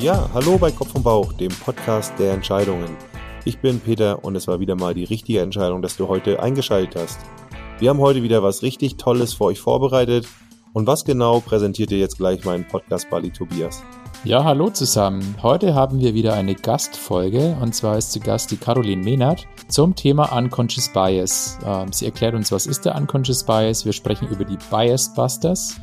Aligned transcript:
Ja, 0.00 0.30
hallo 0.32 0.56
bei 0.56 0.70
Kopf 0.70 0.94
und 0.94 1.02
Bauch, 1.02 1.34
dem 1.34 1.50
Podcast 1.50 2.14
der 2.18 2.32
Entscheidungen. 2.32 2.96
Ich 3.44 3.58
bin 3.58 3.80
Peter 3.80 4.24
und 4.24 4.34
es 4.34 4.48
war 4.48 4.58
wieder 4.58 4.74
mal 4.74 4.94
die 4.94 5.04
richtige 5.04 5.40
Entscheidung, 5.40 5.82
dass 5.82 5.98
du 5.98 6.08
heute 6.08 6.42
eingeschaltet 6.42 6.96
hast. 6.98 7.18
Wir 7.80 7.90
haben 7.90 7.98
heute 7.98 8.22
wieder 8.22 8.42
was 8.42 8.62
richtig 8.62 8.96
Tolles 8.96 9.34
für 9.34 9.44
euch 9.44 9.60
vorbereitet. 9.60 10.26
Und 10.72 10.86
was 10.86 11.04
genau 11.04 11.40
präsentiert 11.40 11.90
dir 11.90 11.98
jetzt 11.98 12.16
gleich 12.16 12.46
mein 12.46 12.66
Podcast-Buddy 12.66 13.30
Tobias? 13.30 13.82
Ja, 14.24 14.42
hallo 14.42 14.70
zusammen. 14.70 15.36
Heute 15.42 15.74
haben 15.74 16.00
wir 16.00 16.14
wieder 16.14 16.32
eine 16.32 16.54
Gastfolge 16.54 17.58
und 17.60 17.74
zwar 17.74 17.98
ist 17.98 18.12
zu 18.12 18.20
Gast 18.20 18.50
die 18.50 18.56
Caroline 18.56 19.02
Mehnert 19.02 19.46
zum 19.68 19.94
Thema 19.94 20.34
Unconscious 20.34 20.88
Bias. 20.88 21.58
Ähm, 21.66 21.92
sie 21.92 22.06
erklärt 22.06 22.34
uns, 22.34 22.50
was 22.50 22.66
ist 22.66 22.86
der 22.86 22.96
Unconscious 22.96 23.44
Bias. 23.44 23.84
Wir 23.84 23.92
sprechen 23.92 24.28
über 24.28 24.46
die 24.46 24.58
Bias 24.70 25.12
Busters 25.12 25.78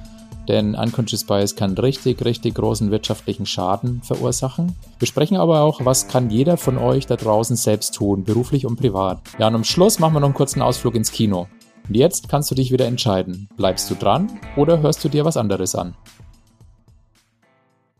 denn 0.47 0.75
Unconscious 0.75 1.25
Bias 1.25 1.55
kann 1.55 1.77
richtig, 1.77 2.23
richtig 2.23 2.55
großen 2.55 2.91
wirtschaftlichen 2.91 3.45
Schaden 3.45 4.01
verursachen. 4.01 4.75
Wir 4.99 5.07
sprechen 5.07 5.37
aber 5.37 5.61
auch, 5.61 5.83
was 5.85 6.07
kann 6.07 6.29
jeder 6.29 6.57
von 6.57 6.77
euch 6.77 7.05
da 7.05 7.15
draußen 7.15 7.55
selbst 7.55 7.95
tun, 7.95 8.23
beruflich 8.23 8.65
und 8.65 8.77
privat. 8.77 9.19
Ja, 9.39 9.47
und 9.47 9.55
am 9.55 9.63
Schluss 9.63 9.99
machen 9.99 10.13
wir 10.13 10.19
noch 10.19 10.27
einen 10.27 10.35
kurzen 10.35 10.61
Ausflug 10.61 10.95
ins 10.95 11.11
Kino. 11.11 11.47
Und 11.87 11.95
jetzt 11.95 12.29
kannst 12.29 12.51
du 12.51 12.55
dich 12.55 12.71
wieder 12.71 12.85
entscheiden. 12.85 13.49
Bleibst 13.57 13.89
du 13.89 13.95
dran 13.95 14.39
oder 14.55 14.81
hörst 14.81 15.03
du 15.03 15.09
dir 15.09 15.25
was 15.25 15.37
anderes 15.37 15.75
an? 15.75 15.95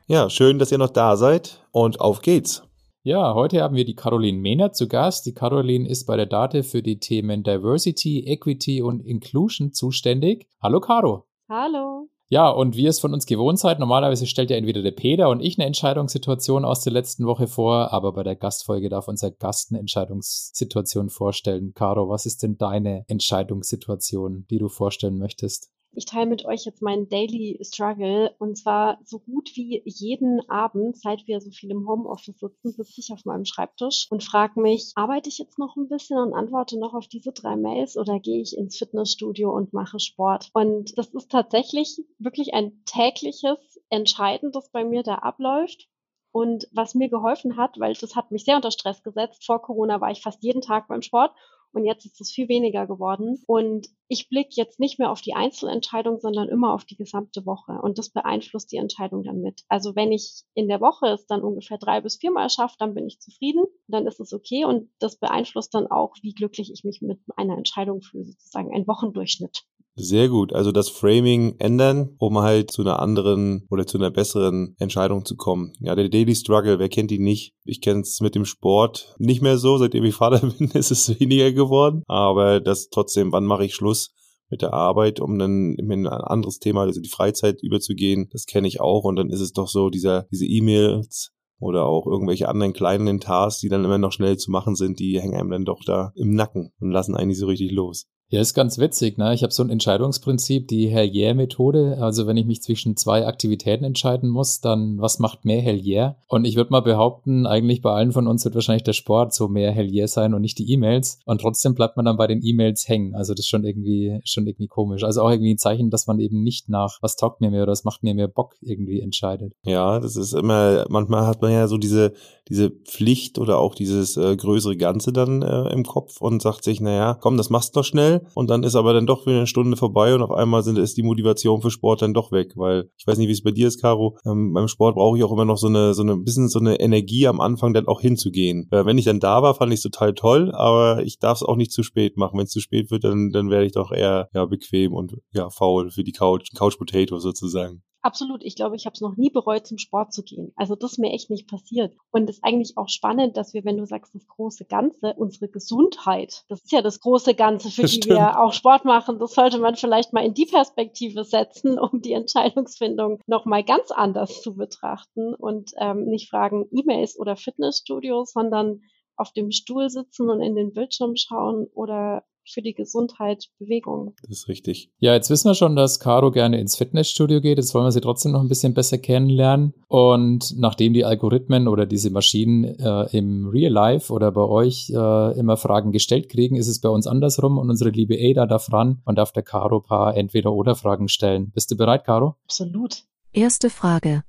Ja, 0.08 0.30
schön, 0.30 0.60
dass 0.60 0.72
ihr 0.72 0.78
noch 0.78 0.90
da 0.90 1.18
seid 1.18 1.66
und 1.72 2.00
auf 2.00 2.22
geht's. 2.22 2.64
Ja, 3.04 3.34
heute 3.34 3.62
haben 3.62 3.76
wir 3.76 3.86
die 3.86 3.96
Caroline 3.96 4.38
Mehner 4.38 4.74
zu 4.74 4.88
Gast. 4.88 5.26
Die 5.26 5.34
Caroline 5.34 5.88
ist 5.88 6.06
bei 6.06 6.18
der 6.18 6.26
Date 6.26 6.66
für 6.66 6.82
die 6.82 7.00
Themen 7.00 7.44
Diversity, 7.44 8.26
Equity 8.26 8.82
und 8.82 9.00
Inclusion 9.00 9.72
zuständig. 9.72 10.48
Hallo 10.62 10.82
Caro. 10.82 11.26
Hallo. 11.50 12.10
Ja, 12.30 12.50
und 12.50 12.76
wie 12.76 12.86
es 12.88 13.00
von 13.00 13.14
uns 13.14 13.26
gewohnt 13.26 13.58
seid, 13.58 13.80
normalerweise 13.80 14.28
stellt 14.28 14.50
ja 14.50 14.58
entweder 14.58 14.82
der 14.82 14.92
Peter 14.92 15.30
und 15.30 15.40
ich 15.40 15.58
eine 15.58 15.66
Entscheidungssituation 15.66 16.66
aus 16.66 16.82
der 16.82 16.92
letzten 16.92 17.26
Woche 17.26 17.48
vor, 17.48 17.94
aber 17.94 18.12
bei 18.12 18.24
der 18.24 18.36
Gastfolge 18.36 18.90
darf 18.90 19.08
unser 19.08 19.32
Gast 19.32 19.72
eine 19.72 19.80
Entscheidungssituation 19.80 21.10
vorstellen. 21.10 21.74
Caro, 21.74 22.10
was 22.10 22.26
ist 22.26 22.44
denn 22.44 22.58
deine 22.58 23.06
Entscheidungssituation, 23.08 24.46
die 24.50 24.58
du 24.58 24.68
vorstellen 24.68 25.18
möchtest? 25.18 25.72
Ich 25.98 26.06
teile 26.06 26.28
mit 26.28 26.46
euch 26.46 26.64
jetzt 26.64 26.84
meinen 26.84 27.10
Daily 27.10 27.58
Struggle 27.64 28.36
und 28.38 28.56
zwar 28.56 29.00
so 29.04 29.18
gut 29.18 29.50
wie 29.56 29.82
jeden 29.84 30.48
Abend, 30.48 30.96
seit 30.96 31.26
wir 31.26 31.42
so 31.42 31.50
viel 31.50 31.72
im 31.72 31.88
Homeoffice 31.90 32.38
sitzen, 32.38 32.72
sitze 32.72 33.02
ich 33.02 33.12
auf 33.12 33.26
meinem 33.26 33.46
Schreibtisch 33.46 34.06
und 34.12 34.24
frage 34.24 34.62
mich, 34.62 34.92
arbeite 34.94 35.28
ich 35.30 35.40
jetzt 35.40 35.58
noch 35.58 35.76
ein 35.76 35.90
bisschen 35.90 36.20
und 36.20 36.36
antworte 36.36 36.78
noch 36.78 36.94
auf 36.94 37.08
diese 37.08 37.32
drei 37.32 37.56
Mails 37.56 37.98
oder 37.98 38.20
gehe 38.20 38.44
ich 38.44 38.56
ins 38.56 38.78
Fitnessstudio 38.78 39.52
und 39.52 39.74
mache 39.74 40.00
Sport? 40.00 40.52
Und 40.54 40.96
das 41.00 41.08
ist 41.16 41.32
tatsächlich 41.32 41.98
wirklich 42.20 42.54
ein 42.54 42.84
tägliches 42.86 43.58
Entscheiden, 43.90 44.52
das 44.52 44.70
bei 44.70 44.84
mir 44.84 45.02
da 45.02 45.16
abläuft. 45.16 45.88
Und 46.32 46.68
was 46.72 46.94
mir 46.94 47.10
geholfen 47.10 47.58
hat, 47.58 47.80
weil 47.80 47.96
das 47.96 48.16
hat 48.16 48.30
mich 48.30 48.46
sehr 48.46 48.58
unter 48.58 48.70
Stress 48.70 49.02
gesetzt. 49.02 49.44
Vor 49.44 49.64
Corona 49.64 50.00
war 50.00 50.12
ich 50.12 50.22
fast 50.22 50.44
jeden 50.44 50.62
Tag 50.62 50.88
beim 50.88 51.02
Sport 51.02 51.32
und 51.78 51.86
jetzt 51.86 52.06
ist 52.06 52.20
es 52.20 52.32
viel 52.32 52.50
weniger 52.50 52.88
geworden. 52.88 53.44
Und 53.46 53.88
ich 54.08 54.30
blicke 54.30 54.50
jetzt 54.54 54.80
nicht 54.80 54.98
mehr 54.98 55.12
auf 55.12 55.22
die 55.22 55.36
Einzelentscheidung, 55.36 56.20
sondern 56.20 56.50
immer 56.50 56.74
auf 56.74 56.86
die 56.86 56.96
gesamte 56.96 57.46
Woche. 57.46 57.74
Und 57.84 58.00
das 58.00 58.10
beeinflusst 58.10 58.72
die 58.72 58.78
Entscheidung 58.78 59.24
dann 59.24 59.42
mit. 59.42 59.62
Also 59.70 59.96
wenn 59.96 60.12
ich 60.12 60.42
in 60.56 60.68
der 60.68 60.82
Woche 60.82 61.08
es 61.10 61.28
dann 61.28 61.44
ungefähr 61.44 61.78
drei 61.78 62.02
bis 62.02 62.18
viermal 62.18 62.50
schaffe, 62.50 62.78
dann 62.80 62.96
bin 62.96 63.06
ich 63.06 63.20
zufrieden. 63.20 63.64
Dann 63.88 64.08
ist 64.08 64.20
es 64.20 64.34
okay. 64.34 64.66
Und 64.66 64.90
das 64.98 65.20
beeinflusst 65.20 65.76
dann 65.76 65.86
auch, 65.86 66.16
wie 66.24 66.34
glücklich 66.34 66.72
ich 66.74 66.84
mich 66.84 67.02
mit 67.04 67.20
einer 67.36 67.58
Entscheidung 67.58 68.02
fühle, 68.02 68.26
sozusagen 68.26 68.74
ein 68.74 68.88
Wochendurchschnitt. 68.88 69.64
Sehr 70.00 70.30
gut. 70.30 70.54
Also 70.54 70.72
das 70.72 70.90
Framing 70.90 71.56
ändern, 71.58 72.16
um 72.20 72.38
halt 72.38 72.70
zu 72.70 72.84
einer 72.84 73.00
anderen 73.00 73.66
oder 73.72 73.88
zu 73.88 73.98
einer 73.98 74.12
besseren 74.12 74.76
Entscheidung 74.78 75.26
zu 75.26 75.36
kommen. 75.36 75.74
Ja, 75.80 75.96
der 75.96 76.08
Daily 76.08 76.36
Struggle, 76.36 76.78
wer 76.78 76.88
kennt 76.88 77.12
ihn 77.12 77.24
nicht? 77.24 77.56
Ich 77.66 77.82
kenne 77.82 78.02
es 78.02 78.22
mit 78.22 78.36
dem 78.36 78.46
Sport 78.46 79.16
nicht 79.18 79.42
mehr 79.42 79.58
so. 79.58 79.80
Seitdem 79.80 80.04
ich 80.04 80.14
Vater 80.14 80.46
bin, 80.58 80.70
ist 80.72 80.92
es 80.92 81.20
weniger 81.20 81.52
geworden. 81.52 82.04
Aber 82.06 82.60
das 82.60 82.90
trotzdem, 82.90 83.32
wann 83.32 83.46
mache 83.46 83.66
ich 83.66 83.76
Schluss? 83.76 84.14
mit 84.50 84.62
der 84.62 84.74
Arbeit, 84.74 85.20
um 85.20 85.38
dann 85.38 85.76
in 85.76 85.92
ein 85.92 86.08
anderes 86.08 86.60
Thema, 86.60 86.84
also 86.84 87.02
die 87.02 87.10
Freizeit 87.10 87.62
überzugehen. 87.62 88.30
Das 88.32 88.46
kenne 88.46 88.70
ich 88.70 88.80
auch. 88.80 89.04
Und 89.04 89.18
dann 89.18 89.30
ist 89.30 89.42
es 89.42 89.52
doch 89.52 89.68
so, 89.68 89.90
dieser, 89.90 90.24
diese 90.32 90.46
E-Mails 90.46 91.34
oder 91.60 91.86
auch 91.86 92.06
irgendwelche 92.08 92.48
anderen 92.48 92.74
kleinen 92.74 93.20
Tasks, 93.20 93.60
die 93.60 93.70
dann 93.70 93.84
immer 93.84 93.98
noch 93.98 94.12
schnell 94.12 94.38
zu 94.38 94.52
machen 94.52 94.76
sind, 94.76 95.00
die 95.00 95.20
hängen 95.20 95.36
einem 95.36 95.50
dann 95.50 95.66
doch 95.66 95.82
da 95.86 96.12
im 96.16 96.34
Nacken 96.34 96.72
und 96.80 96.92
lassen 96.92 97.16
eigentlich 97.16 97.40
so 97.40 97.48
richtig 97.48 97.72
los. 97.72 98.06
Ja, 98.30 98.42
ist 98.42 98.54
ganz 98.54 98.78
witzig, 98.78 99.18
ne? 99.18 99.34
Ich 99.34 99.42
habe 99.42 99.54
so 99.54 99.64
ein 99.64 99.70
Entscheidungsprinzip, 99.70 100.68
die 100.68 100.90
Hell-Yeah-Methode. 100.90 101.98
Also 102.02 102.28
wenn 102.28 102.36
ich 102.36 102.46
mich 102.46 102.62
zwischen 102.62 102.98
zwei 102.98 103.26
Aktivitäten 103.26 103.86
entscheiden 103.86 104.30
muss, 104.30 104.60
dann 104.60 105.00
was 105.00 105.20
macht 105.20 105.46
mehr 105.46 105.62
Hell-Yeah? 105.62 106.18
Und 106.28 106.44
ich 106.44 106.58
würde 106.58 106.72
mal 106.72 106.82
behaupten, 106.82 107.46
eigentlich 107.46 107.82
bei 107.82 107.94
allen 107.94 108.12
von 108.12 108.28
uns 108.28 108.44
wird 108.44 108.56
wahrscheinlich 108.56 108.84
der 108.84 108.92
Sport 108.92 109.34
so 109.34 109.48
mehr 109.48 109.72
Hell-Yeah 109.72 110.10
sein 110.10 110.34
und 110.34 110.42
nicht 110.42 110.60
die 110.60 110.70
E-Mails. 110.70 111.20
Und 111.24 111.40
trotzdem 111.40 111.74
bleibt 111.74 111.96
man 111.96 112.06
dann 112.06 112.18
bei 112.18 112.28
den 112.28 112.44
E-Mails 112.44 112.90
hängen. 112.90 113.16
Also 113.16 113.34
das 113.34 113.46
ist 113.46 113.48
schon 113.48 113.64
irgendwie, 113.64 114.20
schon 114.26 114.46
irgendwie 114.46 114.68
komisch. 114.68 115.06
Also 115.06 115.22
auch 115.22 115.30
irgendwie 115.32 115.54
ein 115.54 115.58
Zeichen, 115.58 115.90
dass 115.90 116.06
man 116.08 116.20
eben 116.20 116.44
nicht 116.44 116.68
nach, 116.68 116.98
was 117.02 117.16
taugt 117.16 117.40
mir 117.40 117.50
mehr 117.50 117.64
oder 117.64 117.72
was 117.72 117.86
macht 117.86 118.04
mir 118.04 118.14
mehr 118.14 118.28
Bock 118.28 118.56
irgendwie 118.60 119.00
entscheidet. 119.00 119.54
Ja, 119.64 120.02
das 120.02 120.18
ist 120.18 120.34
immer, 120.34 120.86
manchmal 120.90 121.28
hat 121.28 121.42
man 121.42 121.54
ja 121.54 121.70
so 121.70 121.78
diese, 121.78 122.12
diese 122.50 122.72
Pflicht 122.72 123.40
oder 123.40 123.58
auch 123.58 123.74
dieses 123.74 124.18
äh, 124.18 124.36
größere 124.36 124.76
Ganze 124.76 125.14
dann 125.14 125.44
äh, 125.44 125.70
im 125.70 125.86
Kopf 125.86 126.20
und 126.20 126.42
sagt 126.42 126.66
sich, 126.66 126.82
naja, 126.82 127.14
komm, 127.14 127.38
das 127.38 127.50
machst 127.50 127.74
du 127.74 127.80
doch 127.80 127.86
schnell 127.86 128.17
und 128.36 128.50
dann 128.50 128.64
ist 128.64 128.76
aber 128.76 128.94
dann 128.94 129.06
doch 129.06 129.26
wieder 129.26 129.38
eine 129.38 129.48
Stunde 129.48 129.78
vorbei 129.78 130.14
und 130.14 130.22
auf 130.22 130.32
einmal 130.32 130.64
sind, 130.64 130.78
ist 130.78 130.98
die 130.98 131.04
Motivation 131.04 131.62
für 131.62 131.72
Sport 131.72 132.02
dann 132.02 132.14
doch 132.14 132.32
weg, 132.32 132.54
weil 132.56 132.90
ich 132.98 133.08
weiß 133.08 133.18
nicht, 133.18 133.28
wie 133.28 133.34
es 133.34 133.44
bei 133.44 133.52
dir 133.52 133.68
ist, 133.68 133.82
Caro. 133.82 134.18
Ähm, 134.26 134.54
beim 134.54 134.68
Sport 134.68 134.96
brauche 134.96 135.18
ich 135.18 135.24
auch 135.24 135.32
immer 135.32 135.46
noch 135.46 135.58
so 135.58 135.68
eine, 135.68 135.94
so 135.94 136.04
eine 136.04 136.18
bisschen 136.18 136.50
so 136.50 136.60
eine 136.60 136.80
Energie 136.80 137.28
am 137.28 137.40
Anfang 137.40 137.74
dann 137.74 137.88
auch 137.88 138.02
hinzugehen. 138.02 138.68
Äh, 138.72 138.86
wenn 138.86 138.98
ich 138.98 139.06
dann 139.06 139.20
da 139.20 139.42
war, 139.42 139.56
fand 139.56 139.72
ich 139.74 139.78
es 139.78 139.84
total 139.84 140.14
toll, 140.14 140.52
aber 140.54 141.04
ich 141.04 141.20
darf 141.20 141.38
es 141.38 141.44
auch 141.44 141.56
nicht 141.56 141.72
zu 141.72 141.84
spät 141.84 142.18
machen. 142.18 142.38
Wenn 142.38 142.46
es 142.46 142.52
zu 142.52 142.60
spät 142.60 142.92
wird, 142.92 143.04
dann, 143.04 143.32
dann 143.32 143.50
werde 143.50 143.66
ich 143.66 143.74
doch 143.74 143.92
eher 143.92 144.30
ja 144.34 144.46
bequem 144.46 144.94
und 144.94 145.16
ja 145.34 145.50
faul 145.50 145.90
für 145.92 146.04
die 146.04 146.12
Couch, 146.12 146.50
Couch 146.56 146.78
Potato 146.78 147.20
sozusagen. 147.20 147.84
Absolut. 148.02 148.44
Ich 148.44 148.56
glaube, 148.56 148.76
ich 148.76 148.86
habe 148.86 148.94
es 148.94 149.02
noch 149.02 149.18
nie 149.18 149.30
bereut, 149.30 149.66
zum 149.66 149.78
Sport 149.78 150.14
zu 150.14 150.24
gehen. 150.24 150.54
Also 150.56 150.76
das 150.76 150.94
ist 150.94 150.98
mir 150.98 151.12
echt 151.12 151.30
nicht 151.30 151.48
passiert. 151.48 151.96
Und 152.12 152.30
es 152.30 152.38
ist 152.38 152.44
eigentlich 152.44 152.78
auch 152.78 152.90
spannend, 152.90 153.38
dass 153.38 153.54
wir, 153.54 153.66
wenn 153.66 153.78
du 153.78 153.86
sagst, 153.86 154.14
das 154.16 154.28
große 154.28 154.66
Ganze, 154.66 155.14
unsere 155.18 155.50
Gesundheit, 155.50 156.44
das 156.48 156.64
ist 156.64 156.72
ja 156.72 156.82
das 156.82 157.00
große 157.00 157.34
Ganze, 157.34 157.70
für 157.70 157.82
das 157.82 157.92
die 157.92 157.98
stimmt. 157.98 158.18
wir 158.18 158.40
auch 158.40 158.54
Sport 158.54 158.86
machen. 158.86 159.20
Das 159.20 159.34
sollte 159.34 159.60
man 159.60 159.76
vielleicht 159.76 160.14
mal 160.14 160.26
in 160.26 160.34
die 160.34 160.46
Perspektive 160.46 161.24
setzen, 161.24 161.80
um 161.80 162.02
die 162.02 162.14
Entscheidungsfindung 162.14 163.20
nochmal 163.26 163.64
ganz 163.64 163.92
anders 163.92 164.42
zu 164.42 164.56
betrachten 164.56 165.34
und 165.34 165.72
ähm, 165.78 166.06
nicht 166.06 166.30
fragen 166.30 166.68
E-Mails 166.72 167.20
oder 167.20 167.36
Fitnessstudios, 167.36 168.32
sondern 168.32 168.82
auf 169.16 169.32
dem 169.34 169.52
Stuhl 169.52 169.90
sitzen 169.90 170.30
und 170.30 170.42
in 170.42 170.56
den 170.56 170.74
Bildschirm 170.74 171.16
schauen 171.16 171.68
oder 171.74 172.24
für 172.50 172.62
die 172.62 172.74
Gesundheit 172.74 173.50
Bewegung. 173.60 174.16
Das 174.22 174.40
ist 174.40 174.48
richtig. 174.48 174.92
Ja, 175.00 175.14
jetzt 175.14 175.30
wissen 175.30 175.50
wir 175.50 175.56
schon, 175.56 175.76
dass 175.76 176.00
Caro 176.00 176.32
gerne 176.32 176.60
ins 176.60 176.76
Fitnessstudio 176.76 177.42
geht. 177.42 177.58
Jetzt 177.58 177.74
wollen 177.74 177.86
wir 177.86 177.92
sie 177.92 178.02
trotzdem 178.02 178.32
noch 178.32 178.42
ein 178.42 178.48
bisschen 178.48 178.74
besser 178.74 178.98
kennenlernen. 178.98 179.74
Und 179.88 180.56
nachdem 180.58 180.94
die 180.94 181.06
Algorithmen 181.06 181.68
oder 181.68 181.86
diese 181.86 182.10
Maschinen 182.10 182.64
äh, 182.64 183.18
im 183.18 183.48
Real 183.48 183.72
Life 183.72 184.12
oder 184.12 184.32
bei 184.32 184.42
euch 184.42 184.90
äh, 184.90 185.40
immer 185.40 185.58
Fragen 185.58 185.92
gestellt 185.92 186.30
kriegen, 186.30 186.56
ist 186.56 186.68
es 186.68 186.82
bei 186.82 186.90
uns 186.90 187.08
andersrum 187.08 187.58
und 187.58 187.70
unsere 187.70 187.90
liebe 187.90 188.18
Ada 188.20 188.46
darf 188.46 188.72
ran 188.72 189.02
und 189.06 189.18
darf 189.18 189.32
der 189.32 189.44
Caro 189.44 189.82
paar 189.82 190.16
Entweder-Oder-Fragen 190.16 191.08
stellen. 191.08 191.52
Bist 191.52 191.72
du 191.72 191.78
bereit, 191.78 192.06
Caro? 192.06 192.36
Absolut. 192.46 193.04
Erste 193.34 193.70
Frage. 193.70 194.24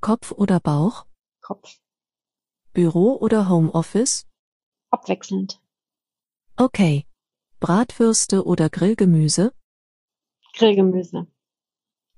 Kopf 0.00 0.32
oder 0.32 0.60
Bauch? 0.60 1.06
Kopf. 1.40 1.78
Büro 2.72 3.16
oder 3.20 3.48
Homeoffice? 3.48 4.26
Abwechselnd. 4.90 5.60
Okay. 6.56 7.04
Bratwürste 7.60 8.46
oder 8.46 8.70
Grillgemüse? 8.70 9.52
Grillgemüse. 10.54 11.26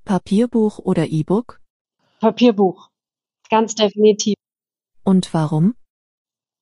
Papierbuch 0.05 0.79
oder 0.79 1.09
E-Book? 1.09 1.61
Papierbuch. 2.21 2.91
Ganz 3.51 3.75
definitiv. 3.75 4.37
Und 5.03 5.35
warum? 5.35 5.75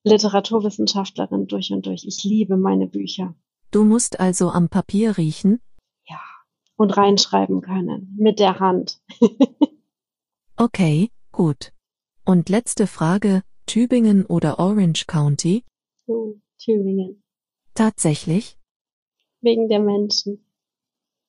Literaturwissenschaftlerin 0.03 1.45
durch 1.45 1.71
und 1.71 1.85
durch. 1.85 2.05
Ich 2.05 2.23
liebe 2.23 2.57
meine 2.57 2.87
Bücher. 2.87 3.35
Du 3.69 3.83
musst 3.83 4.19
also 4.19 4.49
am 4.49 4.67
Papier 4.67 5.15
riechen? 5.15 5.61
Ja. 6.07 6.19
Und 6.75 6.97
reinschreiben 6.97 7.61
können. 7.61 8.15
Mit 8.19 8.39
der 8.39 8.59
Hand. 8.59 8.99
okay, 10.57 11.11
gut. 11.31 11.71
Und 12.25 12.49
letzte 12.49 12.87
Frage. 12.87 13.43
Tübingen 13.67 14.25
oder 14.25 14.57
Orange 14.57 15.05
County? 15.05 15.63
Oh, 16.07 16.33
Tübingen. 16.57 17.23
Tatsächlich? 17.75 18.57
Wegen 19.41 19.67
der 19.67 19.79
Menschen. 19.79 20.45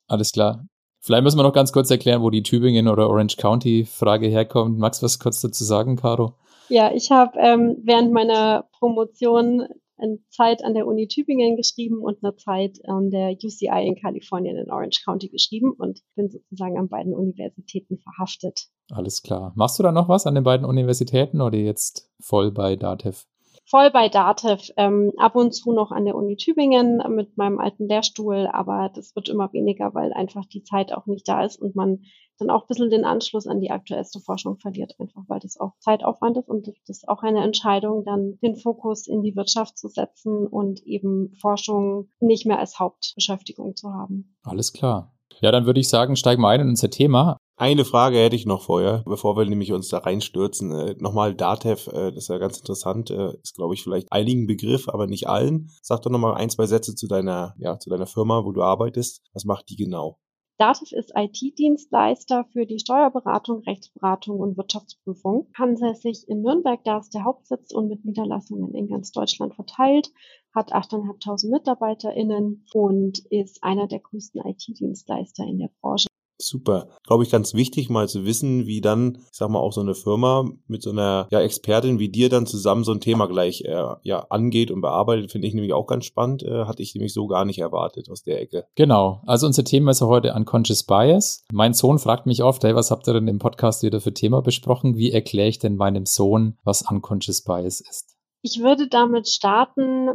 Alles 0.06 0.32
klar. 0.32 0.66
Vielleicht 1.00 1.24
müssen 1.24 1.38
wir 1.38 1.42
noch 1.42 1.52
ganz 1.52 1.72
kurz 1.72 1.90
erklären, 1.90 2.22
wo 2.22 2.30
die 2.30 2.44
Tübingen 2.44 2.86
oder 2.86 3.08
Orange 3.08 3.36
County 3.36 3.84
Frage 3.84 4.28
herkommt. 4.28 4.78
Magst 4.78 5.02
du 5.02 5.04
was 5.04 5.18
kurz 5.18 5.40
dazu 5.40 5.64
sagen, 5.64 5.96
Caro? 5.96 6.36
Ja, 6.68 6.92
ich 6.94 7.10
habe 7.10 7.36
ähm, 7.40 7.76
während 7.82 8.12
meiner 8.12 8.68
Promotion 8.78 9.66
eine 10.02 10.18
Zeit 10.30 10.64
an 10.64 10.74
der 10.74 10.86
Uni 10.86 11.08
Tübingen 11.08 11.56
geschrieben 11.56 11.98
und 12.02 12.22
eine 12.22 12.36
Zeit 12.36 12.78
an 12.86 13.10
der 13.10 13.32
UCI 13.32 13.86
in 13.86 13.96
Kalifornien 13.96 14.56
in 14.56 14.70
Orange 14.70 15.02
County 15.04 15.28
geschrieben 15.28 15.72
und 15.72 16.00
bin 16.14 16.28
sozusagen 16.30 16.78
an 16.78 16.88
beiden 16.88 17.14
Universitäten 17.14 17.98
verhaftet. 17.98 18.68
Alles 18.90 19.22
klar. 19.22 19.52
Machst 19.54 19.78
du 19.78 19.82
da 19.82 19.92
noch 19.92 20.08
was 20.08 20.26
an 20.26 20.34
den 20.34 20.44
beiden 20.44 20.66
Universitäten 20.66 21.40
oder 21.40 21.58
jetzt 21.58 22.10
voll 22.20 22.50
bei 22.50 22.76
DATEV? 22.76 23.26
Voll 23.64 23.90
bei 23.90 24.08
DATEV, 24.08 24.70
ähm, 24.76 25.12
ab 25.16 25.36
und 25.36 25.52
zu 25.52 25.72
noch 25.72 25.90
an 25.90 26.04
der 26.04 26.14
Uni 26.14 26.36
Tübingen 26.36 27.02
mit 27.14 27.36
meinem 27.36 27.58
alten 27.58 27.88
Lehrstuhl, 27.88 28.48
aber 28.52 28.90
das 28.94 29.14
wird 29.14 29.28
immer 29.28 29.52
weniger, 29.52 29.94
weil 29.94 30.12
einfach 30.12 30.44
die 30.46 30.62
Zeit 30.62 30.92
auch 30.92 31.06
nicht 31.06 31.26
da 31.28 31.44
ist 31.44 31.60
und 31.60 31.74
man 31.74 32.02
dann 32.38 32.50
auch 32.50 32.62
ein 32.62 32.68
bisschen 32.68 32.90
den 32.90 33.04
Anschluss 33.04 33.46
an 33.46 33.60
die 33.60 33.70
aktuellste 33.70 34.20
Forschung 34.20 34.58
verliert, 34.58 34.94
einfach 34.98 35.22
weil 35.28 35.40
das 35.40 35.58
auch 35.58 35.72
Zeitaufwand 35.78 36.38
ist 36.38 36.48
und 36.48 36.66
das 36.66 36.74
ist 36.88 37.08
auch 37.08 37.22
eine 37.22 37.42
Entscheidung, 37.42 38.04
dann 38.04 38.38
den 38.42 38.56
Fokus 38.56 39.06
in 39.06 39.22
die 39.22 39.36
Wirtschaft 39.36 39.78
zu 39.78 39.88
setzen 39.88 40.46
und 40.46 40.80
eben 40.84 41.34
Forschung 41.40 42.08
nicht 42.20 42.46
mehr 42.46 42.58
als 42.58 42.78
Hauptbeschäftigung 42.78 43.76
zu 43.76 43.92
haben. 43.92 44.36
Alles 44.42 44.72
klar. 44.72 45.14
Ja, 45.40 45.50
dann 45.50 45.66
würde 45.66 45.80
ich 45.80 45.88
sagen, 45.88 46.16
steigen 46.16 46.42
wir 46.42 46.48
ein 46.48 46.60
in 46.60 46.68
unser 46.68 46.90
Thema. 46.90 47.38
Eine 47.56 47.84
Frage 47.84 48.18
hätte 48.18 48.34
ich 48.34 48.46
noch 48.46 48.62
vorher, 48.62 49.02
bevor 49.06 49.36
wir 49.36 49.44
nämlich 49.44 49.72
uns 49.72 49.88
da 49.88 49.98
reinstürzen. 49.98 50.72
Äh, 50.72 50.94
nochmal 50.98 51.34
DATEV, 51.34 51.86
äh, 51.88 52.10
das 52.10 52.24
ist 52.24 52.28
ja 52.28 52.38
ganz 52.38 52.58
interessant, 52.58 53.10
äh, 53.10 53.34
ist 53.42 53.54
glaube 53.54 53.74
ich 53.74 53.82
vielleicht 53.82 54.10
einigen 54.10 54.46
Begriff, 54.46 54.88
aber 54.88 55.06
nicht 55.06 55.28
allen. 55.28 55.70
Sag 55.82 56.02
doch 56.02 56.10
nochmal 56.10 56.34
ein, 56.34 56.50
zwei 56.50 56.66
Sätze 56.66 56.94
zu 56.94 57.06
deiner, 57.06 57.54
ja, 57.58 57.78
zu 57.78 57.90
deiner 57.90 58.06
Firma, 58.06 58.44
wo 58.44 58.52
du 58.52 58.62
arbeitest. 58.62 59.22
Was 59.34 59.44
macht 59.44 59.68
die 59.68 59.76
genau? 59.76 60.18
DATEV 60.58 60.92
ist 60.92 61.12
IT-Dienstleister 61.16 62.44
für 62.52 62.66
die 62.66 62.78
Steuerberatung, 62.78 63.62
Rechtsberatung 63.66 64.38
und 64.38 64.56
Wirtschaftsprüfung. 64.56 65.48
Ansässig 65.54 66.24
in 66.28 66.42
Nürnberg, 66.42 66.84
da 66.84 66.98
ist 66.98 67.14
der 67.14 67.24
Hauptsitz 67.24 67.72
und 67.72 67.88
mit 67.88 68.04
Niederlassungen 68.04 68.74
in 68.74 68.86
ganz 68.86 69.10
Deutschland 69.12 69.54
verteilt, 69.54 70.12
hat 70.54 70.72
8.500 70.72 71.50
MitarbeiterInnen 71.50 72.64
und 72.74 73.18
ist 73.30 73.62
einer 73.64 73.88
der 73.88 74.00
größten 74.00 74.40
IT-Dienstleister 74.44 75.44
in 75.44 75.58
der 75.58 75.70
Branche. 75.80 76.06
Super. 76.38 76.88
Glaube 77.06 77.24
ich, 77.24 77.30
ganz 77.30 77.54
wichtig, 77.54 77.88
mal 77.88 78.08
zu 78.08 78.24
wissen, 78.24 78.66
wie 78.66 78.80
dann, 78.80 79.18
ich 79.30 79.38
sag 79.38 79.48
mal, 79.48 79.60
auch 79.60 79.72
so 79.72 79.80
eine 79.80 79.94
Firma 79.94 80.48
mit 80.66 80.82
so 80.82 80.90
einer 80.90 81.28
ja, 81.30 81.40
Expertin 81.40 81.98
wie 81.98 82.08
dir 82.08 82.28
dann 82.28 82.46
zusammen 82.46 82.84
so 82.84 82.92
ein 82.92 83.00
Thema 83.00 83.26
gleich 83.26 83.62
äh, 83.64 83.94
ja, 84.02 84.26
angeht 84.30 84.70
und 84.70 84.80
bearbeitet, 84.80 85.30
finde 85.30 85.46
ich 85.46 85.54
nämlich 85.54 85.72
auch 85.72 85.86
ganz 85.86 86.04
spannend. 86.04 86.42
Äh, 86.42 86.64
hatte 86.64 86.82
ich 86.82 86.94
nämlich 86.94 87.12
so 87.12 87.26
gar 87.26 87.44
nicht 87.44 87.58
erwartet 87.58 88.08
aus 88.10 88.22
der 88.22 88.40
Ecke. 88.40 88.66
Genau. 88.74 89.22
Also 89.26 89.46
unser 89.46 89.64
Thema 89.64 89.92
ist 89.92 90.00
ja 90.00 90.06
heute 90.06 90.34
Unconscious 90.34 90.84
Bias. 90.84 91.44
Mein 91.52 91.74
Sohn 91.74 91.98
fragt 91.98 92.26
mich 92.26 92.42
oft, 92.42 92.64
hey, 92.64 92.74
was 92.74 92.90
habt 92.90 93.06
ihr 93.06 93.14
denn 93.14 93.28
im 93.28 93.38
Podcast 93.38 93.82
wieder 93.82 94.00
für 94.00 94.14
Thema 94.14 94.42
besprochen? 94.42 94.96
Wie 94.96 95.12
erkläre 95.12 95.48
ich 95.48 95.58
denn 95.58 95.76
meinem 95.76 96.06
Sohn, 96.06 96.58
was 96.64 96.82
Unconscious 96.90 97.42
Bias 97.42 97.80
ist? 97.80 98.16
Ich 98.42 98.60
würde 98.60 98.88
damit 98.88 99.28
starten, 99.28 100.08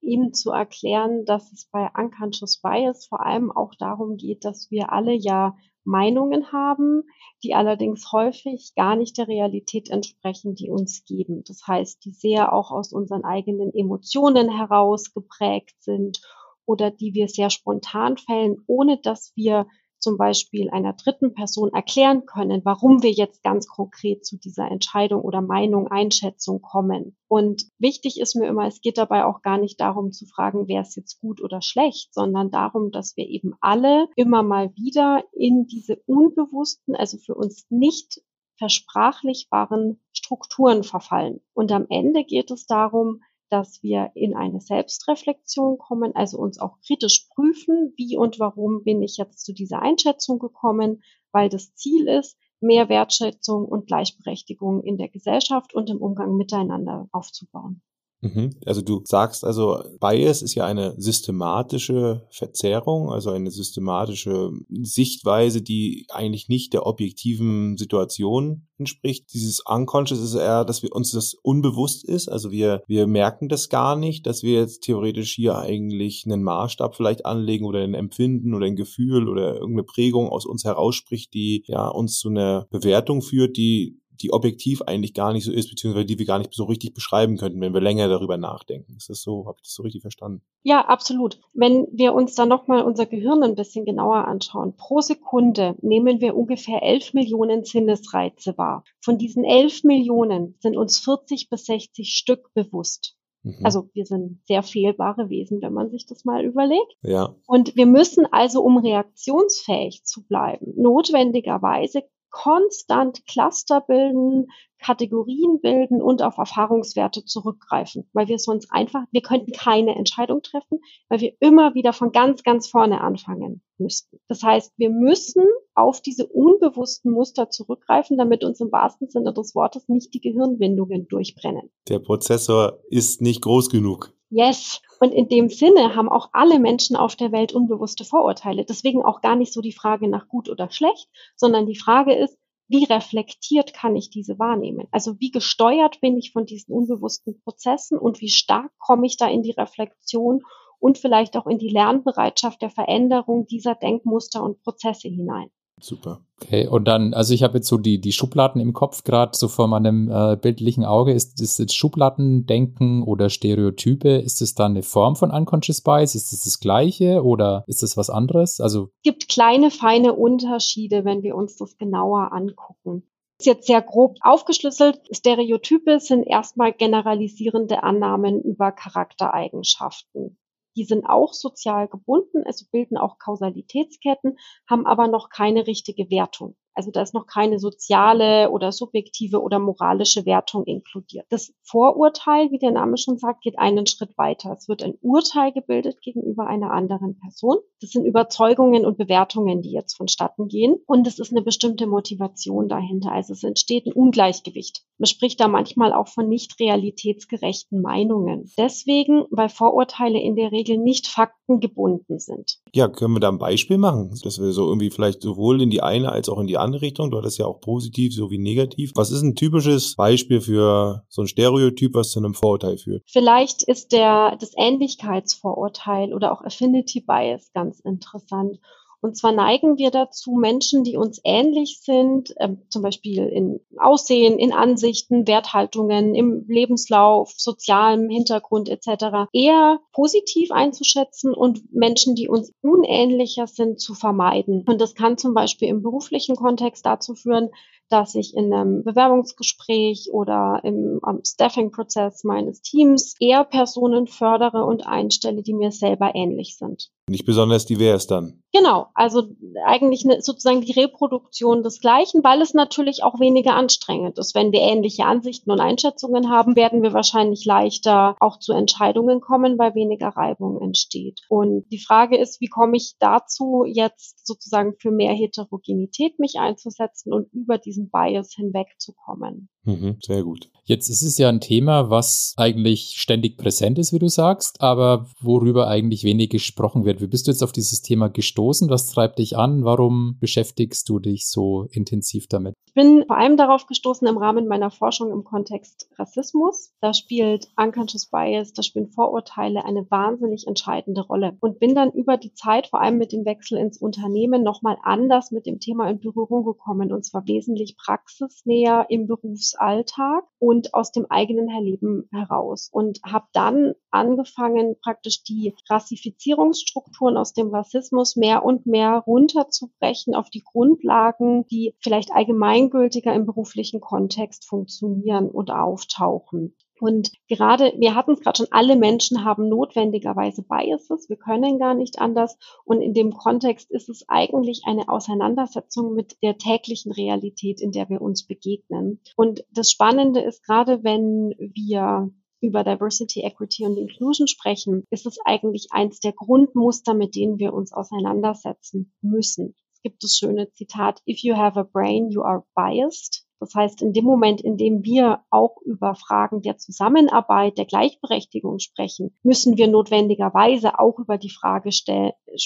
ihm 0.00 0.32
zu 0.32 0.50
erklären, 0.50 1.24
dass 1.24 1.52
es 1.52 1.66
bei 1.66 1.88
Unconscious 1.96 2.60
Bias 2.60 3.06
vor 3.06 3.24
allem 3.24 3.50
auch 3.50 3.74
darum 3.74 4.16
geht, 4.16 4.44
dass 4.44 4.70
wir 4.70 4.92
alle 4.92 5.12
ja 5.12 5.56
Meinungen 5.84 6.52
haben, 6.52 7.02
die 7.42 7.54
allerdings 7.54 8.12
häufig 8.12 8.72
gar 8.76 8.94
nicht 8.94 9.16
der 9.16 9.26
Realität 9.26 9.88
entsprechen, 9.88 10.54
die 10.54 10.70
uns 10.70 11.04
geben. 11.04 11.42
Das 11.46 11.66
heißt, 11.66 12.04
die 12.04 12.12
sehr 12.12 12.52
auch 12.52 12.70
aus 12.70 12.92
unseren 12.92 13.24
eigenen 13.24 13.72
Emotionen 13.72 14.50
heraus 14.50 15.12
geprägt 15.12 15.82
sind 15.82 16.20
oder 16.66 16.90
die 16.90 17.14
wir 17.14 17.28
sehr 17.28 17.48
spontan 17.48 18.18
fällen, 18.18 18.56
ohne 18.66 19.00
dass 19.00 19.32
wir 19.34 19.66
zum 19.98 20.16
Beispiel 20.16 20.70
einer 20.70 20.92
dritten 20.92 21.34
Person 21.34 21.72
erklären 21.72 22.26
können, 22.26 22.62
warum 22.64 23.02
wir 23.02 23.10
jetzt 23.10 23.42
ganz 23.42 23.66
konkret 23.66 24.24
zu 24.24 24.38
dieser 24.38 24.70
Entscheidung 24.70 25.22
oder 25.22 25.40
Meinung, 25.40 25.88
Einschätzung 25.88 26.60
kommen. 26.62 27.16
Und 27.28 27.64
wichtig 27.78 28.20
ist 28.20 28.36
mir 28.36 28.48
immer, 28.48 28.66
es 28.66 28.80
geht 28.80 28.98
dabei 28.98 29.24
auch 29.24 29.42
gar 29.42 29.58
nicht 29.58 29.80
darum 29.80 30.12
zu 30.12 30.26
fragen, 30.26 30.68
wer 30.68 30.82
ist 30.82 30.96
jetzt 30.96 31.20
gut 31.20 31.42
oder 31.42 31.60
schlecht, 31.62 32.14
sondern 32.14 32.50
darum, 32.50 32.90
dass 32.90 33.16
wir 33.16 33.26
eben 33.26 33.54
alle 33.60 34.08
immer 34.16 34.42
mal 34.42 34.74
wieder 34.76 35.24
in 35.32 35.66
diese 35.66 35.96
unbewussten, 36.06 36.94
also 36.94 37.18
für 37.18 37.34
uns 37.34 37.66
nicht 37.70 38.22
versprachlichbaren 38.58 40.00
Strukturen 40.12 40.82
verfallen. 40.82 41.40
Und 41.54 41.72
am 41.72 41.86
Ende 41.88 42.24
geht 42.24 42.50
es 42.50 42.66
darum, 42.66 43.22
dass 43.50 43.82
wir 43.82 44.10
in 44.14 44.34
eine 44.34 44.60
Selbstreflexion 44.60 45.78
kommen, 45.78 46.14
also 46.14 46.38
uns 46.38 46.58
auch 46.58 46.78
kritisch 46.86 47.28
prüfen, 47.34 47.92
wie 47.96 48.16
und 48.16 48.38
warum 48.38 48.84
bin 48.84 49.02
ich 49.02 49.16
jetzt 49.16 49.44
zu 49.44 49.52
dieser 49.52 49.82
Einschätzung 49.82 50.38
gekommen, 50.38 51.02
weil 51.32 51.48
das 51.48 51.74
Ziel 51.74 52.08
ist, 52.08 52.38
mehr 52.60 52.88
Wertschätzung 52.88 53.64
und 53.64 53.86
Gleichberechtigung 53.86 54.82
in 54.82 54.96
der 54.96 55.08
Gesellschaft 55.08 55.74
und 55.74 55.90
im 55.90 55.98
Umgang 55.98 56.36
miteinander 56.36 57.08
aufzubauen. 57.12 57.82
Mhm. 58.20 58.50
Also 58.66 58.82
du 58.82 59.02
sagst 59.04 59.44
also, 59.44 59.82
Bias 60.00 60.42
ist 60.42 60.54
ja 60.54 60.64
eine 60.64 60.94
systematische 61.00 62.26
Verzerrung, 62.30 63.10
also 63.10 63.30
eine 63.30 63.50
systematische 63.50 64.50
Sichtweise, 64.70 65.62
die 65.62 66.06
eigentlich 66.10 66.48
nicht 66.48 66.72
der 66.72 66.86
objektiven 66.86 67.76
Situation 67.76 68.66
entspricht. 68.76 69.32
Dieses 69.32 69.60
Unconscious 69.60 70.20
ist 70.20 70.34
eher, 70.34 70.64
dass 70.64 70.82
wir 70.82 70.94
uns 70.94 71.12
das 71.12 71.34
unbewusst 71.42 72.04
ist, 72.04 72.28
also 72.28 72.50
wir, 72.50 72.82
wir 72.86 73.06
merken 73.06 73.48
das 73.48 73.68
gar 73.68 73.94
nicht, 73.94 74.26
dass 74.26 74.42
wir 74.42 74.60
jetzt 74.60 74.80
theoretisch 74.80 75.32
hier 75.34 75.56
eigentlich 75.58 76.24
einen 76.26 76.42
Maßstab 76.42 76.96
vielleicht 76.96 77.24
anlegen 77.24 77.66
oder 77.66 77.80
ein 77.80 77.94
Empfinden 77.94 78.54
oder 78.54 78.66
ein 78.66 78.76
Gefühl 78.76 79.28
oder 79.28 79.54
irgendeine 79.54 79.84
Prägung 79.84 80.28
aus 80.28 80.44
uns 80.44 80.64
herausspricht, 80.64 81.34
die 81.34 81.62
ja 81.66 81.88
uns 81.88 82.18
zu 82.18 82.28
einer 82.28 82.66
Bewertung 82.70 83.22
führt, 83.22 83.56
die 83.56 84.00
die 84.18 84.32
objektiv 84.32 84.82
eigentlich 84.82 85.14
gar 85.14 85.32
nicht 85.32 85.44
so 85.44 85.52
ist, 85.52 85.70
beziehungsweise 85.70 86.06
die 86.06 86.18
wir 86.18 86.26
gar 86.26 86.38
nicht 86.38 86.52
so 86.54 86.64
richtig 86.64 86.94
beschreiben 86.94 87.36
könnten, 87.36 87.60
wenn 87.60 87.74
wir 87.74 87.80
länger 87.80 88.08
darüber 88.08 88.36
nachdenken. 88.36 88.96
Ist 88.96 89.08
das 89.08 89.22
so? 89.22 89.46
Habe 89.46 89.56
ich 89.58 89.68
das 89.68 89.74
so 89.74 89.82
richtig 89.82 90.02
verstanden? 90.02 90.42
Ja, 90.62 90.84
absolut. 90.86 91.40
Wenn 91.54 91.86
wir 91.92 92.14
uns 92.14 92.34
dann 92.34 92.48
nochmal 92.48 92.82
unser 92.82 93.06
Gehirn 93.06 93.42
ein 93.42 93.54
bisschen 93.54 93.84
genauer 93.84 94.26
anschauen. 94.26 94.74
Pro 94.76 95.00
Sekunde 95.00 95.76
nehmen 95.80 96.20
wir 96.20 96.36
ungefähr 96.36 96.82
11 96.82 97.14
Millionen 97.14 97.64
Sinnesreize 97.64 98.58
wahr. 98.58 98.84
Von 99.00 99.18
diesen 99.18 99.44
11 99.44 99.84
Millionen 99.84 100.56
sind 100.60 100.76
uns 100.76 100.98
40 100.98 101.48
bis 101.48 101.66
60 101.66 102.10
Stück 102.14 102.52
bewusst. 102.54 103.16
Mhm. 103.42 103.64
Also 103.64 103.88
wir 103.92 104.04
sind 104.04 104.40
sehr 104.46 104.62
fehlbare 104.62 105.30
Wesen, 105.30 105.62
wenn 105.62 105.72
man 105.72 105.90
sich 105.90 106.06
das 106.06 106.24
mal 106.24 106.44
überlegt. 106.44 106.96
Ja. 107.02 107.34
Und 107.46 107.76
wir 107.76 107.86
müssen 107.86 108.26
also, 108.30 108.62
um 108.62 108.78
reaktionsfähig 108.78 110.04
zu 110.04 110.26
bleiben, 110.26 110.74
notwendigerweise 110.76 112.02
konstant 112.30 113.24
Cluster 113.26 113.80
bilden, 113.80 114.50
Kategorien 114.78 115.60
bilden 115.60 116.00
und 116.00 116.22
auf 116.22 116.38
Erfahrungswerte 116.38 117.24
zurückgreifen, 117.24 118.08
weil 118.12 118.28
wir 118.28 118.38
sonst 118.38 118.68
einfach, 118.70 119.04
wir 119.10 119.22
könnten 119.22 119.52
keine 119.52 119.94
Entscheidung 119.96 120.42
treffen, 120.42 120.80
weil 121.08 121.20
wir 121.20 121.32
immer 121.40 121.74
wieder 121.74 121.92
von 121.92 122.12
ganz, 122.12 122.42
ganz 122.42 122.68
vorne 122.68 123.00
anfangen 123.00 123.62
müssten. 123.78 124.18
Das 124.28 124.42
heißt, 124.42 124.72
wir 124.76 124.90
müssen 124.90 125.44
auf 125.74 126.00
diese 126.00 126.26
unbewussten 126.26 127.12
Muster 127.12 127.50
zurückgreifen, 127.50 128.18
damit 128.18 128.44
uns 128.44 128.60
im 128.60 128.72
wahrsten 128.72 129.08
Sinne 129.08 129.32
des 129.32 129.54
Wortes 129.54 129.88
nicht 129.88 130.12
die 130.14 130.20
Gehirnwindungen 130.20 131.06
durchbrennen. 131.08 131.70
Der 131.88 132.00
Prozessor 132.00 132.78
ist 132.88 133.22
nicht 133.22 133.42
groß 133.42 133.70
genug. 133.70 134.12
Yes. 134.30 134.82
Und 135.00 135.12
in 135.12 135.28
dem 135.28 135.48
Sinne 135.48 135.94
haben 135.94 136.08
auch 136.08 136.30
alle 136.32 136.58
Menschen 136.58 136.96
auf 136.96 137.16
der 137.16 137.32
Welt 137.32 137.52
unbewusste 137.52 138.04
Vorurteile. 138.04 138.64
Deswegen 138.64 139.02
auch 139.02 139.20
gar 139.20 139.36
nicht 139.36 139.52
so 139.52 139.60
die 139.60 139.72
Frage 139.72 140.08
nach 140.08 140.28
gut 140.28 140.48
oder 140.48 140.70
schlecht, 140.70 141.08
sondern 141.36 141.66
die 141.66 141.78
Frage 141.78 142.14
ist, 142.14 142.36
wie 142.68 142.84
reflektiert 142.84 143.72
kann 143.72 143.96
ich 143.96 144.10
diese 144.10 144.38
wahrnehmen? 144.38 144.86
Also 144.90 145.18
wie 145.18 145.30
gesteuert 145.30 146.00
bin 146.00 146.18
ich 146.18 146.32
von 146.32 146.44
diesen 146.44 146.74
unbewussten 146.74 147.40
Prozessen 147.40 147.98
und 147.98 148.20
wie 148.20 148.28
stark 148.28 148.70
komme 148.78 149.06
ich 149.06 149.16
da 149.16 149.26
in 149.26 149.42
die 149.42 149.52
Reflexion 149.52 150.42
und 150.78 150.98
vielleicht 150.98 151.36
auch 151.36 151.46
in 151.46 151.58
die 151.58 151.70
Lernbereitschaft 151.70 152.60
der 152.62 152.70
Veränderung 152.70 153.46
dieser 153.46 153.74
Denkmuster 153.74 154.42
und 154.42 154.62
Prozesse 154.62 155.08
hinein? 155.08 155.50
Super. 155.80 156.20
Okay, 156.40 156.68
und 156.68 156.86
dann, 156.86 157.14
also 157.14 157.34
ich 157.34 157.42
habe 157.42 157.58
jetzt 157.58 157.66
so 157.66 157.78
die, 157.78 158.00
die 158.00 158.12
Schubladen 158.12 158.60
im 158.60 158.72
Kopf 158.72 159.02
gerade 159.02 159.36
so 159.36 159.48
vor 159.48 159.66
meinem 159.66 160.08
äh, 160.10 160.36
bildlichen 160.36 160.84
Auge. 160.84 161.12
Ist 161.12 161.40
das 161.40 161.58
jetzt 161.58 161.74
Schubladendenken 161.74 163.02
oder 163.02 163.28
Stereotype? 163.28 164.08
Ist 164.08 164.40
das 164.40 164.54
dann 164.54 164.72
eine 164.72 164.82
Form 164.84 165.16
von 165.16 165.32
Unconscious 165.32 165.80
Bias? 165.80 166.14
Ist 166.14 166.32
das 166.32 166.44
das 166.44 166.60
Gleiche 166.60 167.24
oder 167.24 167.64
ist 167.66 167.82
das 167.82 167.96
was 167.96 168.08
anderes? 168.08 168.60
Also 168.60 168.90
es 168.98 169.02
gibt 169.02 169.28
kleine, 169.28 169.70
feine 169.70 170.14
Unterschiede, 170.14 171.04
wenn 171.04 171.22
wir 171.22 171.34
uns 171.34 171.56
das 171.56 171.76
genauer 171.76 172.32
angucken. 172.32 173.02
Ist 173.40 173.46
jetzt 173.46 173.66
sehr 173.66 173.82
grob 173.82 174.16
aufgeschlüsselt. 174.20 175.00
Stereotype 175.12 176.00
sind 176.00 176.24
erstmal 176.24 176.72
generalisierende 176.72 177.82
Annahmen 177.82 178.40
über 178.42 178.72
Charaktereigenschaften. 178.72 180.38
Die 180.78 180.84
sind 180.84 181.06
auch 181.06 181.32
sozial 181.32 181.88
gebunden, 181.88 182.44
also 182.46 182.64
bilden 182.70 182.96
auch 182.96 183.18
Kausalitätsketten, 183.18 184.38
haben 184.70 184.86
aber 184.86 185.08
noch 185.08 185.28
keine 185.28 185.66
richtige 185.66 186.08
Wertung. 186.08 186.56
Also 186.78 186.92
da 186.92 187.02
ist 187.02 187.12
noch 187.12 187.26
keine 187.26 187.58
soziale 187.58 188.52
oder 188.52 188.70
subjektive 188.70 189.42
oder 189.42 189.58
moralische 189.58 190.24
Wertung 190.26 190.62
inkludiert. 190.62 191.26
Das 191.28 191.52
Vorurteil, 191.64 192.52
wie 192.52 192.58
der 192.58 192.70
Name 192.70 192.96
schon 192.96 193.18
sagt, 193.18 193.40
geht 193.40 193.58
einen 193.58 193.88
Schritt 193.88 194.16
weiter. 194.16 194.54
Es 194.56 194.68
wird 194.68 194.84
ein 194.84 194.94
Urteil 195.00 195.50
gebildet 195.50 196.00
gegenüber 196.02 196.46
einer 196.46 196.70
anderen 196.70 197.18
Person. 197.18 197.56
Das 197.80 197.90
sind 197.90 198.04
Überzeugungen 198.04 198.86
und 198.86 198.96
Bewertungen, 198.96 199.60
die 199.60 199.72
jetzt 199.72 199.96
vonstatten 199.96 200.46
gehen. 200.46 200.76
Und 200.86 201.08
es 201.08 201.18
ist 201.18 201.32
eine 201.32 201.42
bestimmte 201.42 201.88
Motivation 201.88 202.68
dahinter. 202.68 203.10
Also 203.10 203.32
es 203.32 203.42
entsteht 203.42 203.86
ein 203.86 203.92
Ungleichgewicht. 203.92 204.84
Man 204.98 205.06
spricht 205.06 205.40
da 205.40 205.48
manchmal 205.48 205.92
auch 205.92 206.06
von 206.06 206.28
nicht 206.28 206.60
realitätsgerechten 206.60 207.82
Meinungen. 207.82 208.52
Deswegen, 208.56 209.24
weil 209.30 209.48
Vorurteile 209.48 210.20
in 210.20 210.36
der 210.36 210.52
Regel 210.52 210.78
nicht 210.78 211.08
faktengebunden 211.08 212.20
sind. 212.20 212.58
Ja, 212.72 212.86
können 212.86 213.14
wir 213.14 213.20
da 213.20 213.30
ein 213.30 213.38
Beispiel 213.38 213.78
machen, 213.78 214.16
dass 214.22 214.40
wir 214.40 214.52
so 214.52 214.68
irgendwie 214.68 214.90
vielleicht 214.90 215.22
sowohl 215.22 215.60
in 215.60 215.70
die 215.70 215.82
eine 215.82 216.12
als 216.12 216.28
auch 216.28 216.38
in 216.38 216.46
die 216.46 216.58
andere 216.58 216.67
Richtung, 216.74 217.10
du 217.10 217.18
hattest 217.18 217.38
ja 217.38 217.46
auch 217.46 217.60
positiv 217.60 218.14
sowie 218.14 218.38
negativ. 218.38 218.92
Was 218.94 219.10
ist 219.10 219.22
ein 219.22 219.34
typisches 219.34 219.94
Beispiel 219.96 220.40
für 220.40 221.04
so 221.08 221.22
ein 221.22 221.28
Stereotyp, 221.28 221.94
was 221.94 222.10
zu 222.10 222.20
einem 222.20 222.34
Vorurteil 222.34 222.78
führt? 222.78 223.02
Vielleicht 223.06 223.62
ist 223.62 223.92
der, 223.92 224.36
das 224.40 224.52
Ähnlichkeitsvorurteil 224.56 226.14
oder 226.14 226.32
auch 226.32 226.42
Affinity 226.42 227.00
Bias 227.00 227.50
ganz 227.52 227.80
interessant. 227.80 228.58
Und 229.00 229.16
zwar 229.16 229.32
neigen 229.32 229.78
wir 229.78 229.90
dazu, 229.90 230.32
Menschen, 230.32 230.82
die 230.82 230.96
uns 230.96 231.20
ähnlich 231.24 231.80
sind, 231.82 232.34
äh, 232.38 232.56
zum 232.68 232.82
Beispiel 232.82 233.26
in 233.26 233.60
Aussehen, 233.78 234.38
in 234.38 234.52
Ansichten, 234.52 235.26
Werthaltungen, 235.28 236.14
im 236.14 236.44
Lebenslauf, 236.48 237.32
sozialem 237.36 238.10
Hintergrund 238.10 238.68
etc., 238.68 239.28
eher 239.32 239.80
positiv 239.92 240.50
einzuschätzen 240.50 241.32
und 241.32 241.72
Menschen, 241.72 242.16
die 242.16 242.28
uns 242.28 242.52
unähnlicher 242.60 243.46
sind, 243.46 243.80
zu 243.80 243.94
vermeiden. 243.94 244.64
Und 244.66 244.80
das 244.80 244.94
kann 244.94 245.16
zum 245.16 245.32
Beispiel 245.32 245.68
im 245.68 245.82
beruflichen 245.82 246.34
Kontext 246.34 246.84
dazu 246.84 247.14
führen, 247.14 247.50
dass 247.90 248.14
ich 248.14 248.34
in 248.34 248.52
einem 248.52 248.84
Bewerbungsgespräch 248.84 250.08
oder 250.12 250.60
im 250.64 251.00
Staffing-Prozess 251.24 252.24
meines 252.24 252.62
Teams 252.62 253.14
eher 253.20 253.44
Personen 253.44 254.06
fördere 254.06 254.64
und 254.64 254.86
einstelle, 254.86 255.42
die 255.42 255.54
mir 255.54 255.70
selber 255.70 256.14
ähnlich 256.14 256.56
sind. 256.56 256.90
Nicht 257.08 257.24
besonders 257.24 257.64
divers 257.64 258.06
dann. 258.06 258.42
Genau, 258.52 258.86
also 258.94 259.24
eigentlich 259.64 260.04
eine, 260.04 260.20
sozusagen 260.22 260.62
die 260.62 260.72
Reproduktion 260.72 261.62
des 261.62 261.80
Gleichen, 261.80 262.24
weil 262.24 262.40
es 262.40 262.54
natürlich 262.54 263.02
auch 263.02 263.20
weniger 263.20 263.54
anstrengend 263.54 264.18
ist. 264.18 264.34
Wenn 264.34 264.52
wir 264.52 264.60
ähnliche 264.60 265.04
Ansichten 265.04 265.50
und 265.50 265.60
Einschätzungen 265.60 266.30
haben, 266.30 266.56
werden 266.56 266.82
wir 266.82 266.92
wahrscheinlich 266.92 267.44
leichter 267.44 268.16
auch 268.20 268.38
zu 268.38 268.52
Entscheidungen 268.52 269.20
kommen, 269.20 269.58
weil 269.58 269.74
weniger 269.74 270.08
Reibung 270.08 270.60
entsteht. 270.60 271.20
Und 271.28 271.66
die 271.70 271.78
Frage 271.78 272.16
ist, 272.16 272.40
wie 272.40 272.48
komme 272.48 272.76
ich 272.76 272.94
dazu, 272.98 273.64
jetzt 273.66 274.26
sozusagen 274.26 274.74
für 274.78 274.90
mehr 274.90 275.14
Heterogenität 275.14 276.18
mich 276.18 276.36
einzusetzen 276.38 277.12
und 277.12 277.32
über 277.32 277.58
diesen 277.58 277.77
Bias 277.86 278.34
hinwegzukommen? 278.34 279.48
Mhm, 279.64 279.98
sehr 280.00 280.22
gut. 280.22 280.50
Jetzt 280.68 280.90
ist 280.90 281.00
es 281.00 281.16
ja 281.16 281.30
ein 281.30 281.40
Thema, 281.40 281.88
was 281.88 282.34
eigentlich 282.36 282.96
ständig 282.98 283.38
präsent 283.38 283.78
ist, 283.78 283.94
wie 283.94 283.98
du 283.98 284.08
sagst, 284.08 284.60
aber 284.60 285.06
worüber 285.18 285.66
eigentlich 285.66 286.04
wenig 286.04 286.28
gesprochen 286.28 286.84
wird. 286.84 287.00
Wie 287.00 287.06
bist 287.06 287.26
du 287.26 287.30
jetzt 287.30 287.42
auf 287.42 287.52
dieses 287.52 287.80
Thema 287.80 288.08
gestoßen? 288.08 288.68
Was 288.68 288.86
treibt 288.86 289.18
dich 289.18 289.38
an? 289.38 289.64
Warum 289.64 290.18
beschäftigst 290.20 290.86
du 290.90 290.98
dich 290.98 291.26
so 291.26 291.68
intensiv 291.70 292.26
damit? 292.28 292.52
Ich 292.66 292.74
bin 292.74 293.04
vor 293.06 293.16
allem 293.16 293.38
darauf 293.38 293.66
gestoßen 293.66 294.06
im 294.06 294.18
Rahmen 294.18 294.46
meiner 294.46 294.70
Forschung 294.70 295.10
im 295.10 295.24
Kontext 295.24 295.88
Rassismus. 295.98 296.74
Da 296.82 296.92
spielt 296.92 297.48
Unconscious 297.56 298.06
Bias, 298.10 298.52
da 298.52 298.62
spielen 298.62 298.90
Vorurteile 298.90 299.64
eine 299.64 299.90
wahnsinnig 299.90 300.46
entscheidende 300.46 301.00
Rolle 301.00 301.38
und 301.40 301.58
bin 301.60 301.74
dann 301.74 301.90
über 301.92 302.18
die 302.18 302.34
Zeit, 302.34 302.66
vor 302.66 302.82
allem 302.82 302.98
mit 302.98 303.12
dem 303.12 303.24
Wechsel 303.24 303.56
ins 303.56 303.78
Unternehmen, 303.78 304.42
nochmal 304.42 304.76
anders 304.82 305.30
mit 305.30 305.46
dem 305.46 305.60
Thema 305.60 305.88
in 305.88 305.98
Berührung 305.98 306.44
gekommen 306.44 306.92
und 306.92 307.06
zwar 307.06 307.26
wesentlich 307.26 307.76
praxisnäher 307.78 308.84
im 308.90 309.06
Berufsalltag 309.48 310.24
und 310.38 310.74
aus 310.74 310.92
dem 310.92 311.06
eigenen 311.10 311.48
Erleben 311.48 312.08
heraus 312.12 312.68
und 312.72 313.00
habe 313.04 313.26
dann 313.32 313.74
angefangen, 313.90 314.76
praktisch 314.82 315.22
die 315.22 315.54
Rassifizierungsstrukturen 315.68 317.16
aus 317.16 317.32
dem 317.32 317.54
Rassismus 317.54 318.16
mehr 318.16 318.44
und 318.44 318.66
mehr 318.66 319.02
runterzubrechen 319.06 320.14
auf 320.14 320.30
die 320.30 320.44
Grundlagen, 320.44 321.46
die 321.46 321.74
vielleicht 321.80 322.12
allgemeingültiger 322.12 323.14
im 323.14 323.26
beruflichen 323.26 323.80
Kontext 323.80 324.46
funktionieren 324.46 325.30
und 325.30 325.50
auftauchen. 325.50 326.54
Und 326.80 327.10
gerade, 327.28 327.72
wir 327.76 327.94
hatten 327.94 328.12
es 328.12 328.20
gerade 328.20 328.38
schon, 328.38 328.46
alle 328.50 328.76
Menschen 328.76 329.24
haben 329.24 329.48
notwendigerweise 329.48 330.42
Biases. 330.42 331.08
Wir 331.08 331.16
können 331.16 331.58
gar 331.58 331.74
nicht 331.74 331.98
anders. 331.98 332.38
Und 332.64 332.80
in 332.80 332.94
dem 332.94 333.12
Kontext 333.12 333.70
ist 333.70 333.88
es 333.88 334.08
eigentlich 334.08 334.62
eine 334.66 334.88
Auseinandersetzung 334.88 335.94
mit 335.94 336.16
der 336.22 336.38
täglichen 336.38 336.92
Realität, 336.92 337.60
in 337.60 337.72
der 337.72 337.88
wir 337.88 338.00
uns 338.00 338.26
begegnen. 338.26 339.00
Und 339.16 339.44
das 339.52 339.70
Spannende 339.70 340.20
ist 340.20 340.44
gerade, 340.44 340.84
wenn 340.84 341.34
wir 341.38 342.10
über 342.40 342.62
Diversity, 342.62 343.20
Equity 343.22 343.64
und 343.64 343.76
Inclusion 343.76 344.28
sprechen, 344.28 344.84
ist 344.90 345.06
es 345.06 345.18
eigentlich 345.24 345.68
eins 345.70 346.00
der 346.00 346.12
Grundmuster, 346.12 346.94
mit 346.94 347.16
denen 347.16 347.38
wir 347.38 347.52
uns 347.52 347.72
auseinandersetzen 347.72 348.92
müssen. 349.02 349.56
Es 349.74 349.82
gibt 349.82 350.02
das 350.04 350.16
schöne 350.16 350.50
Zitat, 350.52 351.00
if 351.06 351.22
you 351.22 351.36
have 351.36 351.58
a 351.58 351.62
brain, 351.64 352.10
you 352.10 352.22
are 352.22 352.44
biased. 352.54 353.27
Das 353.40 353.54
heißt, 353.54 353.82
in 353.82 353.92
dem 353.92 354.04
Moment, 354.04 354.40
in 354.40 354.56
dem 354.56 354.82
wir 354.82 355.22
auch 355.30 355.60
über 355.62 355.94
Fragen 355.94 356.42
der 356.42 356.58
Zusammenarbeit, 356.58 357.56
der 357.56 357.66
Gleichberechtigung 357.66 358.58
sprechen, 358.58 359.16
müssen 359.22 359.56
wir 359.56 359.68
notwendigerweise 359.68 360.78
auch 360.78 360.98
über 360.98 361.18
die 361.18 361.30
Frage, 361.30 361.70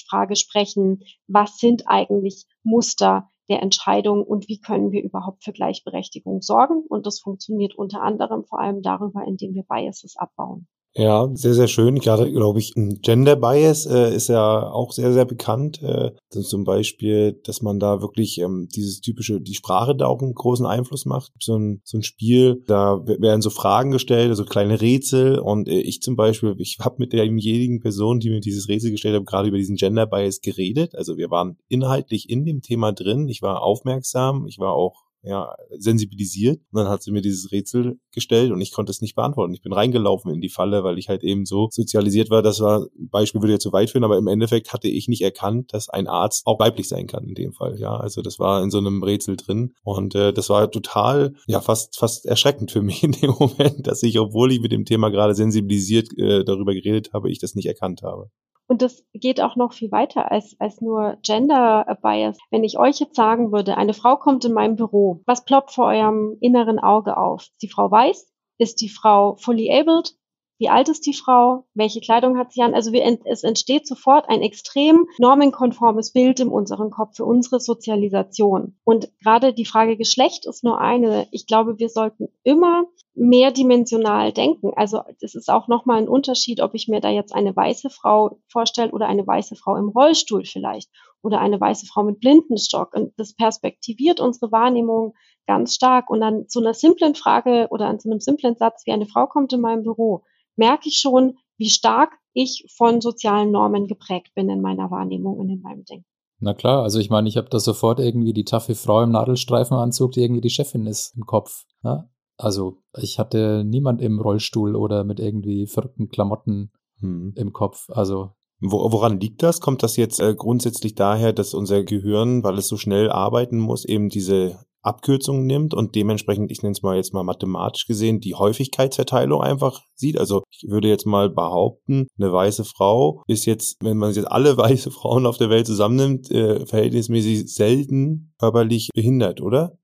Frage 0.08 0.36
sprechen, 0.36 1.02
was 1.26 1.58
sind 1.58 1.84
eigentlich 1.86 2.46
Muster 2.62 3.30
der 3.48 3.62
Entscheidung 3.62 4.22
und 4.22 4.48
wie 4.48 4.60
können 4.60 4.92
wir 4.92 5.02
überhaupt 5.02 5.44
für 5.44 5.52
Gleichberechtigung 5.52 6.42
sorgen. 6.42 6.84
Und 6.88 7.06
das 7.06 7.20
funktioniert 7.20 7.74
unter 7.74 8.02
anderem 8.02 8.44
vor 8.44 8.60
allem 8.60 8.82
darüber, 8.82 9.24
indem 9.24 9.54
wir 9.54 9.64
Biases 9.64 10.16
abbauen. 10.16 10.68
Ja, 10.94 11.30
sehr, 11.32 11.54
sehr 11.54 11.68
schön. 11.68 12.00
Gerade, 12.00 12.30
glaube 12.30 12.58
ich, 12.58 12.74
Gender 12.74 13.34
Bias 13.34 13.86
äh, 13.86 14.14
ist 14.14 14.28
ja 14.28 14.70
auch 14.70 14.92
sehr, 14.92 15.14
sehr 15.14 15.24
bekannt. 15.24 15.82
Äh, 15.82 16.10
zum 16.28 16.64
Beispiel, 16.64 17.40
dass 17.44 17.62
man 17.62 17.78
da 17.78 18.02
wirklich 18.02 18.38
ähm, 18.38 18.68
dieses 18.74 19.00
typische, 19.00 19.40
die 19.40 19.54
Sprache 19.54 19.96
da 19.96 20.06
auch 20.06 20.20
einen 20.20 20.34
großen 20.34 20.66
Einfluss 20.66 21.06
macht. 21.06 21.32
So 21.40 21.56
ein, 21.56 21.80
so 21.84 21.96
ein 21.96 22.02
Spiel, 22.02 22.62
da 22.66 23.00
werden 23.06 23.40
so 23.40 23.48
Fragen 23.48 23.90
gestellt, 23.90 24.28
also 24.28 24.44
kleine 24.44 24.82
Rätsel. 24.82 25.38
Und 25.38 25.66
äh, 25.66 25.80
ich 25.80 26.02
zum 26.02 26.14
Beispiel, 26.14 26.54
ich 26.58 26.76
habe 26.78 26.96
mit 26.98 27.14
derjenigen 27.14 27.80
Person, 27.80 28.20
die 28.20 28.28
mir 28.28 28.40
dieses 28.40 28.68
Rätsel 28.68 28.90
gestellt 28.90 29.16
hat, 29.16 29.26
gerade 29.26 29.48
über 29.48 29.56
diesen 29.56 29.76
Gender 29.76 30.04
Bias 30.04 30.42
geredet. 30.42 30.94
Also 30.94 31.16
wir 31.16 31.30
waren 31.30 31.56
inhaltlich 31.68 32.28
in 32.28 32.44
dem 32.44 32.60
Thema 32.60 32.92
drin. 32.92 33.28
Ich 33.28 33.40
war 33.40 33.62
aufmerksam, 33.62 34.46
ich 34.46 34.58
war 34.58 34.74
auch 34.74 35.04
ja, 35.22 35.54
sensibilisiert. 35.70 36.60
Und 36.72 36.78
dann 36.78 36.88
hat 36.88 37.02
sie 37.02 37.12
mir 37.12 37.22
dieses 37.22 37.52
Rätsel 37.52 37.98
gestellt 38.12 38.50
und 38.50 38.60
ich 38.60 38.72
konnte 38.72 38.90
es 38.90 39.00
nicht 39.00 39.14
beantworten. 39.14 39.54
Ich 39.54 39.62
bin 39.62 39.72
reingelaufen 39.72 40.32
in 40.32 40.40
die 40.40 40.48
Falle, 40.48 40.84
weil 40.84 40.98
ich 40.98 41.08
halt 41.08 41.22
eben 41.22 41.46
so 41.46 41.68
sozialisiert 41.70 42.30
war. 42.30 42.42
Das 42.42 42.60
war, 42.60 42.86
Beispiel 42.96 43.40
würde 43.40 43.54
ja 43.54 43.58
zu 43.58 43.72
weit 43.72 43.90
führen, 43.90 44.04
aber 44.04 44.18
im 44.18 44.26
Endeffekt 44.26 44.72
hatte 44.72 44.88
ich 44.88 45.08
nicht 45.08 45.22
erkannt, 45.22 45.72
dass 45.72 45.88
ein 45.88 46.08
Arzt 46.08 46.46
auch 46.46 46.58
weiblich 46.58 46.88
sein 46.88 47.06
kann 47.06 47.24
in 47.24 47.34
dem 47.34 47.52
Fall. 47.52 47.78
Ja, 47.78 47.96
also 47.96 48.22
das 48.22 48.38
war 48.38 48.62
in 48.62 48.70
so 48.70 48.78
einem 48.78 49.02
Rätsel 49.02 49.36
drin 49.36 49.74
und 49.84 50.14
äh, 50.14 50.32
das 50.32 50.48
war 50.48 50.70
total, 50.70 51.34
ja, 51.46 51.60
fast, 51.60 51.96
fast 51.96 52.26
erschreckend 52.26 52.72
für 52.72 52.82
mich 52.82 53.02
in 53.02 53.12
dem 53.12 53.30
Moment, 53.38 53.86
dass 53.86 54.02
ich, 54.02 54.18
obwohl 54.18 54.52
ich 54.52 54.60
mit 54.60 54.72
dem 54.72 54.84
Thema 54.84 55.10
gerade 55.10 55.34
sensibilisiert 55.34 56.08
äh, 56.18 56.44
darüber 56.44 56.74
geredet 56.74 57.12
habe, 57.12 57.30
ich 57.30 57.38
das 57.38 57.54
nicht 57.54 57.66
erkannt 57.66 58.02
habe. 58.02 58.30
Und 58.68 58.80
das 58.80 59.04
geht 59.12 59.40
auch 59.40 59.56
noch 59.56 59.72
viel 59.72 59.90
weiter 59.92 60.30
als, 60.30 60.56
als 60.58 60.80
nur 60.80 61.18
Gender 61.22 61.98
Bias. 62.00 62.38
Wenn 62.50 62.64
ich 62.64 62.78
euch 62.78 63.00
jetzt 63.00 63.16
sagen 63.16 63.52
würde, 63.52 63.76
eine 63.76 63.94
Frau 63.94 64.16
kommt 64.16 64.44
in 64.44 64.52
mein 64.52 64.76
Büro, 64.76 65.20
was 65.26 65.44
ploppt 65.44 65.72
vor 65.72 65.86
eurem 65.86 66.36
inneren 66.40 66.78
Auge 66.78 67.16
auf? 67.16 67.42
Ist 67.42 67.62
die 67.62 67.68
Frau 67.68 67.90
weiß? 67.90 68.32
Ist 68.58 68.80
die 68.80 68.88
Frau 68.88 69.36
fully 69.36 69.70
abled? 69.72 70.14
Wie 70.62 70.68
alt 70.68 70.88
ist 70.88 71.06
die 71.06 71.12
Frau? 71.12 71.64
Welche 71.74 72.00
Kleidung 72.00 72.38
hat 72.38 72.52
sie 72.52 72.62
an? 72.62 72.72
Also 72.72 72.92
wir, 72.92 73.18
es 73.24 73.42
entsteht 73.42 73.84
sofort 73.84 74.28
ein 74.28 74.42
extrem 74.42 75.08
normenkonformes 75.18 76.12
Bild 76.12 76.38
in 76.38 76.50
unserem 76.50 76.90
Kopf 76.90 77.16
für 77.16 77.24
unsere 77.24 77.58
Sozialisation. 77.58 78.76
Und 78.84 79.10
gerade 79.20 79.54
die 79.54 79.64
Frage 79.64 79.96
Geschlecht 79.96 80.46
ist 80.46 80.62
nur 80.62 80.80
eine. 80.80 81.26
Ich 81.32 81.48
glaube, 81.48 81.80
wir 81.80 81.88
sollten 81.88 82.28
immer 82.44 82.84
mehrdimensional 83.16 84.32
denken. 84.32 84.70
Also 84.76 85.00
es 85.20 85.34
ist 85.34 85.50
auch 85.50 85.66
nochmal 85.66 85.98
ein 85.98 86.08
Unterschied, 86.08 86.60
ob 86.60 86.74
ich 86.74 86.86
mir 86.86 87.00
da 87.00 87.10
jetzt 87.10 87.34
eine 87.34 87.56
weiße 87.56 87.90
Frau 87.90 88.38
vorstelle 88.46 88.92
oder 88.92 89.08
eine 89.08 89.26
weiße 89.26 89.56
Frau 89.56 89.74
im 89.74 89.88
Rollstuhl 89.88 90.44
vielleicht 90.44 90.90
oder 91.22 91.40
eine 91.40 91.60
weiße 91.60 91.86
Frau 91.86 92.04
mit 92.04 92.20
Blindenstock. 92.20 92.94
Und 92.94 93.14
das 93.16 93.34
perspektiviert 93.34 94.20
unsere 94.20 94.52
Wahrnehmung 94.52 95.14
ganz 95.44 95.74
stark. 95.74 96.08
Und 96.08 96.22
an 96.22 96.44
so 96.46 96.60
einer 96.60 96.72
simplen 96.72 97.16
Frage 97.16 97.66
oder 97.70 97.88
an 97.88 97.98
so 97.98 98.08
einem 98.08 98.20
simplen 98.20 98.54
Satz 98.54 98.86
wie 98.86 98.92
eine 98.92 99.06
Frau 99.06 99.26
kommt 99.26 99.52
in 99.52 99.60
meinem 99.60 99.82
Büro, 99.82 100.22
merke 100.56 100.88
ich 100.88 100.98
schon, 100.98 101.38
wie 101.58 101.68
stark 101.68 102.10
ich 102.32 102.66
von 102.76 103.00
sozialen 103.00 103.50
Normen 103.50 103.86
geprägt 103.86 104.32
bin 104.34 104.48
in 104.48 104.60
meiner 104.60 104.90
Wahrnehmung 104.90 105.36
und 105.36 105.48
in 105.48 105.60
meinem 105.60 105.84
Denken. 105.84 106.06
Na 106.40 106.54
klar, 106.54 106.82
also 106.82 106.98
ich 106.98 107.08
meine, 107.08 107.28
ich 107.28 107.36
habe 107.36 107.48
da 107.50 107.60
sofort 107.60 108.00
irgendwie 108.00 108.32
die 108.32 108.44
taffe 108.44 108.74
Frau 108.74 109.02
im 109.02 109.10
Nadelstreifenanzug, 109.10 110.12
die 110.12 110.22
irgendwie 110.22 110.40
die 110.40 110.50
Chefin 110.50 110.86
ist 110.86 111.14
im 111.16 111.24
Kopf. 111.24 111.64
Ja? 111.84 112.08
Also 112.36 112.82
ich 112.98 113.20
hatte 113.20 113.62
niemand 113.64 114.02
im 114.02 114.20
Rollstuhl 114.20 114.74
oder 114.74 115.04
mit 115.04 115.20
irgendwie 115.20 115.68
verrückten 115.68 116.08
Klamotten 116.08 116.72
hm. 116.98 117.34
im 117.36 117.52
Kopf. 117.52 117.88
Also 117.90 118.30
woran 118.60 119.20
liegt 119.20 119.42
das? 119.42 119.60
Kommt 119.60 119.82
das 119.82 119.96
jetzt 119.96 120.20
äh, 120.20 120.34
grundsätzlich 120.34 120.96
daher, 120.96 121.32
dass 121.32 121.54
unser 121.54 121.84
Gehirn, 121.84 122.42
weil 122.42 122.58
es 122.58 122.68
so 122.68 122.76
schnell 122.76 123.10
arbeiten 123.10 123.58
muss, 123.58 123.84
eben 123.84 124.08
diese 124.08 124.58
Abkürzungen 124.82 125.46
nimmt 125.46 125.74
und 125.74 125.94
dementsprechend, 125.94 126.50
ich 126.50 126.62
nenne 126.62 126.72
es 126.72 126.82
mal 126.82 126.96
jetzt 126.96 127.14
mal 127.14 127.22
mathematisch 127.22 127.86
gesehen, 127.86 128.20
die 128.20 128.34
Häufigkeitsverteilung 128.34 129.40
einfach 129.40 129.82
sieht. 129.94 130.18
Also 130.18 130.42
ich 130.50 130.68
würde 130.68 130.88
jetzt 130.88 131.06
mal 131.06 131.30
behaupten, 131.30 132.08
eine 132.18 132.32
weiße 132.32 132.64
Frau 132.64 133.22
ist 133.26 133.46
jetzt, 133.46 133.76
wenn 133.80 133.96
man 133.96 134.12
jetzt 134.12 134.30
alle 134.30 134.56
weiße 134.56 134.90
Frauen 134.90 135.26
auf 135.26 135.38
der 135.38 135.50
Welt 135.50 135.66
zusammennimmt, 135.66 136.30
äh, 136.30 136.66
verhältnismäßig 136.66 137.54
selten 137.54 138.34
körperlich 138.38 138.90
behindert, 138.94 139.40
oder? 139.40 139.78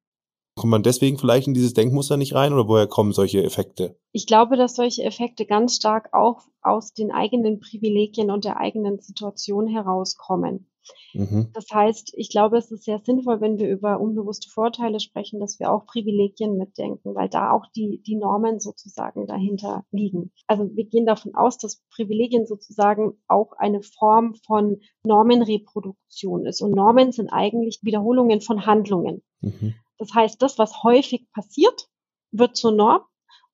Kommt 0.59 0.73
man 0.73 0.83
deswegen 0.83 1.19
vielleicht 1.19 1.47
in 1.47 1.55
dieses 1.55 1.73
Denkmuster 1.73 2.17
nicht 2.17 2.35
rein 2.35 2.53
oder 2.53 2.67
woher 2.67 2.89
kommen 2.89 3.13
solche 3.13 3.45
Effekte? 3.45 3.97
Ich 4.11 4.27
glaube, 4.27 4.57
dass 4.57 4.75
solche 4.75 5.05
Effekte 5.05 5.47
ganz 5.47 5.77
stark 5.77 6.13
auch 6.13 6.41
aus 6.63 6.93
den 6.93 7.13
eigenen 7.13 7.61
Privilegien 7.61 8.33
und 8.33 8.45
der 8.45 8.57
eigenen 8.57 8.99
Situation 8.99 9.69
herauskommen. 9.69 10.69
Mhm. 11.15 11.51
Das 11.53 11.67
heißt, 11.73 12.13
ich 12.17 12.31
glaube, 12.31 12.59
es 12.59 12.71
ist 12.71 12.85
sehr 12.85 12.99
sinnvoll, 12.99 13.41
wenn 13.41 13.59
wir 13.59 13.69
über 13.69 14.01
unbewusste 14.01 14.51
Vorteile 14.51 15.01
sprechen, 15.01 15.41
dass 15.41 15.59
wir 15.59 15.73
auch 15.73 15.87
Privilegien 15.87 16.57
mitdenken, 16.57 17.15
weil 17.15 17.29
da 17.29 17.53
auch 17.53 17.67
die, 17.75 18.03
die 18.07 18.17
Normen 18.17 18.61
sozusagen 18.61 19.27
dahinter 19.27 19.85
liegen. 19.91 20.33
Also 20.47 20.71
wir 20.75 20.85
gehen 20.85 21.07
davon 21.07 21.35
aus, 21.35 21.59
dass 21.59 21.83
Privilegien 21.91 22.47
sozusagen 22.47 23.15
auch 23.27 23.53
eine 23.53 23.83
Form 23.83 24.35
von 24.47 24.81
Normenreproduktion 25.03 26.47
ist. 26.47 26.63
Und 26.63 26.73
Normen 26.73 27.13
sind 27.13 27.31
eigentlich 27.31 27.81
Wiederholungen 27.83 28.41
von 28.41 28.67
Handlungen. 28.67 29.23
Mhm. 29.41 29.75
Das 29.99 30.15
heißt, 30.15 30.41
das, 30.41 30.59
was 30.59 30.83
häufig 30.83 31.27
passiert, 31.33 31.89
wird 32.31 32.57
zur 32.57 32.73
Norm 32.73 33.03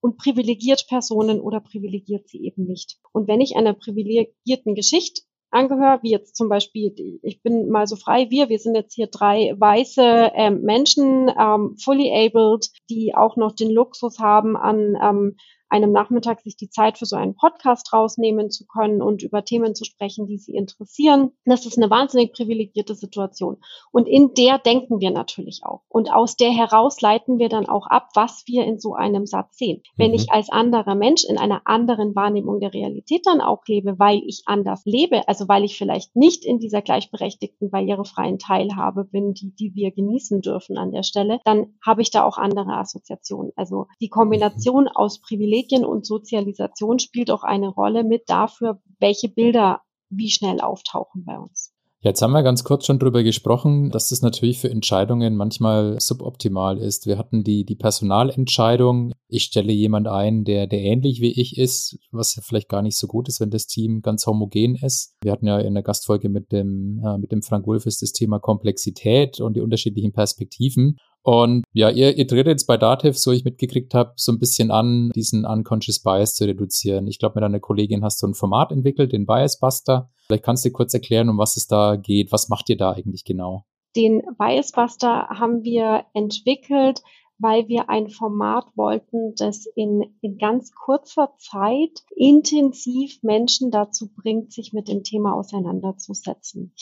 und 0.01 0.19
privilegiert 0.19 0.87
Personen 0.87 1.41
oder 1.41 1.61
privilegiert 1.61 2.29
sie 2.29 2.45
eben 2.45 2.67
nicht. 2.67 2.99
Und 3.13 3.27
wenn 3.27 3.41
ich 3.41 3.57
einer 3.57 3.73
privilegierten 3.73 4.75
Geschichte 4.75 5.23
angehöre, 5.55 6.01
wie 6.03 6.11
jetzt 6.11 6.37
zum 6.37 6.49
Beispiel, 6.49 7.21
ich 7.23 7.43
bin 7.43 7.69
mal 7.69 7.87
so 7.87 7.97
frei, 7.97 8.27
wir, 8.31 8.49
wir 8.49 8.59
sind 8.59 8.75
jetzt 8.75 8.95
hier 8.95 9.07
drei 9.07 9.55
weiße 9.57 10.33
ähm, 10.35 10.63
Menschen, 10.63 11.31
ähm, 11.39 11.77
fully 11.83 12.11
abled, 12.13 12.71
die 12.91 13.15
auch 13.15 13.37
noch 13.37 13.55
den 13.55 13.71
Luxus 13.71 14.19
haben 14.19 14.57
an 14.57 14.97
ähm, 15.01 15.37
einem 15.75 15.91
Nachmittag 15.91 16.41
sich 16.41 16.57
die 16.57 16.71
Zeit 16.71 16.99
für 16.99 17.07
so 17.07 17.17
einen 17.17 17.35
Podcast 17.35 17.93
rausnehmen 17.93 18.49
zu 18.49 18.65
können 18.65 19.03
und 19.03 19.25
über 19.25 19.45
Themen 19.45 19.75
zu 19.75 19.85
sprechen, 19.85 20.29
die 20.29 20.39
sie 20.39 20.55
interessieren. 20.55 21.33
Das 21.45 21.67
ist 21.67 21.77
eine 21.77 21.91
wahnsinnig 21.91 22.33
privilegierte 22.33 22.95
Situation. 22.95 23.57
Und 23.91 24.07
in 24.07 24.35
der 24.35 24.59
denken 24.59 25.01
wir 25.01 25.11
natürlich 25.11 25.63
auch. 25.65 25.83
Und 25.89 26.13
aus 26.13 26.37
der 26.37 26.53
heraus 26.53 27.01
leiten 27.01 27.41
wir 27.41 27.49
dann 27.49 27.67
auch 27.67 27.89
ab, 27.89 28.11
was 28.15 28.45
wir 28.47 28.65
in 28.65 28.79
so 28.79 28.95
einem 28.95 29.27
Satz 29.27 29.59
sehen. 29.59 29.83
Wenn 29.97 30.11
mhm. 30.13 30.17
ich 30.17 30.31
als 30.31 30.49
anderer 30.49 30.95
Mensch 30.95 31.25
in 31.25 31.39
einer 31.39 31.63
anderen 31.65 32.15
Wahrnehmung 32.15 32.61
der 32.61 32.73
Realität 32.73 33.27
dann 33.27 33.41
auch 33.41 33.67
lebe, 33.67 33.99
weil 33.99 34.23
ich 34.25 34.43
anders 34.47 34.83
lebe, 34.85 35.27
also 35.27 35.49
weil 35.49 35.65
ich 35.65 35.77
vielleicht 35.77 36.15
nicht 36.15 36.45
in 36.45 36.61
dieser 36.61 36.83
gleichberechtigten, 36.83 37.71
barrierefreien 37.71 38.39
Teilhabe 38.39 39.05
bin, 39.05 39.35
die, 39.35 39.51
die 39.51 39.75
wir 39.75 39.91
genießen 39.91 40.41
dürfen 40.41 40.79
an 40.79 40.93
der 40.93 41.03
Stelle, 41.03 41.41
dann 41.45 41.75
habe 41.85 42.03
ich 42.03 42.13
da 42.13 42.23
auch 42.23 42.39
andere 42.39 42.77
Assoziationen. 42.77 43.53
Also 43.57 43.89
die 44.01 44.09
Kombination 44.09 44.87
aus 44.87 45.21
Privilegien 45.21 45.64
Medien 45.65 45.85
und 45.85 46.07
Sozialisation 46.07 46.99
spielt 46.99 47.31
auch 47.31 47.43
eine 47.43 47.69
Rolle 47.69 48.05
mit 48.05 48.25
dafür, 48.27 48.81
welche 49.01 49.29
Bilder 49.29 49.81
wie 50.11 50.31
schnell 50.31 50.61
auftauchen 50.61 51.25
bei 51.25 51.39
uns. 51.39 51.71
Jetzt 52.01 52.21
haben 52.21 52.33
wir 52.33 52.43
ganz 52.43 52.65
kurz 52.65 52.85
schon 52.85 52.99
drüber 52.99 53.23
gesprochen, 53.23 53.91
dass 53.91 54.11
das 54.11 54.21
natürlich 54.21 54.59
für 54.59 54.69
Entscheidungen 54.69 55.37
manchmal 55.37 55.99
suboptimal 55.99 56.77
ist. 56.77 57.07
Wir 57.07 57.17
hatten 57.17 57.45
die, 57.45 57.65
die 57.65 57.77
Personalentscheidung. 57.77 59.13
Ich 59.27 59.45
stelle 59.45 59.73
jemand 59.73 60.07
ein, 60.09 60.45
der, 60.45 60.67
der 60.67 60.81
ähnlich 60.81 61.23
wie 61.23 61.33
ich 61.33 61.57
ist, 61.57 61.99
was 62.13 62.39
vielleicht 62.43 62.69
gar 62.69 62.83
nicht 62.83 62.99
so 62.99 63.07
gut 63.07 63.29
ist, 63.29 63.41
wenn 63.41 63.49
das 63.49 63.67
Team 63.67 64.03
ganz 64.03 64.27
homogen 64.27 64.75
ist. 64.75 65.17
Wir 65.23 65.33
hatten 65.33 65.47
ja 65.47 65.59
in 65.59 65.73
der 65.73 65.83
Gastfolge 65.83 66.29
mit 66.29 66.53
dem, 66.53 67.03
äh, 67.03 67.17
mit 67.17 67.33
dem 67.33 67.41
Frank 67.41 67.67
Wulfes 67.67 68.01
das 68.01 68.13
Thema 68.13 68.39
Komplexität 68.39 69.41
und 69.41 69.57
die 69.57 69.63
unterschiedlichen 69.63 70.13
Perspektiven. 70.13 70.99
Und 71.25 71.65
ja, 71.73 71.89
ihr, 71.89 72.19
ihr 72.19 72.27
dreht 72.27 72.47
jetzt 72.47 72.67
bei 72.67 72.77
Dativ, 72.77 73.17
so 73.17 73.33
ich 73.33 73.47
mitgekriegt 73.47 73.95
habe, 73.95 74.13
so 74.17 74.31
ein 74.31 74.39
bisschen 74.39 74.71
an, 74.71 75.11
diesen 75.15 75.47
Unconscious 75.47 76.01
Bias 76.01 76.35
zu 76.35 76.45
reduzieren. 76.45 77.07
Ich 77.09 77.19
glaube, 77.19 77.37
mit 77.37 77.43
deiner 77.43 77.61
Kollegin 77.61 78.05
hast 78.05 78.23
du 78.23 78.27
ein 78.27 78.35
Format 78.35 78.71
entwickelt, 78.71 79.13
den 79.13 79.25
Bias 79.25 79.59
Buster. 79.59 80.11
Vielleicht 80.27 80.45
kannst 80.45 80.67
du 80.67 80.71
kurz 80.71 80.93
erklären, 80.93 81.31
um 81.31 81.39
was 81.39 81.57
es 81.57 81.67
da 81.67 81.97
geht. 81.97 82.31
Was 82.31 82.51
macht 82.51 82.69
ihr 82.69 82.77
da 82.77 82.93
eigentlich 82.93 83.25
genau? 83.25 83.65
Den 83.97 84.23
Bias 84.37 84.73
Buster 84.73 85.29
haben 85.31 85.65
wir 85.65 86.05
entwickelt, 86.13 87.01
weil 87.39 87.69
wir 87.69 87.89
ein 87.89 88.11
Format 88.11 88.67
wollten, 88.75 89.35
das 89.37 89.65
in, 89.75 90.15
in 90.21 90.37
ganz 90.37 90.73
kurzer 90.73 91.33
Zeit 91.39 92.03
intensiv 92.15 93.23
Menschen 93.23 93.71
dazu 93.71 94.11
bringt, 94.15 94.53
sich 94.53 94.75
mit 94.75 94.89
dem 94.89 95.03
Thema 95.03 95.35
auseinanderzusetzen 95.35 96.75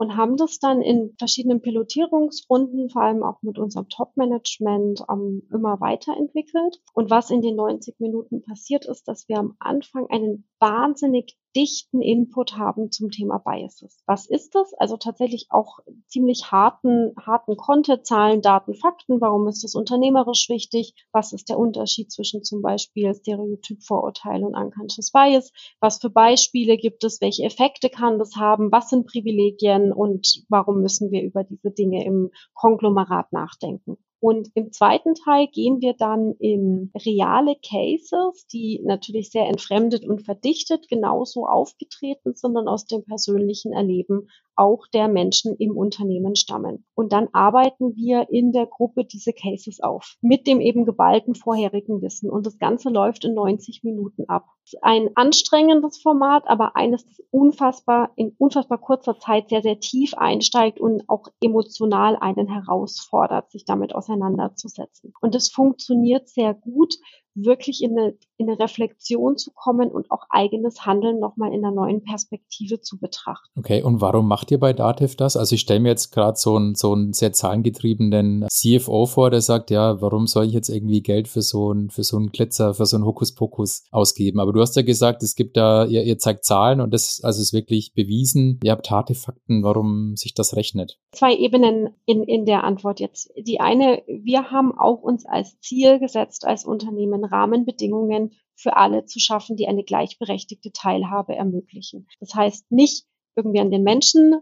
und 0.00 0.16
haben 0.16 0.38
das 0.38 0.58
dann 0.58 0.80
in 0.80 1.14
verschiedenen 1.18 1.60
Pilotierungsrunden, 1.60 2.88
vor 2.88 3.02
allem 3.02 3.22
auch 3.22 3.42
mit 3.42 3.58
unserem 3.58 3.86
Top-Management, 3.90 5.04
ähm, 5.10 5.42
immer 5.52 5.78
weiterentwickelt. 5.82 6.80
Und 6.94 7.10
was 7.10 7.30
in 7.30 7.42
den 7.42 7.54
90 7.54 8.00
Minuten 8.00 8.42
passiert 8.42 8.86
ist, 8.86 9.06
dass 9.08 9.28
wir 9.28 9.36
am 9.36 9.56
Anfang 9.58 10.06
einen 10.08 10.48
wahnsinnig 10.58 11.36
dichten 11.56 12.00
Input 12.00 12.56
haben 12.56 12.90
zum 12.90 13.10
Thema 13.10 13.38
Biases. 13.38 14.02
Was 14.06 14.26
ist 14.26 14.54
das? 14.54 14.72
Also 14.74 14.96
tatsächlich 14.96 15.46
auch 15.50 15.80
ziemlich 16.06 16.50
harten, 16.52 17.14
harten 17.16 17.56
Content, 17.56 18.06
Zahlen, 18.06 18.42
Daten, 18.42 18.74
Fakten. 18.74 19.20
Warum 19.20 19.48
ist 19.48 19.64
das 19.64 19.74
unternehmerisch 19.74 20.48
wichtig? 20.48 20.94
Was 21.12 21.32
ist 21.32 21.48
der 21.48 21.58
Unterschied 21.58 22.12
zwischen 22.12 22.44
zum 22.44 22.62
Beispiel 22.62 23.14
Stereotypvorurteil 23.14 24.44
und 24.44 24.54
Unconscious 24.54 25.10
Bias? 25.10 25.52
Was 25.80 25.98
für 25.98 26.10
Beispiele 26.10 26.76
gibt 26.76 27.04
es? 27.04 27.20
Welche 27.20 27.44
Effekte 27.44 27.90
kann 27.90 28.18
das 28.18 28.36
haben? 28.36 28.70
Was 28.70 28.90
sind 28.90 29.06
Privilegien? 29.06 29.92
Und 29.92 30.44
warum 30.48 30.82
müssen 30.82 31.10
wir 31.10 31.22
über 31.22 31.44
diese 31.44 31.70
Dinge 31.70 32.04
im 32.04 32.30
Konglomerat 32.54 33.32
nachdenken? 33.32 33.96
Und 34.20 34.50
im 34.54 34.70
zweiten 34.70 35.14
Teil 35.14 35.48
gehen 35.48 35.80
wir 35.80 35.94
dann 35.94 36.34
in 36.38 36.92
reale 36.94 37.56
Cases, 37.56 38.46
die 38.52 38.80
natürlich 38.84 39.30
sehr 39.30 39.46
entfremdet 39.46 40.04
und 40.06 40.22
verdichtet 40.22 40.88
genauso 40.88 41.46
aufgetreten 41.46 42.34
sind 42.34 42.56
und 42.56 42.68
aus 42.68 42.84
dem 42.84 43.02
persönlichen 43.04 43.72
Erleben 43.72 44.28
auch 44.60 44.86
der 44.92 45.08
Menschen 45.08 45.56
im 45.56 45.74
Unternehmen 45.74 46.36
stammen. 46.36 46.84
Und 46.94 47.12
dann 47.12 47.28
arbeiten 47.32 47.96
wir 47.96 48.28
in 48.28 48.52
der 48.52 48.66
Gruppe 48.66 49.06
diese 49.06 49.32
Cases 49.32 49.80
auf 49.80 50.18
mit 50.20 50.46
dem 50.46 50.60
eben 50.60 50.84
geballten 50.84 51.34
vorherigen 51.34 52.02
Wissen. 52.02 52.28
Und 52.28 52.44
das 52.44 52.58
Ganze 52.58 52.90
läuft 52.90 53.24
in 53.24 53.32
90 53.32 53.82
Minuten 53.84 54.28
ab. 54.28 54.44
Ein 54.82 55.08
anstrengendes 55.14 55.98
Format, 56.02 56.44
aber 56.46 56.76
eines, 56.76 57.06
das 57.06 57.22
unfassbar, 57.30 58.12
in 58.16 58.34
unfassbar 58.36 58.78
kurzer 58.78 59.18
Zeit 59.18 59.48
sehr, 59.48 59.62
sehr 59.62 59.80
tief 59.80 60.12
einsteigt 60.14 60.78
und 60.78 61.08
auch 61.08 61.28
emotional 61.42 62.16
einen 62.16 62.46
herausfordert, 62.46 63.50
sich 63.50 63.64
damit 63.64 63.94
auseinanderzusetzen. 63.94 65.14
Und 65.22 65.34
das 65.34 65.48
funktioniert 65.48 66.28
sehr 66.28 66.52
gut, 66.52 66.96
wirklich 67.34 67.82
in 67.82 67.98
eine, 67.98 68.14
in 68.36 68.48
eine 68.48 68.58
Reflexion 68.58 69.36
zu 69.36 69.50
kommen 69.52 69.90
und 69.90 70.10
auch 70.10 70.26
eigenes 70.30 70.86
Handeln 70.86 71.20
nochmal 71.20 71.52
in 71.52 71.64
einer 71.64 71.74
neuen 71.74 72.02
Perspektive 72.02 72.80
zu 72.80 72.98
betrachten. 72.98 73.48
Okay, 73.58 73.82
und 73.82 74.00
warum 74.00 74.26
macht 74.26 74.50
ihr 74.50 74.58
bei 74.58 74.72
Dativ 74.72 75.16
das? 75.16 75.36
Also 75.36 75.54
ich 75.54 75.60
stelle 75.60 75.80
mir 75.80 75.90
jetzt 75.90 76.12
gerade 76.12 76.36
so 76.36 76.56
einen, 76.56 76.74
so 76.74 76.92
einen 76.92 77.12
sehr 77.12 77.32
zahlengetriebenen 77.32 78.46
CFO 78.48 79.06
vor, 79.06 79.30
der 79.30 79.40
sagt, 79.40 79.70
ja, 79.70 80.00
warum 80.00 80.26
soll 80.26 80.46
ich 80.46 80.52
jetzt 80.52 80.68
irgendwie 80.68 81.02
Geld 81.02 81.28
für 81.28 81.42
so 81.42 81.70
einen, 81.70 81.90
für 81.90 82.02
so 82.02 82.16
einen 82.16 82.30
Glitzer, 82.30 82.74
für 82.74 82.86
so 82.86 82.96
einen 82.96 83.06
Hokuspokus 83.06 83.84
ausgeben? 83.90 84.40
Aber 84.40 84.52
du 84.52 84.60
hast 84.60 84.76
ja 84.76 84.82
gesagt, 84.82 85.22
es 85.22 85.34
gibt 85.34 85.56
da, 85.56 85.84
ihr, 85.84 86.02
ihr 86.02 86.18
zeigt 86.18 86.44
Zahlen 86.44 86.80
und 86.80 86.92
das 86.92 87.20
also 87.22 87.40
ist 87.40 87.52
wirklich 87.52 87.92
bewiesen. 87.94 88.58
Ihr 88.62 88.72
habt 88.72 88.90
harte 88.90 89.14
Fakten, 89.14 89.62
warum 89.62 90.16
sich 90.16 90.34
das 90.34 90.56
rechnet. 90.56 90.98
Zwei 91.12 91.34
Ebenen 91.34 91.90
in, 92.06 92.22
in 92.22 92.44
der 92.44 92.64
Antwort 92.64 93.00
jetzt. 93.00 93.30
Die 93.36 93.60
eine, 93.60 94.02
wir 94.06 94.50
haben 94.50 94.76
auch 94.76 95.02
uns 95.02 95.26
als 95.26 95.58
Ziel 95.60 95.98
gesetzt, 95.98 96.46
als 96.46 96.64
Unternehmen 96.64 97.19
Rahmenbedingungen 97.24 98.32
für 98.54 98.76
alle 98.76 99.06
zu 99.06 99.18
schaffen, 99.18 99.56
die 99.56 99.68
eine 99.68 99.84
gleichberechtigte 99.84 100.72
Teilhabe 100.72 101.34
ermöglichen. 101.34 102.06
Das 102.20 102.34
heißt 102.34 102.70
nicht 102.70 103.06
irgendwie 103.36 103.60
an 103.60 103.70
den 103.70 103.82
Menschen 103.82 104.40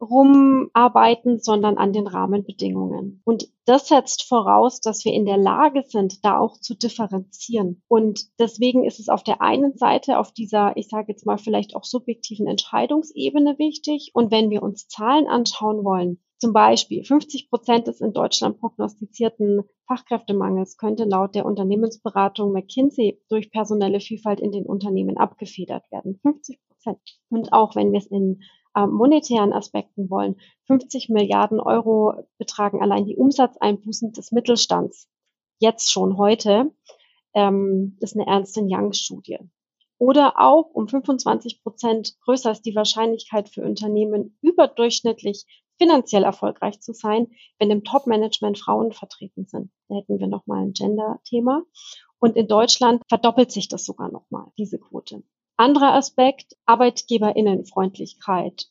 rumarbeiten, 0.00 1.38
sondern 1.40 1.78
an 1.78 1.92
den 1.92 2.06
Rahmenbedingungen. 2.06 3.22
Und 3.24 3.48
das 3.64 3.88
setzt 3.88 4.24
voraus, 4.24 4.80
dass 4.80 5.04
wir 5.04 5.12
in 5.12 5.24
der 5.24 5.38
Lage 5.38 5.84
sind, 5.86 6.24
da 6.24 6.38
auch 6.38 6.58
zu 6.60 6.74
differenzieren. 6.74 7.82
Und 7.88 8.26
deswegen 8.38 8.84
ist 8.84 9.00
es 9.00 9.08
auf 9.08 9.24
der 9.24 9.40
einen 9.40 9.76
Seite 9.76 10.18
auf 10.18 10.32
dieser, 10.32 10.76
ich 10.76 10.88
sage 10.88 11.12
jetzt 11.12 11.24
mal 11.24 11.38
vielleicht 11.38 11.74
auch 11.74 11.84
subjektiven 11.84 12.46
Entscheidungsebene 12.46 13.58
wichtig. 13.58 14.10
Und 14.12 14.30
wenn 14.30 14.50
wir 14.50 14.62
uns 14.62 14.86
Zahlen 14.88 15.26
anschauen 15.26 15.82
wollen, 15.84 16.20
zum 16.38 16.52
Beispiel 16.52 17.02
50 17.02 17.48
Prozent 17.48 17.86
des 17.86 18.00
in 18.00 18.12
Deutschland 18.12 18.58
prognostizierten 18.60 19.62
Fachkräftemangels 19.86 20.76
könnte 20.76 21.04
laut 21.04 21.34
der 21.34 21.46
Unternehmensberatung 21.46 22.52
McKinsey 22.52 23.22
durch 23.28 23.50
personelle 23.50 24.00
Vielfalt 24.00 24.40
in 24.40 24.52
den 24.52 24.66
Unternehmen 24.66 25.16
abgefedert 25.16 25.90
werden. 25.90 26.18
50 26.20 26.58
Prozent. 26.68 27.00
Und 27.30 27.52
auch 27.52 27.74
wenn 27.74 27.92
wir 27.92 27.98
es 27.98 28.06
in 28.06 28.42
äh, 28.74 28.86
monetären 28.86 29.54
Aspekten 29.54 30.10
wollen, 30.10 30.36
50 30.66 31.08
Milliarden 31.08 31.58
Euro 31.58 32.14
betragen 32.36 32.82
allein 32.82 33.06
die 33.06 33.16
Umsatzeinbußen 33.16 34.12
des 34.12 34.32
Mittelstands. 34.32 35.08
Jetzt 35.58 35.90
schon 35.90 36.18
heute 36.18 36.70
ähm, 37.32 37.96
ist 38.00 38.14
eine 38.14 38.26
Ernst 38.26 38.58
Young 38.58 38.92
Studie. 38.92 39.38
oder 39.98 40.34
auch 40.38 40.68
um 40.74 40.86
25 40.86 41.62
Prozent 41.62 42.18
größer 42.20 42.50
ist 42.50 42.66
die 42.66 42.74
Wahrscheinlichkeit 42.74 43.48
für 43.48 43.62
Unternehmen 43.62 44.36
überdurchschnittlich 44.42 45.46
finanziell 45.78 46.24
erfolgreich 46.24 46.80
zu 46.80 46.92
sein, 46.92 47.28
wenn 47.58 47.70
im 47.70 47.84
Top-Management 47.84 48.58
Frauen 48.58 48.92
vertreten 48.92 49.46
sind. 49.46 49.70
Da 49.88 49.96
hätten 49.96 50.18
wir 50.18 50.26
nochmal 50.26 50.64
ein 50.64 50.72
Gender-Thema. 50.72 51.62
Und 52.18 52.36
in 52.36 52.48
Deutschland 52.48 53.02
verdoppelt 53.08 53.52
sich 53.52 53.68
das 53.68 53.84
sogar 53.84 54.10
nochmal, 54.10 54.46
diese 54.58 54.78
Quote. 54.78 55.22
Anderer 55.56 55.94
Aspekt, 55.94 56.56
Arbeitgeberinnenfreundlichkeit 56.66 58.66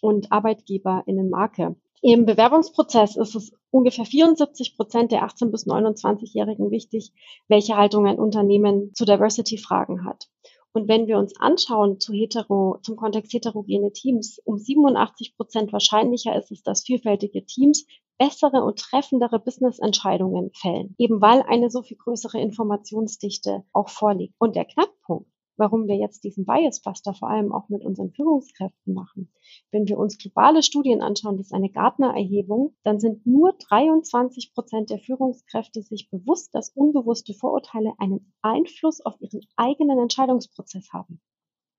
und 0.00 0.32
Arbeitgeberinnenmarke. 0.32 1.76
Im 2.02 2.26
Bewerbungsprozess 2.26 3.16
ist 3.16 3.34
es 3.34 3.52
ungefähr 3.70 4.04
74 4.04 4.76
Prozent 4.76 5.10
der 5.10 5.22
18 5.22 5.50
bis 5.50 5.66
29-Jährigen 5.66 6.70
wichtig, 6.70 7.12
welche 7.48 7.76
Haltung 7.76 8.06
ein 8.06 8.18
Unternehmen 8.18 8.92
zu 8.94 9.04
Diversity-Fragen 9.04 10.04
hat. 10.04 10.28
Und 10.74 10.88
wenn 10.88 11.06
wir 11.06 11.18
uns 11.18 11.38
anschauen 11.38 12.00
zu 12.00 12.12
hetero, 12.12 12.78
zum 12.82 12.96
Kontext 12.96 13.32
heterogene 13.32 13.92
Teams, 13.92 14.40
um 14.44 14.58
87 14.58 15.36
Prozent 15.36 15.72
wahrscheinlicher 15.72 16.36
ist 16.36 16.50
es, 16.50 16.64
dass 16.64 16.82
vielfältige 16.82 17.46
Teams 17.46 17.86
bessere 18.18 18.64
und 18.64 18.78
treffendere 18.78 19.38
Business-Entscheidungen 19.38 20.50
fällen, 20.52 20.94
eben 20.98 21.20
weil 21.20 21.42
eine 21.42 21.70
so 21.70 21.82
viel 21.82 21.96
größere 21.96 22.40
Informationsdichte 22.40 23.64
auch 23.72 23.88
vorliegt. 23.88 24.34
Und 24.38 24.56
der 24.56 24.64
Knackpunkt 24.64 25.28
warum 25.56 25.86
wir 25.86 25.96
jetzt 25.96 26.24
diesen 26.24 26.44
Bias-Buster 26.44 27.14
vor 27.14 27.30
allem 27.30 27.52
auch 27.52 27.68
mit 27.68 27.84
unseren 27.84 28.10
Führungskräften 28.12 28.94
machen. 28.94 29.32
Wenn 29.70 29.86
wir 29.86 29.98
uns 29.98 30.18
globale 30.18 30.62
Studien 30.62 31.02
anschauen, 31.02 31.36
das 31.36 31.46
ist 31.46 31.52
eine 31.52 31.70
Gartner-Erhebung, 31.70 32.74
dann 32.82 33.00
sind 33.00 33.26
nur 33.26 33.54
23 33.68 34.52
Prozent 34.54 34.90
der 34.90 34.98
Führungskräfte 34.98 35.82
sich 35.82 36.10
bewusst, 36.10 36.54
dass 36.54 36.70
unbewusste 36.70 37.34
Vorurteile 37.34 37.92
einen 37.98 38.32
Einfluss 38.42 39.00
auf 39.00 39.14
ihren 39.20 39.40
eigenen 39.56 39.98
Entscheidungsprozess 39.98 40.92
haben. 40.92 41.20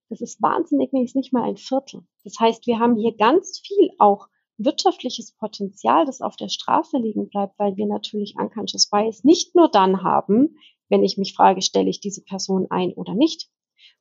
Das 0.10 0.22
ist 0.22 0.42
wahnsinnig 0.42 0.94
wenig, 0.94 1.16
nicht 1.16 1.34
mal 1.34 1.44
ein 1.44 1.58
Viertel. 1.58 2.02
Das 2.24 2.40
heißt, 2.40 2.68
wir 2.68 2.80
haben 2.80 2.96
hier 2.96 3.16
ganz 3.16 3.60
viel 3.66 3.90
auch 3.98 4.28
wirtschaftliches 4.58 5.36
Potenzial, 5.36 6.06
das 6.06 6.22
auf 6.22 6.36
der 6.36 6.50
Straße 6.50 6.98
liegen 6.98 7.28
bleibt, 7.30 7.58
weil 7.60 7.76
wir 7.76 7.88
natürlich 7.88 8.36
Unconscious 8.40 8.90
Bias 8.90 9.24
nicht 9.24 9.56
nur 9.56 9.70
dann 9.70 10.04
haben, 10.04 10.58
wenn 10.90 11.04
ich 11.04 11.18
mich 11.18 11.34
frage, 11.34 11.62
stelle 11.62 11.90
ich 11.90 12.00
diese 12.00 12.24
Person 12.24 12.68
ein 12.70 12.94
oder 12.94 13.16
nicht, 13.16 13.50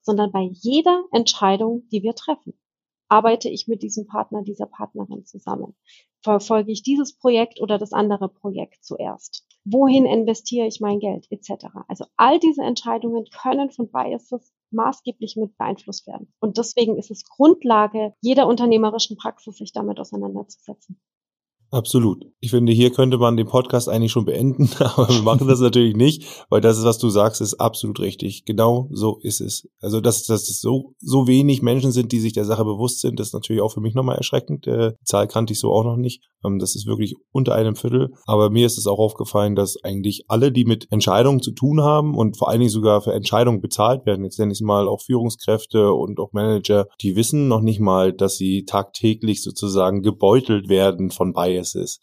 sondern 0.04 0.30
bei 0.30 0.48
jeder 0.52 1.04
Entscheidung, 1.12 1.88
die 1.90 2.02
wir 2.02 2.14
treffen. 2.14 2.54
Arbeite 3.08 3.48
ich 3.48 3.68
mit 3.68 3.82
diesem 3.82 4.06
Partner, 4.06 4.42
dieser 4.42 4.66
Partnerin 4.66 5.24
zusammen? 5.24 5.74
Verfolge 6.22 6.72
ich 6.72 6.82
dieses 6.82 7.16
Projekt 7.16 7.60
oder 7.60 7.78
das 7.78 7.92
andere 7.92 8.28
Projekt 8.28 8.84
zuerst? 8.84 9.46
Wohin 9.64 10.06
investiere 10.06 10.66
ich 10.66 10.80
mein 10.80 11.00
Geld 11.00 11.26
etc. 11.30 11.66
Also 11.88 12.06
all 12.16 12.38
diese 12.38 12.62
Entscheidungen 12.62 13.24
können 13.26 13.70
von 13.70 13.90
Biases 13.90 14.52
maßgeblich 14.70 15.36
mit 15.36 15.56
beeinflusst 15.56 16.06
werden. 16.06 16.32
Und 16.40 16.58
deswegen 16.58 16.98
ist 16.98 17.10
es 17.10 17.24
Grundlage 17.24 18.14
jeder 18.20 18.46
unternehmerischen 18.46 19.16
Praxis, 19.16 19.56
sich 19.56 19.72
damit 19.72 20.00
auseinanderzusetzen. 20.00 21.00
Absolut. 21.74 22.24
Ich 22.38 22.52
finde, 22.52 22.72
hier 22.72 22.92
könnte 22.92 23.18
man 23.18 23.36
den 23.36 23.48
Podcast 23.48 23.88
eigentlich 23.88 24.12
schon 24.12 24.26
beenden, 24.26 24.70
aber 24.78 25.08
wir 25.08 25.22
machen 25.22 25.48
das 25.48 25.58
natürlich 25.58 25.96
nicht, 25.96 26.24
weil 26.48 26.60
das 26.60 26.78
ist, 26.78 26.84
was 26.84 26.98
du 26.98 27.08
sagst, 27.08 27.40
ist 27.40 27.54
absolut 27.54 27.98
richtig. 27.98 28.44
Genau 28.44 28.88
so 28.92 29.18
ist 29.22 29.40
es. 29.40 29.68
Also, 29.80 30.00
dass, 30.00 30.22
dass 30.22 30.48
es 30.48 30.60
so, 30.60 30.94
so 31.00 31.26
wenig 31.26 31.62
Menschen 31.62 31.90
sind, 31.90 32.12
die 32.12 32.20
sich 32.20 32.32
der 32.32 32.44
Sache 32.44 32.64
bewusst 32.64 33.00
sind, 33.00 33.18
das 33.18 33.28
ist 33.28 33.32
natürlich 33.34 33.60
auch 33.60 33.72
für 33.72 33.80
mich 33.80 33.96
nochmal 33.96 34.16
erschreckend. 34.16 34.66
Die 34.66 34.92
Zahl 35.04 35.26
kannte 35.26 35.52
ich 35.52 35.58
so 35.58 35.72
auch 35.72 35.82
noch 35.82 35.96
nicht. 35.96 36.22
Ähm, 36.44 36.60
das 36.60 36.76
ist 36.76 36.86
wirklich 36.86 37.16
unter 37.32 37.56
einem 37.56 37.74
Viertel. 37.74 38.12
Aber 38.26 38.50
mir 38.50 38.66
ist 38.66 38.78
es 38.78 38.86
auch 38.86 39.00
aufgefallen, 39.00 39.56
dass 39.56 39.82
eigentlich 39.82 40.26
alle, 40.28 40.52
die 40.52 40.64
mit 40.64 40.86
Entscheidungen 40.92 41.42
zu 41.42 41.50
tun 41.50 41.80
haben 41.80 42.14
und 42.14 42.36
vor 42.36 42.50
allen 42.50 42.60
Dingen 42.60 42.70
sogar 42.70 43.02
für 43.02 43.14
Entscheidungen 43.14 43.60
bezahlt 43.60 44.06
werden, 44.06 44.24
jetzt 44.24 44.38
nenne 44.38 44.52
ich 44.52 44.58
es 44.58 44.64
mal 44.64 44.86
auch 44.86 45.00
Führungskräfte 45.00 45.92
und 45.92 46.20
auch 46.20 46.32
Manager, 46.32 46.86
die 47.00 47.16
wissen 47.16 47.48
noch 47.48 47.62
nicht 47.62 47.80
mal, 47.80 48.12
dass 48.12 48.36
sie 48.36 48.64
tagtäglich 48.64 49.42
sozusagen 49.42 50.02
gebeutelt 50.02 50.68
werden 50.68 51.10
von 51.10 51.32
Bias 51.32 51.63
Biases 51.64 51.98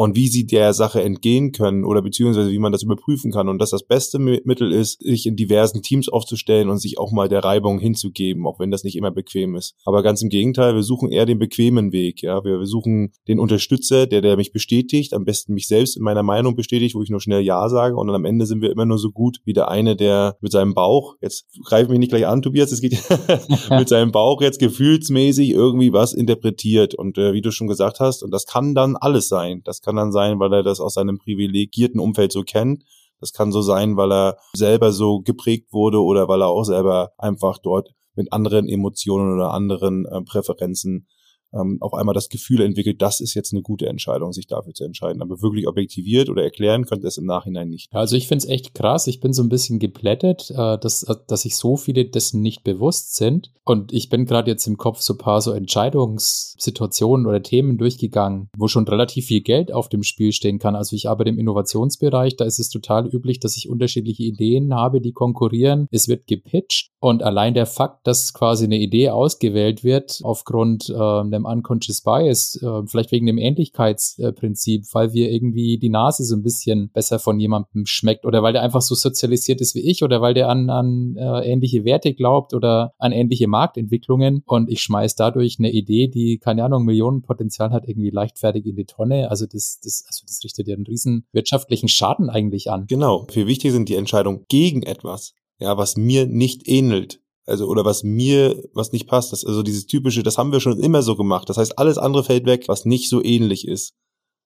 und 0.00 0.16
wie 0.16 0.28
sie 0.28 0.46
der 0.46 0.72
Sache 0.72 1.02
entgehen 1.02 1.52
können 1.52 1.84
oder 1.84 2.00
beziehungsweise 2.00 2.50
wie 2.50 2.58
man 2.58 2.72
das 2.72 2.82
überprüfen 2.82 3.32
kann 3.32 3.50
und 3.50 3.58
dass 3.58 3.68
das 3.68 3.82
beste 3.82 4.18
Mittel 4.18 4.72
ist, 4.72 5.02
sich 5.02 5.26
in 5.26 5.36
diversen 5.36 5.82
Teams 5.82 6.08
aufzustellen 6.08 6.70
und 6.70 6.78
sich 6.78 6.96
auch 6.98 7.12
mal 7.12 7.28
der 7.28 7.44
Reibung 7.44 7.78
hinzugeben, 7.78 8.46
auch 8.46 8.58
wenn 8.58 8.70
das 8.70 8.82
nicht 8.82 8.96
immer 8.96 9.10
bequem 9.10 9.56
ist. 9.56 9.74
Aber 9.84 10.02
ganz 10.02 10.22
im 10.22 10.30
Gegenteil, 10.30 10.74
wir 10.74 10.84
suchen 10.84 11.12
eher 11.12 11.26
den 11.26 11.38
bequemen 11.38 11.92
Weg, 11.92 12.22
ja. 12.22 12.42
Wir, 12.44 12.60
wir 12.60 12.66
suchen 12.66 13.12
den 13.28 13.38
Unterstützer, 13.38 14.06
der, 14.06 14.22
der 14.22 14.38
mich 14.38 14.52
bestätigt, 14.52 15.12
am 15.12 15.26
besten 15.26 15.52
mich 15.52 15.68
selbst 15.68 15.98
in 15.98 16.02
meiner 16.02 16.22
Meinung 16.22 16.56
bestätigt, 16.56 16.94
wo 16.94 17.02
ich 17.02 17.10
nur 17.10 17.20
schnell 17.20 17.42
Ja 17.42 17.68
sage 17.68 17.94
und 17.96 18.06
dann 18.06 18.16
am 18.16 18.24
Ende 18.24 18.46
sind 18.46 18.62
wir 18.62 18.70
immer 18.70 18.86
nur 18.86 18.98
so 18.98 19.10
gut 19.10 19.42
wie 19.44 19.52
der 19.52 19.68
eine, 19.68 19.96
der 19.96 20.38
mit 20.40 20.50
seinem 20.50 20.72
Bauch, 20.72 21.16
jetzt 21.20 21.44
greif 21.66 21.90
mich 21.90 21.98
nicht 21.98 22.08
gleich 22.08 22.26
an, 22.26 22.40
Tobias, 22.40 22.72
es 22.72 22.80
geht 22.80 22.96
mit 23.70 23.90
seinem 23.90 24.12
Bauch 24.12 24.40
jetzt 24.40 24.60
gefühlsmäßig 24.60 25.50
irgendwie 25.50 25.92
was 25.92 26.14
interpretiert 26.14 26.94
und 26.94 27.18
äh, 27.18 27.34
wie 27.34 27.42
du 27.42 27.50
schon 27.50 27.68
gesagt 27.68 28.00
hast, 28.00 28.22
und 28.22 28.30
das 28.30 28.46
kann 28.46 28.74
dann 28.74 28.96
alles 28.96 29.28
sein. 29.28 29.60
Das 29.64 29.82
kann 29.82 29.89
kann 29.90 29.96
dann 29.96 30.12
sein, 30.12 30.38
weil 30.38 30.52
er 30.52 30.62
das 30.62 30.78
aus 30.78 30.94
seinem 30.94 31.18
privilegierten 31.18 31.98
Umfeld 31.98 32.30
so 32.30 32.42
kennt. 32.42 32.84
Das 33.18 33.32
kann 33.32 33.50
so 33.50 33.60
sein, 33.60 33.96
weil 33.96 34.12
er 34.12 34.36
selber 34.54 34.92
so 34.92 35.20
geprägt 35.20 35.72
wurde 35.72 36.00
oder 36.00 36.28
weil 36.28 36.42
er 36.42 36.48
auch 36.48 36.62
selber 36.62 37.10
einfach 37.18 37.58
dort 37.58 37.90
mit 38.14 38.32
anderen 38.32 38.68
Emotionen 38.68 39.34
oder 39.34 39.52
anderen 39.52 40.06
äh, 40.06 40.22
Präferenzen 40.22 41.08
ähm, 41.52 41.78
auf 41.80 41.94
einmal 41.94 42.14
das 42.14 42.28
Gefühl 42.28 42.60
entwickelt, 42.60 43.02
das 43.02 43.20
ist 43.20 43.34
jetzt 43.34 43.52
eine 43.52 43.62
gute 43.62 43.86
Entscheidung, 43.86 44.32
sich 44.32 44.46
dafür 44.46 44.74
zu 44.74 44.84
entscheiden. 44.84 45.22
Aber 45.22 45.42
wirklich 45.42 45.66
objektiviert 45.66 46.28
oder 46.28 46.42
erklären 46.42 46.86
könnte 46.86 47.06
es 47.06 47.18
im 47.18 47.26
Nachhinein 47.26 47.68
nicht. 47.68 47.88
Also 47.92 48.16
ich 48.16 48.28
finde 48.28 48.44
es 48.44 48.50
echt 48.50 48.74
krass. 48.74 49.06
Ich 49.06 49.20
bin 49.20 49.32
so 49.32 49.42
ein 49.42 49.48
bisschen 49.48 49.78
geplättet, 49.78 50.50
äh, 50.50 50.78
dass, 50.78 51.02
äh, 51.02 51.14
dass 51.26 51.42
sich 51.42 51.56
so 51.56 51.76
viele 51.76 52.04
dessen 52.04 52.42
nicht 52.42 52.64
bewusst 52.64 53.16
sind. 53.16 53.52
Und 53.64 53.92
ich 53.92 54.08
bin 54.08 54.24
gerade 54.24 54.50
jetzt 54.50 54.66
im 54.66 54.76
Kopf 54.76 55.00
so 55.00 55.14
ein 55.14 55.18
paar 55.18 55.40
so 55.40 55.52
Entscheidungssituationen 55.52 57.26
oder 57.26 57.42
Themen 57.42 57.78
durchgegangen, 57.78 58.48
wo 58.56 58.66
schon 58.66 58.88
relativ 58.88 59.26
viel 59.26 59.42
Geld 59.42 59.72
auf 59.72 59.88
dem 59.88 60.02
Spiel 60.02 60.32
stehen 60.32 60.58
kann. 60.58 60.74
Also 60.74 60.96
ich 60.96 61.08
arbeite 61.08 61.30
im 61.30 61.38
Innovationsbereich, 61.38 62.36
da 62.36 62.44
ist 62.44 62.58
es 62.58 62.68
total 62.68 63.06
üblich, 63.06 63.38
dass 63.38 63.56
ich 63.56 63.68
unterschiedliche 63.68 64.24
Ideen 64.24 64.74
habe, 64.74 65.00
die 65.00 65.12
konkurrieren. 65.12 65.86
Es 65.92 66.08
wird 66.08 66.26
gepitcht 66.26 66.90
und 67.00 67.22
allein 67.22 67.54
der 67.54 67.66
Fakt, 67.66 68.06
dass 68.06 68.34
quasi 68.34 68.64
eine 68.64 68.78
Idee 68.78 69.10
ausgewählt 69.10 69.84
wird 69.84 70.20
aufgrund 70.22 70.90
äh, 70.90 71.24
einem 71.44 71.58
Unconscious 71.58 72.02
Bias, 72.02 72.60
äh, 72.62 72.82
vielleicht 72.86 73.12
wegen 73.12 73.26
dem 73.26 73.38
Ähnlichkeitsprinzip, 73.38 74.84
weil 74.92 75.12
wir 75.12 75.30
irgendwie 75.30 75.78
die 75.78 75.88
Nase 75.88 76.24
so 76.24 76.36
ein 76.36 76.42
bisschen 76.42 76.90
besser 76.90 77.18
von 77.18 77.38
jemandem 77.40 77.86
schmeckt 77.86 78.26
oder 78.26 78.42
weil 78.42 78.52
der 78.52 78.62
einfach 78.62 78.82
so 78.82 78.94
sozialisiert 78.94 79.60
ist 79.60 79.74
wie 79.74 79.88
ich 79.88 80.02
oder 80.02 80.20
weil 80.20 80.34
der 80.34 80.48
an, 80.48 80.70
an 80.70 81.16
äh, 81.16 81.50
ähnliche 81.50 81.84
Werte 81.84 82.14
glaubt 82.14 82.54
oder 82.54 82.94
an 82.98 83.12
ähnliche 83.12 83.48
Marktentwicklungen 83.48 84.42
und 84.46 84.70
ich 84.70 84.82
schmeiß 84.82 85.16
dadurch 85.16 85.56
eine 85.58 85.70
Idee, 85.70 86.08
die, 86.08 86.38
keine 86.38 86.64
Ahnung, 86.64 86.84
Millionenpotenzial 86.84 87.70
hat, 87.70 87.88
irgendwie 87.88 88.10
leichtfertig 88.10 88.66
in 88.66 88.76
die 88.76 88.86
Tonne. 88.86 89.30
Also 89.30 89.46
das, 89.46 89.80
das, 89.82 90.04
also 90.06 90.24
das 90.26 90.40
richtet 90.44 90.68
ja 90.68 90.74
einen 90.74 90.86
riesen 90.86 91.26
wirtschaftlichen 91.32 91.88
Schaden 91.88 92.30
eigentlich 92.30 92.70
an. 92.70 92.86
Genau. 92.86 93.26
Viel 93.30 93.46
wichtiger 93.46 93.72
sind 93.72 93.88
die 93.88 93.96
Entscheidungen 93.96 94.44
gegen 94.48 94.82
etwas 94.82 95.34
ja, 95.60 95.76
was 95.76 95.96
mir 95.96 96.26
nicht 96.26 96.66
ähnelt. 96.66 97.20
Also, 97.50 97.66
oder 97.66 97.84
was 97.84 98.02
mir, 98.02 98.62
was 98.72 98.92
nicht 98.92 99.06
passt. 99.08 99.32
Das, 99.32 99.44
also 99.44 99.62
dieses 99.62 99.86
typische, 99.86 100.22
das 100.22 100.38
haben 100.38 100.52
wir 100.52 100.60
schon 100.60 100.78
immer 100.80 101.02
so 101.02 101.16
gemacht. 101.16 101.48
Das 101.48 101.58
heißt, 101.58 101.78
alles 101.78 101.98
andere 101.98 102.24
fällt 102.24 102.46
weg, 102.46 102.64
was 102.68 102.84
nicht 102.84 103.08
so 103.08 103.22
ähnlich 103.22 103.66
ist 103.66 103.94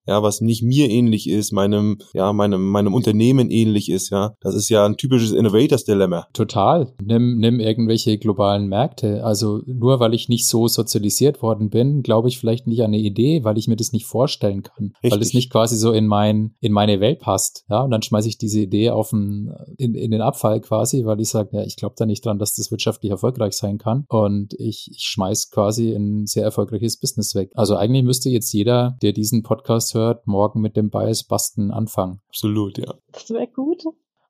ja, 0.06 0.22
was 0.22 0.40
nicht 0.40 0.62
mir 0.62 0.88
ähnlich 0.90 1.28
ist, 1.28 1.52
meinem, 1.52 1.98
ja, 2.12 2.32
meinem, 2.32 2.68
meinem 2.68 2.94
Unternehmen 2.94 3.50
ähnlich 3.50 3.90
ist, 3.90 4.10
ja. 4.10 4.34
Das 4.40 4.54
ist 4.54 4.68
ja 4.68 4.84
ein 4.84 4.96
typisches 4.96 5.32
Innovators-Dilemma. 5.32 6.28
Total. 6.32 6.92
Nimm, 7.02 7.38
nimm 7.38 7.60
irgendwelche 7.60 8.18
globalen 8.18 8.68
Märkte. 8.68 9.24
Also 9.24 9.62
nur 9.66 10.00
weil 10.00 10.14
ich 10.14 10.28
nicht 10.28 10.46
so 10.46 10.68
sozialisiert 10.68 11.42
worden 11.42 11.70
bin, 11.70 12.02
glaube 12.02 12.28
ich 12.28 12.38
vielleicht 12.38 12.66
nicht 12.66 12.80
an 12.80 12.86
eine 12.86 12.98
Idee, 12.98 13.44
weil 13.44 13.58
ich 13.58 13.68
mir 13.68 13.76
das 13.76 13.92
nicht 13.92 14.06
vorstellen 14.06 14.62
kann. 14.62 14.92
Richtig. 15.02 15.12
Weil 15.12 15.22
es 15.22 15.34
nicht 15.34 15.50
quasi 15.50 15.76
so 15.76 15.92
in 15.92 16.06
mein, 16.06 16.54
in 16.60 16.72
meine 16.72 17.00
Welt 17.00 17.20
passt. 17.20 17.64
Ja, 17.68 17.82
und 17.82 17.90
dann 17.90 18.02
schmeiße 18.02 18.28
ich 18.28 18.38
diese 18.38 18.60
Idee 18.60 18.90
auf 18.90 19.10
den, 19.10 19.52
in, 19.78 19.94
in 19.94 20.10
den 20.10 20.20
Abfall 20.20 20.60
quasi, 20.60 21.04
weil 21.04 21.20
ich 21.20 21.30
sage, 21.30 21.50
ja, 21.52 21.62
ich 21.64 21.76
glaube 21.76 21.94
da 21.96 22.06
nicht 22.06 22.24
dran, 22.24 22.38
dass 22.38 22.54
das 22.54 22.70
wirtschaftlich 22.70 23.10
erfolgreich 23.10 23.54
sein 23.54 23.78
kann. 23.78 24.04
Und 24.08 24.54
ich, 24.58 24.90
ich 24.92 25.04
schmeiß 25.04 25.50
quasi 25.50 25.94
ein 25.94 26.26
sehr 26.26 26.44
erfolgreiches 26.44 26.98
Business 26.98 27.34
weg. 27.34 27.50
Also 27.54 27.76
eigentlich 27.76 28.04
müsste 28.04 28.28
jetzt 28.28 28.52
jeder, 28.52 28.96
der 29.02 29.12
diesen 29.12 29.42
Podcast 29.42 29.93
hört, 29.94 30.26
morgen 30.26 30.60
mit 30.60 30.76
dem 30.76 30.90
Bias-Basten 30.90 31.70
anfangen. 31.70 32.20
Absolut, 32.28 32.78
ja. 32.78 32.94
Das 33.12 33.30
wäre 33.30 33.48
gut. 33.48 33.84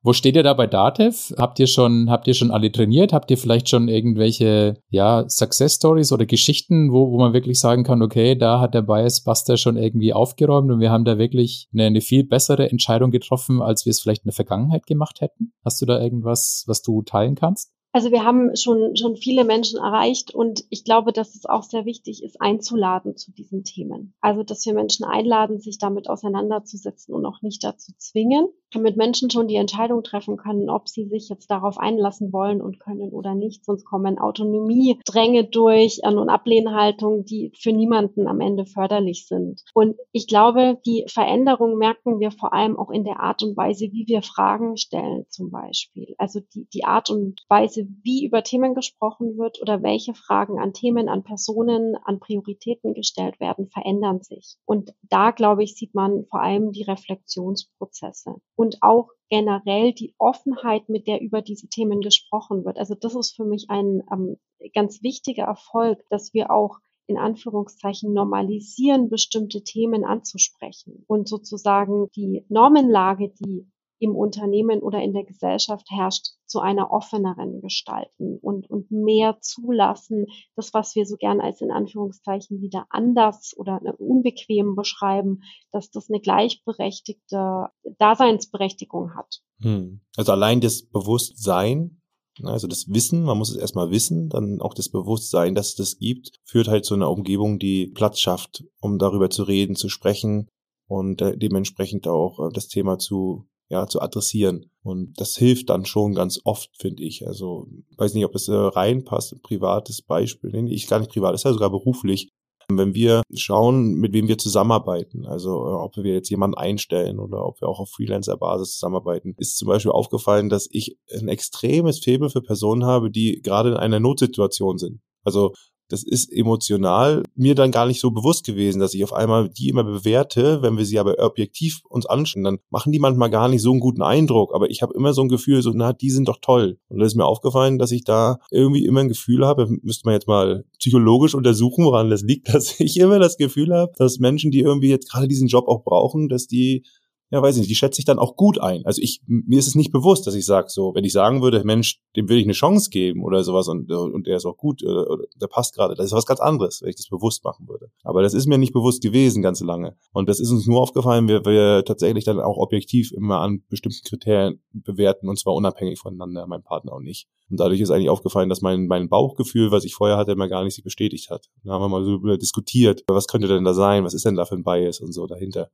Wo 0.05 0.13
steht 0.13 0.35
ihr 0.35 0.43
da 0.43 0.53
bei 0.53 0.67
Datev? 0.67 1.33
Habt 1.35 1.59
ihr 1.59 1.65
schon, 1.65 2.11
habt 2.11 2.27
ihr 2.27 2.35
schon 2.35 2.51
alle 2.51 2.71
trainiert? 2.71 3.11
Habt 3.11 3.31
ihr 3.31 3.39
vielleicht 3.39 3.69
schon 3.69 3.87
irgendwelche, 3.87 4.75
ja, 4.89 5.27
Success 5.27 5.77
Stories 5.77 6.11
oder 6.11 6.27
Geschichten, 6.27 6.91
wo, 6.91 7.09
wo 7.09 7.17
man 7.17 7.33
wirklich 7.33 7.59
sagen 7.59 7.83
kann, 7.83 8.03
okay, 8.03 8.35
da 8.35 8.59
hat 8.59 8.75
der 8.75 8.83
Bias 8.83 9.23
Buster 9.23 9.57
schon 9.57 9.77
irgendwie 9.77 10.13
aufgeräumt 10.13 10.71
und 10.71 10.79
wir 10.79 10.91
haben 10.91 11.05
da 11.05 11.17
wirklich 11.17 11.69
eine, 11.73 11.85
eine 11.85 12.01
viel 12.01 12.23
bessere 12.23 12.69
Entscheidung 12.69 13.09
getroffen, 13.09 13.63
als 13.63 13.87
wir 13.87 13.89
es 13.89 13.99
vielleicht 13.99 14.21
in 14.21 14.29
der 14.29 14.35
Vergangenheit 14.35 14.85
gemacht 14.85 15.21
hätten? 15.21 15.53
Hast 15.63 15.81
du 15.81 15.87
da 15.87 15.99
irgendwas, 15.99 16.65
was 16.67 16.83
du 16.83 17.01
teilen 17.01 17.33
kannst? 17.33 17.71
Also 17.95 18.11
wir 18.11 18.25
haben 18.25 18.57
schon, 18.57 18.97
schon 18.97 19.15
viele 19.15 19.45
Menschen 19.45 19.79
erreicht 19.79 20.35
und 20.35 20.65
ich 20.69 20.83
glaube, 20.83 21.13
dass 21.13 21.33
es 21.33 21.45
auch 21.45 21.63
sehr 21.63 21.85
wichtig 21.85 22.23
ist, 22.23 22.41
einzuladen 22.41 23.15
zu 23.15 23.31
diesen 23.31 23.63
Themen. 23.63 24.13
Also, 24.19 24.43
dass 24.43 24.65
wir 24.65 24.73
Menschen 24.73 25.05
einladen, 25.05 25.61
sich 25.61 25.77
damit 25.77 26.09
auseinanderzusetzen 26.09 27.15
und 27.15 27.25
auch 27.25 27.41
nicht 27.41 27.63
dazu 27.63 27.93
zwingen. 27.97 28.49
Mit 28.79 28.97
Menschen 28.97 29.29
schon 29.29 29.47
die 29.47 29.55
Entscheidung 29.55 30.03
treffen 30.03 30.37
können, 30.37 30.69
ob 30.69 30.87
sie 30.87 31.05
sich 31.05 31.29
jetzt 31.29 31.49
darauf 31.51 31.77
einlassen 31.77 32.31
wollen 32.33 32.61
und 32.61 32.79
können 32.79 33.09
oder 33.11 33.35
nicht. 33.35 33.65
Sonst 33.65 33.85
kommen 33.85 34.19
Autonomie-Dränge 34.19 35.45
durch 35.45 36.01
und 36.03 36.29
Ablehnhaltung, 36.29 37.25
die 37.25 37.51
für 37.57 37.71
niemanden 37.71 38.27
am 38.27 38.41
Ende 38.41 38.65
förderlich 38.65 39.27
sind. 39.27 39.63
Und 39.73 39.95
ich 40.11 40.27
glaube, 40.27 40.79
die 40.85 41.05
Veränderung 41.07 41.77
merken 41.77 42.19
wir 42.19 42.31
vor 42.31 42.53
allem 42.53 42.77
auch 42.77 42.89
in 42.89 43.03
der 43.03 43.19
Art 43.19 43.43
und 43.43 43.55
Weise, 43.57 43.91
wie 43.91 44.07
wir 44.07 44.21
Fragen 44.21 44.77
stellen 44.77 45.25
zum 45.29 45.51
Beispiel. 45.51 46.15
Also 46.17 46.39
die, 46.53 46.67
die 46.73 46.85
Art 46.85 47.09
und 47.09 47.41
Weise, 47.47 47.87
wie 48.03 48.25
über 48.25 48.43
Themen 48.43 48.73
gesprochen 48.73 49.37
wird 49.37 49.61
oder 49.61 49.83
welche 49.83 50.13
Fragen 50.13 50.59
an 50.59 50.73
Themen, 50.73 51.09
an 51.09 51.23
Personen, 51.23 51.95
an 52.03 52.19
Prioritäten 52.19 52.93
gestellt 52.93 53.39
werden, 53.39 53.69
verändern 53.69 54.21
sich. 54.21 54.57
Und 54.65 54.93
da, 55.03 55.31
glaube 55.31 55.63
ich, 55.63 55.75
sieht 55.75 55.93
man 55.93 56.25
vor 56.29 56.41
allem 56.41 56.71
die 56.71 56.83
Reflexionsprozesse 56.83 58.35
und 58.65 58.81
auch 58.81 59.09
generell 59.29 59.93
die 59.93 60.15
Offenheit, 60.17 60.89
mit 60.89 61.07
der 61.07 61.21
über 61.21 61.41
diese 61.41 61.67
Themen 61.67 62.01
gesprochen 62.01 62.65
wird. 62.65 62.77
Also 62.77 62.95
das 62.95 63.15
ist 63.15 63.35
für 63.35 63.45
mich 63.45 63.69
ein 63.69 64.03
ähm, 64.11 64.37
ganz 64.73 65.03
wichtiger 65.03 65.43
Erfolg, 65.43 65.99
dass 66.09 66.33
wir 66.33 66.51
auch 66.51 66.79
in 67.07 67.17
Anführungszeichen 67.17 68.13
normalisieren, 68.13 69.09
bestimmte 69.09 69.63
Themen 69.63 70.03
anzusprechen 70.03 71.03
und 71.07 71.27
sozusagen 71.27 72.09
die 72.15 72.43
Normenlage, 72.49 73.29
die 73.29 73.67
im 73.99 74.15
Unternehmen 74.15 74.81
oder 74.81 75.01
in 75.01 75.13
der 75.13 75.23
Gesellschaft 75.23 75.87
herrscht, 75.89 76.27
zu 76.45 76.59
einer 76.59 76.91
offeneren 76.91 77.61
gestalten 77.61 78.37
und, 78.41 78.69
und 78.69 78.91
mehr 78.91 79.37
zulassen, 79.41 80.27
das, 80.55 80.73
was 80.73 80.95
wir 80.95 81.05
so 81.05 81.15
gern 81.17 81.41
als 81.41 81.61
in 81.61 81.71
Anführungszeichen 81.71 82.61
wieder 82.61 82.85
anders 82.89 83.53
oder 83.57 83.81
unbequem 83.97 84.75
beschreiben, 84.75 85.41
dass 85.71 85.89
das 85.91 86.09
eine 86.09 86.19
gleichberechtigte 86.19 87.67
Daseinsberechtigung 87.97 89.15
hat. 89.15 89.41
Hm. 89.61 90.01
Also 90.17 90.31
allein 90.33 90.61
das 90.61 90.83
Bewusstsein, 90.83 92.01
ne, 92.39 92.51
also 92.51 92.67
das 92.67 92.87
Wissen, 92.89 93.23
man 93.23 93.37
muss 93.37 93.49
es 93.49 93.57
erstmal 93.57 93.91
wissen, 93.91 94.29
dann 94.29 94.61
auch 94.61 94.73
das 94.73 94.89
Bewusstsein, 94.89 95.55
dass 95.55 95.69
es 95.69 95.75
das 95.75 95.97
gibt, 95.97 96.31
führt 96.43 96.67
halt 96.67 96.85
zu 96.85 96.93
einer 96.93 97.09
Umgebung, 97.09 97.59
die 97.59 97.87
Platz 97.87 98.19
schafft, 98.19 98.65
um 98.81 98.99
darüber 98.99 99.29
zu 99.29 99.43
reden, 99.43 99.75
zu 99.75 99.89
sprechen 99.89 100.49
und 100.87 101.21
äh, 101.21 101.37
dementsprechend 101.37 102.07
auch 102.07 102.39
äh, 102.39 102.53
das 102.53 102.67
Thema 102.67 102.99
zu 102.99 103.47
ja, 103.69 103.87
zu 103.87 104.01
adressieren. 104.01 104.69
Und 104.83 105.19
das 105.19 105.35
hilft 105.35 105.69
dann 105.69 105.85
schon 105.85 106.13
ganz 106.13 106.39
oft, 106.43 106.69
finde 106.77 107.03
ich. 107.03 107.25
Also, 107.27 107.67
weiß 107.97 108.13
nicht, 108.13 108.25
ob 108.25 108.35
es 108.35 108.47
äh, 108.47 108.53
reinpasst, 108.53 109.33
ein 109.33 109.41
privates 109.41 110.01
Beispiel. 110.01 110.51
Nee, 110.51 110.73
ich 110.73 110.87
gar 110.87 110.99
nicht 110.99 111.11
privat, 111.11 111.33
ist 111.33 111.45
ja 111.45 111.53
sogar 111.53 111.71
beruflich. 111.71 112.29
Wenn 112.67 112.95
wir 112.95 113.21
schauen, 113.33 113.93
mit 113.93 114.13
wem 114.13 114.27
wir 114.27 114.39
zusammenarbeiten, 114.39 115.25
also 115.25 115.51
äh, 115.67 115.73
ob 115.73 115.97
wir 115.97 116.13
jetzt 116.13 116.29
jemanden 116.29 116.57
einstellen 116.57 117.19
oder 117.19 117.45
ob 117.45 117.61
wir 117.61 117.67
auch 117.67 117.79
auf 117.79 117.91
Freelancer-Basis 117.91 118.73
zusammenarbeiten, 118.73 119.35
ist 119.37 119.57
zum 119.57 119.67
Beispiel 119.67 119.91
aufgefallen, 119.91 120.49
dass 120.49 120.67
ich 120.71 120.97
ein 121.13 121.27
extremes 121.27 121.99
Faible 122.03 122.29
für 122.29 122.41
Personen 122.41 122.85
habe, 122.85 123.11
die 123.11 123.41
gerade 123.43 123.69
in 123.69 123.77
einer 123.77 123.99
Notsituation 123.99 124.77
sind. 124.79 125.01
Also 125.23 125.53
das 125.89 126.03
ist 126.03 126.31
emotional 126.31 127.23
mir 127.35 127.55
dann 127.55 127.71
gar 127.71 127.85
nicht 127.85 127.99
so 127.99 128.11
bewusst 128.11 128.45
gewesen, 128.45 128.79
dass 128.79 128.93
ich 128.93 129.03
auf 129.03 129.13
einmal 129.13 129.49
die 129.49 129.69
immer 129.69 129.83
bewerte, 129.83 130.61
wenn 130.61 130.77
wir 130.77 130.85
sie 130.85 130.99
aber 130.99 131.15
objektiv 131.19 131.81
uns 131.89 132.05
anschauen, 132.05 132.43
dann 132.43 132.59
machen 132.69 132.91
die 132.91 132.99
manchmal 132.99 133.29
gar 133.29 133.47
nicht 133.47 133.61
so 133.61 133.71
einen 133.71 133.79
guten 133.79 134.01
Eindruck, 134.01 134.53
aber 134.53 134.69
ich 134.69 134.81
habe 134.81 134.93
immer 134.95 135.13
so 135.13 135.21
ein 135.21 135.29
Gefühl, 135.29 135.61
so, 135.61 135.71
na, 135.73 135.93
die 135.93 136.09
sind 136.09 136.27
doch 136.27 136.37
toll. 136.41 136.77
Und 136.89 136.99
da 136.99 137.05
ist 137.05 137.15
mir 137.15 137.25
aufgefallen, 137.25 137.77
dass 137.77 137.91
ich 137.91 138.03
da 138.03 138.37
irgendwie 138.51 138.85
immer 138.85 139.01
ein 139.01 139.09
Gefühl 139.09 139.45
habe, 139.45 139.67
müsste 139.81 140.07
man 140.07 140.13
jetzt 140.13 140.27
mal 140.27 140.65
psychologisch 140.79 141.35
untersuchen, 141.35 141.85
woran 141.85 142.09
das 142.09 142.21
liegt, 142.21 142.49
dass 142.53 142.79
ich 142.79 142.97
immer 142.97 143.19
das 143.19 143.37
Gefühl 143.37 143.73
habe, 143.73 143.91
dass 143.97 144.19
Menschen, 144.19 144.51
die 144.51 144.59
irgendwie 144.59 144.89
jetzt 144.89 145.11
gerade 145.11 145.27
diesen 145.27 145.47
Job 145.47 145.67
auch 145.67 145.83
brauchen, 145.83 146.29
dass 146.29 146.47
die 146.47 146.83
ja, 147.31 147.41
weiß 147.41 147.55
ich 147.55 147.61
nicht, 147.61 147.71
die 147.71 147.75
schätze 147.75 147.99
ich 147.99 148.05
dann 148.05 148.19
auch 148.19 148.35
gut 148.35 148.59
ein. 148.59 148.85
Also 148.85 149.01
ich, 149.01 149.21
mir 149.25 149.57
ist 149.57 149.67
es 149.67 149.75
nicht 149.75 149.91
bewusst, 149.91 150.27
dass 150.27 150.35
ich 150.35 150.45
sage, 150.45 150.67
so, 150.69 150.93
wenn 150.93 151.03
ich 151.03 151.11
sagen 151.11 151.41
würde, 151.41 151.63
Mensch, 151.63 151.99
dem 152.15 152.29
will 152.29 152.37
ich 152.37 152.43
eine 152.43 152.53
Chance 152.53 152.89
geben 152.91 153.23
oder 153.23 153.43
sowas 153.43 153.67
und, 153.67 153.91
und 153.91 154.27
der 154.27 154.37
ist 154.37 154.45
auch 154.45 154.57
gut, 154.57 154.83
oder, 154.83 155.09
oder 155.09 155.25
der 155.35 155.47
passt 155.47 155.73
gerade, 155.73 155.95
das 155.95 156.07
ist 156.07 156.11
was 156.11 156.27
ganz 156.27 156.39
anderes, 156.39 156.81
wenn 156.81 156.89
ich 156.89 156.95
das 156.95 157.07
bewusst 157.07 157.43
machen 157.43 157.67
würde. 157.67 157.89
Aber 158.03 158.21
das 158.21 158.33
ist 158.33 158.45
mir 158.45 158.57
nicht 158.57 158.73
bewusst 158.73 159.01
gewesen, 159.01 159.41
ganz 159.41 159.59
lange. 159.61 159.95
Und 160.13 160.29
das 160.29 160.39
ist 160.39 160.51
uns 160.51 160.67
nur 160.67 160.81
aufgefallen, 160.81 161.27
weil 161.27 161.43
wir 161.45 161.83
tatsächlich 161.83 162.25
dann 162.25 162.39
auch 162.39 162.57
objektiv 162.57 163.11
immer 163.11 163.41
an 163.41 163.63
bestimmten 163.69 164.07
Kriterien 164.07 164.61
bewerten 164.71 165.27
und 165.27 165.39
zwar 165.39 165.55
unabhängig 165.55 165.99
voneinander, 165.99 166.45
mein 166.47 166.63
Partner 166.63 166.93
und 166.93 167.07
ich. 167.07 167.27
Und 167.49 167.59
dadurch 167.59 167.79
ist 167.79 167.91
eigentlich 167.91 168.09
aufgefallen, 168.09 168.49
dass 168.49 168.61
mein, 168.61 168.87
mein 168.87 169.09
Bauchgefühl, 169.09 169.71
was 169.71 169.83
ich 169.83 169.95
vorher 169.95 170.17
hatte, 170.17 170.31
immer 170.31 170.47
gar 170.47 170.63
nicht 170.63 170.75
sich 170.75 170.83
bestätigt 170.83 171.29
hat. 171.29 171.47
Da 171.63 171.73
haben 171.73 171.81
wir 171.81 171.89
mal 171.89 172.03
so 172.03 172.17
diskutiert, 172.37 173.03
was 173.07 173.27
könnte 173.27 173.47
denn 173.47 173.63
da 173.63 173.73
sein, 173.73 174.03
was 174.03 174.13
ist 174.13 174.25
denn 174.25 174.35
da 174.35 174.45
für 174.45 174.55
ein 174.55 174.63
Bias 174.63 174.99
und 174.99 175.11
so 175.11 175.27
dahinter. 175.27 175.69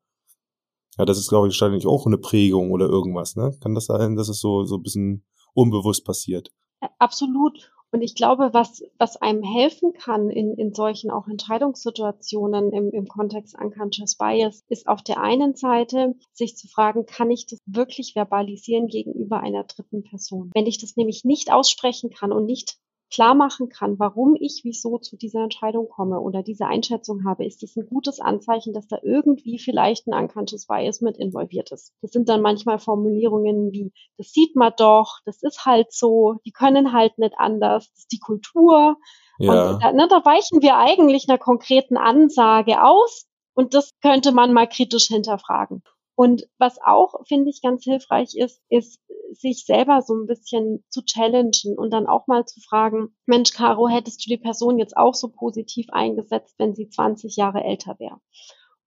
Ja, 1.02 1.06
das 1.06 1.18
ist, 1.18 1.30
glaube 1.30 1.48
ich, 1.48 1.54
wahrscheinlich 1.60 1.88
auch 1.88 2.06
eine 2.06 2.20
Prägung 2.20 2.70
oder 2.70 2.86
irgendwas, 2.86 3.36
ne? 3.36 3.58
Kann 3.60 3.74
das 3.74 3.88
sein, 3.88 4.16
dass 4.16 4.30
es 4.30 4.40
so, 4.40 4.66
so 4.66 4.76
ein 4.76 4.84
bisschen 4.84 5.26
unbewusst 5.56 6.06
passiert? 6.06 6.52
Absolut. 7.00 7.72
Und 7.92 8.04
ich 8.04 8.14
glaube, 8.14 8.52
was, 8.54 8.84
was 9.00 9.18
einem 9.18 9.42
helfen 9.42 9.94
kann 9.94 10.30
in, 10.30 10.54
in 10.54 10.76
solchen 10.76 11.10
auch 11.10 11.28
Entscheidungssituationen 11.28 12.72
im, 12.72 12.92
im 12.92 13.08
Kontext 13.08 13.58
Unconscious 13.60 14.16
Bias, 14.16 14.62
ist 14.70 14.88
auf 14.88 15.02
der 15.02 15.20
einen 15.20 15.56
Seite 15.56 16.14
sich 16.34 16.56
zu 16.56 16.68
fragen, 16.68 17.08
kann 17.08 17.32
ich 17.32 17.48
das 17.48 17.58
wirklich 17.66 18.14
verbalisieren 18.14 18.86
gegenüber 18.86 19.40
einer 19.40 19.64
dritten 19.64 20.04
Person? 20.04 20.52
Wenn 20.54 20.68
ich 20.68 20.78
das 20.78 20.98
nämlich 20.98 21.26
nicht 21.26 21.52
aussprechen 21.52 22.12
kann 22.12 22.32
und 22.32 22.46
nicht 22.46 22.78
klar 23.12 23.36
machen 23.36 23.70
kann, 23.70 24.00
warum 24.00 24.36
ich 24.40 24.62
wieso 24.64 24.98
zu 24.98 25.18
dieser 25.18 25.44
Entscheidung 25.44 25.90
komme 25.90 26.20
oder 26.20 26.42
diese 26.42 26.66
Einschätzung 26.66 27.26
habe, 27.26 27.46
ist 27.46 27.62
das 27.62 27.76
ein 27.76 27.86
gutes 27.86 28.20
Anzeichen, 28.20 28.74
dass 28.74 28.88
da 28.88 28.98
irgendwie 29.04 29.60
vielleicht 29.60 30.08
ein 30.08 30.14
unconscious 30.14 30.66
bias 30.68 31.02
mit 31.02 31.18
involviert 31.18 31.72
ist. 31.72 31.94
Das 32.02 32.12
sind 32.12 32.30
dann 32.30 32.42
manchmal 32.42 32.80
Formulierungen 32.80 33.72
wie, 33.72 33.92
das 34.18 34.32
sieht 34.32 34.56
man 34.56 34.74
doch, 34.78 35.20
das 35.26 35.44
ist 35.44 35.66
halt 35.66 35.92
so, 35.92 36.36
die 36.46 36.52
können 36.52 36.94
halt 36.94 37.18
nicht 37.18 37.34
anders, 37.38 37.90
das 37.90 38.00
ist 38.00 38.12
die 38.12 38.20
Kultur. 38.20 38.96
Ja. 39.40 39.72
Und 39.72 39.84
da, 39.84 39.92
ne, 39.92 40.08
da 40.10 40.24
weichen 40.24 40.62
wir 40.62 40.78
eigentlich 40.78 41.28
einer 41.28 41.38
konkreten 41.38 41.98
Ansage 41.98 42.84
aus 42.84 43.28
und 43.54 43.74
das 43.74 43.92
könnte 44.02 44.32
man 44.32 44.54
mal 44.54 44.68
kritisch 44.68 45.08
hinterfragen. 45.08 45.84
Und 46.16 46.48
was 46.58 46.78
auch, 46.86 47.26
finde 47.28 47.50
ich, 47.50 47.62
ganz 47.62 47.84
hilfreich 47.84 48.36
ist, 48.36 48.62
ist, 48.70 49.00
sich 49.34 49.66
selber 49.66 50.02
so 50.02 50.14
ein 50.14 50.28
bisschen 50.28 50.84
zu 50.90 51.04
challengen 51.04 51.78
und 51.78 51.92
dann 51.92 52.08
auch 52.08 52.28
mal 52.28 52.46
zu 52.46 52.60
fragen, 52.60 53.16
Mensch, 53.26 53.52
Caro, 53.52 53.88
hättest 53.88 54.26
du 54.26 54.30
die 54.30 54.42
Person 54.42 54.78
jetzt 54.78 54.98
auch 54.98 55.14
so 55.14 55.30
positiv 55.30 55.88
eingesetzt, 55.92 56.56
wenn 56.58 56.76
sie 56.76 56.90
20 56.90 57.38
Jahre 57.38 57.64
älter 57.64 57.96
wäre? 58.00 58.20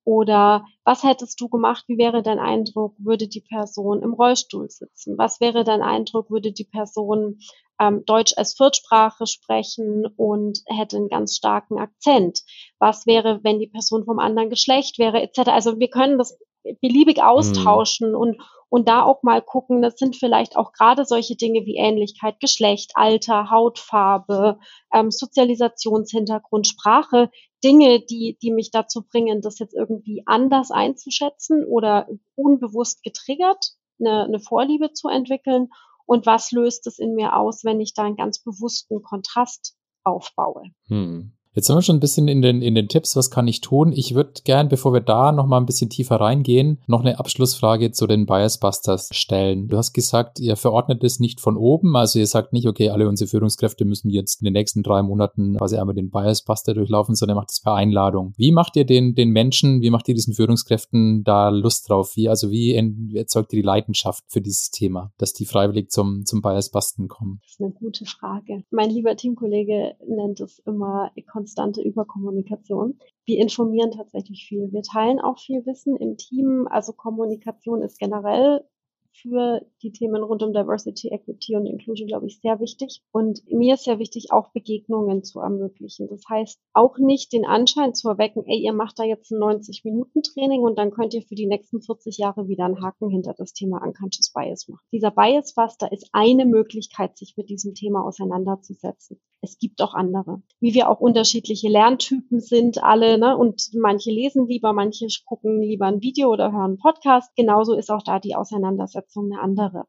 Oder 0.05 0.67
was 0.85 1.03
hättest 1.03 1.41
du 1.41 1.49
gemacht? 1.49 1.85
Wie 1.89 1.97
wäre 1.97 2.23
dein 2.23 2.39
Eindruck? 2.39 2.95
Würde 2.99 3.27
die 3.27 3.41
Person 3.41 4.03
im 4.03 4.13
Rollstuhl 4.13 4.69
sitzen? 4.69 5.17
Was 5.17 5.41
wäre 5.41 5.65
dein 5.65 5.81
Eindruck? 5.81 6.31
Würde 6.31 6.53
die 6.53 6.67
Person 6.67 7.39
ähm, 7.81 8.05
Deutsch 8.05 8.35
als 8.37 8.55
Viertsprache 8.55 9.27
sprechen 9.27 10.07
und 10.17 10.59
hätte 10.67 10.99
einen 10.99 11.09
ganz 11.09 11.37
starken 11.37 11.79
Akzent? 11.79 12.43
Was 12.79 13.07
wäre, 13.07 13.41
wenn 13.45 13.59
die 13.59 13.67
Person 13.67 14.05
vom 14.05 14.19
anderen 14.19 14.51
Geschlecht 14.51 14.99
wäre, 14.99 15.23
etc. 15.23 15.49
Also 15.49 15.79
wir 15.79 15.89
können 15.89 16.19
das 16.19 16.39
beliebig 16.81 17.23
austauschen 17.23 18.11
mhm. 18.11 18.17
und, 18.17 18.41
und 18.69 18.89
da 18.89 19.03
auch 19.03 19.23
mal 19.23 19.43
gucken, 19.43 19.83
das 19.83 19.97
sind 19.97 20.17
vielleicht 20.17 20.57
auch 20.57 20.73
gerade 20.73 21.05
solche 21.05 21.37
Dinge 21.37 21.65
wie 21.67 21.77
Ähnlichkeit, 21.77 22.41
Geschlecht, 22.41 22.93
Alter, 22.95 23.51
Hautfarbe, 23.51 24.59
ähm, 24.93 25.11
Sozialisationshintergrund, 25.11 26.67
Sprache, 26.67 27.31
Dinge, 27.63 28.01
die, 28.01 28.39
die 28.43 28.51
mich 28.51 28.71
dazu 28.71 29.03
bringen, 29.03 29.41
das 29.41 29.59
jetzt 29.59 29.75
irgendwie 29.75 30.23
anders 30.27 30.71
einzuschätzen 30.71 31.65
oder 31.65 32.09
unbewusst 32.35 33.03
getriggert, 33.03 33.73
eine, 34.01 34.25
eine 34.25 34.41
Vorliebe 34.41 34.93
zu 34.93 35.09
entwickeln 35.09 35.69
und 36.07 36.27
was 36.27 36.51
löst 36.53 36.87
es 36.87 36.99
in 36.99 37.15
mir 37.15 37.37
aus, 37.37 37.65
wenn 37.65 37.81
ich 37.81 37.95
da 37.95 38.03
einen 38.03 38.17
ganz 38.17 38.43
bewussten 38.43 39.03
Kontrast 39.03 39.77
aufbaue. 40.03 40.65
Hm. 40.89 41.33
Jetzt 41.55 41.69
sind 41.69 41.77
wir 41.77 41.83
schon 41.83 41.97
ein 41.97 42.01
bisschen 42.01 42.27
in 42.27 42.43
den, 42.43 42.63
in 42.63 42.75
den 42.75 42.89
Tipps, 42.89 43.15
was 43.15 43.31
kann 43.31 43.47
ich 43.47 43.61
tun? 43.61 43.93
Ich 43.93 44.17
würde 44.17 44.33
gern, 44.43 44.69
bevor 44.69 44.93
wir 44.93 45.01
da 45.01 45.31
noch 45.31 45.47
mal 45.47 45.59
ein 45.59 45.67
bisschen 45.67 45.89
tiefer 45.89 46.17
reingehen, 46.17 46.81
noch 46.89 47.03
eine 47.03 47.21
Abschlussfrage 47.21 47.93
zu 47.93 48.09
den 48.09 48.27
Biasbusters 48.27 49.11
stellen. 49.13 49.69
Du 49.69 49.77
hast 49.77 49.93
gesagt, 49.93 50.41
ihr 50.41 50.57
verordnet 50.57 51.05
es 51.05 51.21
nicht 51.21 51.41
von 51.41 51.57
oben, 51.57 51.95
also 51.95 52.19
ihr 52.19 52.27
sagt 52.27 52.53
nicht, 52.53 52.67
okay, 52.67 52.91
alle 52.91 53.09
unsere 53.09 53.29
Führungskräfte 53.29 53.85
müssen 53.85 54.11
jetzt 54.11 54.41
in 54.41 54.47
den 54.47 54.55
nächsten 54.55 54.83
drei 54.83 55.03
Monaten 55.03 55.57
quasi 55.57 55.77
einmal 55.77 55.95
den 55.95 56.11
Biasbuster 56.11 56.75
durchlaufen, 56.75 57.15
sondern 57.15 57.37
ihr 57.37 57.41
macht 57.41 57.53
es 57.53 57.61
per 57.61 57.75
Einladung. 57.75 58.35
Wie 58.37 58.51
macht 58.51 58.75
ihr 58.75 58.85
den, 58.85 59.15
den 59.15 59.31
Menschen, 59.31 59.81
wie 59.81 59.91
macht 59.91 60.09
ihr 60.09 60.15
diesen 60.15 60.35
Führungskräften 60.35 61.23
da 61.23 61.51
Lust 61.51 61.89
drauf? 61.89 62.17
Wie, 62.17 62.29
also 62.29 62.51
wie, 62.51 62.75
erzeugt 63.15 63.53
ihr 63.53 63.63
die 63.63 63.67
Leidenschaft 63.67 64.25
für 64.27 64.41
dieses 64.41 64.71
Thema, 64.71 65.13
dass 65.19 65.33
die 65.35 65.47
freiwillig 65.47 65.93
zum, 65.93 66.27
zum 66.27 66.43
Biasbusten 66.43 67.07
kommen? 67.07 67.39
Das 67.43 67.53
ist 67.53 67.61
eine 67.61 67.71
gute 67.71 68.07
Frage. 68.07 68.65
Mein 68.73 68.91
lieber 68.91 69.15
Teamkollege 69.17 69.95
nennt 70.09 70.41
es 70.41 70.59
immer 70.67 71.13
konstante 71.45 71.83
Überkommunikation. 71.83 72.99
Wir 73.27 73.39
informieren 73.39 73.91
tatsächlich 73.91 74.47
viel. 74.49 74.73
Wir 74.73 74.81
teilen 74.81 75.21
auch 75.21 75.39
viel 75.39 75.65
Wissen 75.67 75.95
im 75.97 76.17
Team. 76.17 76.67
Also 76.71 76.95
Kommunikation 76.95 77.83
ist 77.83 77.99
generell 77.99 78.65
für 79.13 79.61
die 79.83 79.93
Themen 79.93 80.23
rund 80.23 80.43
um 80.43 80.53
Diversity, 80.53 81.09
Equity 81.09 81.55
und 81.55 81.67
Inclusion, 81.67 82.09
glaube 82.09 82.27
ich, 82.27 82.41
sehr 82.41 82.59
wichtig. 82.61 83.03
Und 83.13 83.43
mir 83.47 83.75
ist 83.75 83.85
sehr 83.85 83.99
wichtig, 83.99 84.33
auch 84.33 84.53
Begegnungen 84.53 85.23
zu 85.23 85.41
ermöglichen. 85.41 86.09
Das 86.09 86.23
heißt, 86.29 86.59
auch 86.73 86.99
nicht 86.99 87.33
den 87.33 87.45
Anschein 87.45 87.95
zu 87.95 88.09
erwecken, 88.09 88.43
ey, 88.47 88.59
ihr 88.59 88.73
macht 88.73 88.99
da 88.99 89.05
jetzt 89.05 89.31
ein 89.31 89.39
90-Minuten-Training 89.39 90.63
und 90.63 90.79
dann 90.79 90.91
könnt 90.91 91.15
ihr 91.15 91.23
für 91.23 91.35
die 91.35 91.47
nächsten 91.47 91.81
40 91.81 92.19
Jahre 92.19 92.49
wieder 92.49 92.65
einen 92.65 92.83
Haken 92.83 93.11
hinter 93.11 93.35
das 93.37 93.53
Thema 93.53 93.85
Unconscious 93.85 94.33
Bias 94.33 94.67
machen. 94.69 94.85
Dieser 94.93 95.11
Bias 95.11 95.55
Buster 95.55 95.93
ist 95.93 96.09
eine 96.13 96.47
Möglichkeit, 96.47 97.17
sich 97.17 97.35
mit 97.37 97.51
diesem 97.51 97.75
Thema 97.75 98.05
auseinanderzusetzen. 98.05 99.21
Es 99.45 99.59
gibt 99.59 99.83
auch 99.83 99.95
andere. 99.95 100.43
Wie 100.59 100.75
wir 100.75 100.89
auch 100.89 101.01
unterschiedliche 101.01 101.69
Lerntypen 101.69 102.41
sind, 102.41 102.83
alle, 102.83 103.19
ne? 103.19 103.37
Und 103.37 103.71
manche 103.75 104.11
lesen 104.11 104.49
lieber, 104.49 104.73
manche 104.73 105.07
gucken 105.27 105.61
lieber 105.61 105.87
ein 105.87 106.01
Video 106.01 106.31
oder 106.31 106.51
hören 106.51 106.65
einen 106.65 106.79
Podcast. 106.79 107.31
Genauso 107.37 107.75
ist 107.75 107.91
auch 107.91 108.03
da 108.03 108.19
die 108.19 108.35
Auseinandersetzung 108.35 109.31
eine 109.31 109.41
andere. 109.41 109.85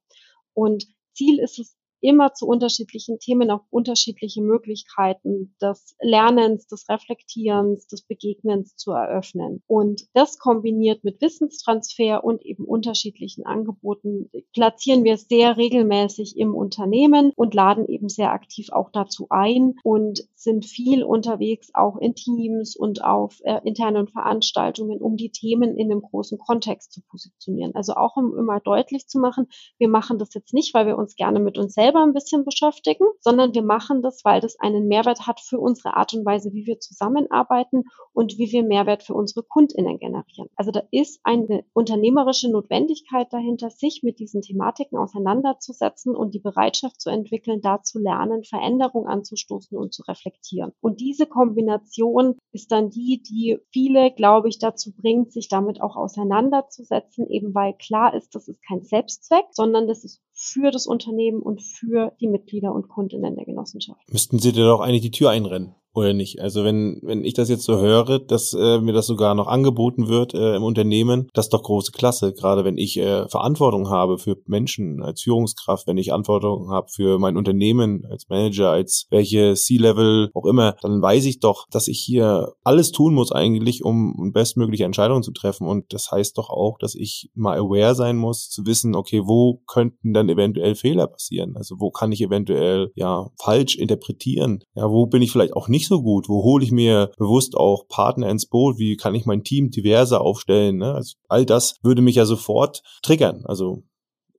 Und 0.53 0.85
Ziel 1.13 1.39
ist 1.39 1.57
es 1.59 1.77
immer 2.01 2.33
zu 2.33 2.47
unterschiedlichen 2.47 3.19
Themen 3.19 3.51
auch 3.51 3.61
unterschiedliche 3.69 4.41
Möglichkeiten 4.41 5.55
des 5.61 5.95
Lernens, 6.01 6.67
des 6.67 6.87
Reflektierens, 6.89 7.87
des 7.87 8.03
Begegnens 8.03 8.75
zu 8.75 8.91
eröffnen. 8.91 9.63
Und 9.67 10.07
das 10.13 10.37
kombiniert 10.37 11.03
mit 11.03 11.21
Wissenstransfer 11.21 12.23
und 12.23 12.45
eben 12.45 12.65
unterschiedlichen 12.65 13.45
Angeboten 13.45 14.29
platzieren 14.53 15.03
wir 15.03 15.17
sehr 15.17 15.57
regelmäßig 15.57 16.37
im 16.37 16.53
Unternehmen 16.53 17.31
und 17.35 17.53
laden 17.53 17.87
eben 17.87 18.09
sehr 18.09 18.31
aktiv 18.31 18.69
auch 18.71 18.89
dazu 18.91 19.27
ein 19.29 19.75
und 19.83 20.27
sind 20.35 20.65
viel 20.65 21.03
unterwegs 21.03 21.69
auch 21.73 21.97
in 21.97 22.15
Teams 22.15 22.75
und 22.75 23.03
auf 23.03 23.39
äh, 23.43 23.59
internen 23.63 24.07
Veranstaltungen, 24.07 25.01
um 25.01 25.17
die 25.17 25.31
Themen 25.31 25.77
in 25.77 25.91
einem 25.91 26.01
großen 26.01 26.37
Kontext 26.37 26.93
zu 26.93 27.01
positionieren. 27.09 27.73
Also 27.75 27.93
auch 27.93 28.15
um 28.15 28.37
immer 28.37 28.59
deutlich 28.59 29.07
zu 29.07 29.19
machen, 29.19 29.47
wir 29.77 29.89
machen 29.89 30.19
das 30.19 30.33
jetzt 30.33 30.53
nicht, 30.53 30.73
weil 30.73 30.85
wir 30.85 30.97
uns 30.97 31.15
gerne 31.15 31.39
mit 31.39 31.57
uns 31.57 31.75
selber 31.85 32.01
ein 32.01 32.13
bisschen 32.13 32.45
beschäftigen, 32.45 33.05
sondern 33.19 33.53
wir 33.53 33.61
machen 33.61 34.01
das, 34.01 34.25
weil 34.25 34.41
das 34.41 34.59
einen 34.59 34.87
Mehrwert 34.87 35.27
hat 35.27 35.39
für 35.39 35.59
unsere 35.59 35.95
Art 35.95 36.15
und 36.15 36.25
Weise, 36.25 36.51
wie 36.51 36.65
wir 36.65 36.79
zusammenarbeiten 36.79 37.83
und 38.11 38.39
wie 38.39 38.51
wir 38.51 38.63
Mehrwert 38.63 39.03
für 39.03 39.13
unsere 39.13 39.43
KundInnen 39.43 39.99
generieren. 39.99 40.49
Also 40.55 40.71
da 40.71 40.81
ist 40.89 41.19
eine 41.23 41.63
unternehmerische 41.73 42.49
Notwendigkeit 42.49 43.31
dahinter, 43.31 43.69
sich 43.69 44.01
mit 44.01 44.17
diesen 44.17 44.41
Thematiken 44.41 44.97
auseinanderzusetzen 44.97 46.15
und 46.15 46.33
die 46.33 46.39
Bereitschaft 46.39 46.99
zu 46.99 47.11
entwickeln, 47.11 47.61
da 47.61 47.83
zu 47.83 47.99
lernen, 47.99 48.43
Veränderung 48.43 49.05
anzustoßen 49.05 49.77
und 49.77 49.93
zu 49.93 50.01
reflektieren. 50.07 50.71
Und 50.81 51.01
diese 51.01 51.27
Kombination 51.27 52.39
ist 52.51 52.71
dann 52.71 52.89
die, 52.89 53.21
die 53.21 53.59
viele, 53.71 54.11
glaube 54.11 54.49
ich, 54.49 54.57
dazu 54.57 54.91
bringt, 54.91 55.31
sich 55.31 55.49
damit 55.49 55.81
auch 55.81 55.95
auseinanderzusetzen, 55.97 57.29
eben 57.29 57.53
weil 57.53 57.73
klar 57.73 58.15
ist, 58.15 58.33
das 58.33 58.47
ist 58.47 58.63
kein 58.65 58.81
Selbstzweck, 58.81 59.45
sondern 59.51 59.87
das 59.87 60.03
ist 60.03 60.21
für 60.35 60.69
das 60.69 60.85
Unternehmen 60.85 61.41
und 61.41 61.63
für 61.63 62.11
die 62.19 62.27
Mitglieder 62.27 62.73
und 62.73 62.89
Kundinnen 62.89 63.35
der 63.35 63.45
Genossenschaft. 63.45 64.11
Müssten 64.11 64.37
Sie 64.37 64.51
dir 64.51 64.65
doch 64.65 64.81
eigentlich 64.81 65.01
die 65.01 65.11
Tür 65.11 65.29
einrennen? 65.29 65.75
Oder 65.95 66.13
nicht? 66.13 66.41
Also 66.41 66.63
wenn, 66.63 66.99
wenn 67.03 67.23
ich 67.23 67.33
das 67.33 67.49
jetzt 67.49 67.63
so 67.63 67.79
höre, 67.79 68.19
dass 68.19 68.53
äh, 68.53 68.79
mir 68.79 68.93
das 68.93 69.07
sogar 69.07 69.35
noch 69.35 69.47
angeboten 69.47 70.07
wird 70.07 70.33
äh, 70.33 70.55
im 70.55 70.63
Unternehmen, 70.63 71.29
das 71.33 71.45
ist 71.45 71.53
doch 71.53 71.63
große 71.63 71.91
Klasse, 71.91 72.33
gerade 72.33 72.65
wenn 72.65 72.77
ich 72.77 72.97
äh, 72.97 73.27
Verantwortung 73.29 73.89
habe 73.89 74.17
für 74.17 74.37
Menschen 74.45 75.01
als 75.01 75.21
Führungskraft, 75.21 75.87
wenn 75.87 75.97
ich 75.97 76.11
Verantwortung 76.25 76.69
habe 76.69 76.87
für 76.89 77.19
mein 77.19 77.37
Unternehmen 77.37 78.05
als 78.09 78.27
Manager, 78.29 78.71
als 78.71 79.05
welche 79.09 79.53
C-Level 79.53 80.29
auch 80.33 80.45
immer, 80.45 80.75
dann 80.81 81.01
weiß 81.01 81.25
ich 81.25 81.39
doch, 81.39 81.67
dass 81.69 81.87
ich 81.87 81.99
hier 81.99 82.53
alles 82.63 82.91
tun 82.91 83.13
muss 83.13 83.31
eigentlich, 83.31 83.83
um 83.83 84.31
bestmögliche 84.33 84.85
Entscheidungen 84.85 85.23
zu 85.23 85.31
treffen. 85.31 85.67
Und 85.67 85.93
das 85.93 86.11
heißt 86.11 86.37
doch 86.37 86.49
auch, 86.49 86.77
dass 86.79 86.95
ich 86.95 87.29
mal 87.33 87.57
aware 87.57 87.95
sein 87.95 88.17
muss, 88.17 88.49
zu 88.49 88.65
wissen, 88.65 88.95
okay, 88.95 89.21
wo 89.25 89.61
könnten 89.67 90.13
dann 90.13 90.29
eventuell 90.29 90.75
Fehler 90.75 91.07
passieren? 91.07 91.55
Also 91.55 91.75
wo 91.79 91.91
kann 91.91 92.11
ich 92.11 92.21
eventuell 92.21 92.91
ja 92.95 93.29
falsch 93.41 93.75
interpretieren? 93.75 94.63
Ja, 94.75 94.89
wo 94.89 95.05
bin 95.05 95.21
ich 95.21 95.31
vielleicht 95.31 95.53
auch 95.53 95.67
nicht 95.67 95.84
nicht 95.85 95.89
so 95.89 96.01
gut? 96.01 96.27
Wo 96.27 96.43
hole 96.43 96.63
ich 96.63 96.71
mir 96.71 97.11
bewusst 97.17 97.55
auch 97.55 97.87
Partner 97.87 98.29
ins 98.29 98.47
Boot? 98.47 98.79
Wie 98.79 98.97
kann 98.97 99.15
ich 99.15 99.25
mein 99.25 99.43
Team 99.43 99.69
diverser 99.69 100.21
aufstellen? 100.21 100.77
Ne? 100.77 100.93
Also 100.93 101.15
all 101.27 101.45
das 101.45 101.77
würde 101.83 102.01
mich 102.01 102.15
ja 102.15 102.25
sofort 102.25 102.81
triggern. 103.03 103.43
Also 103.45 103.83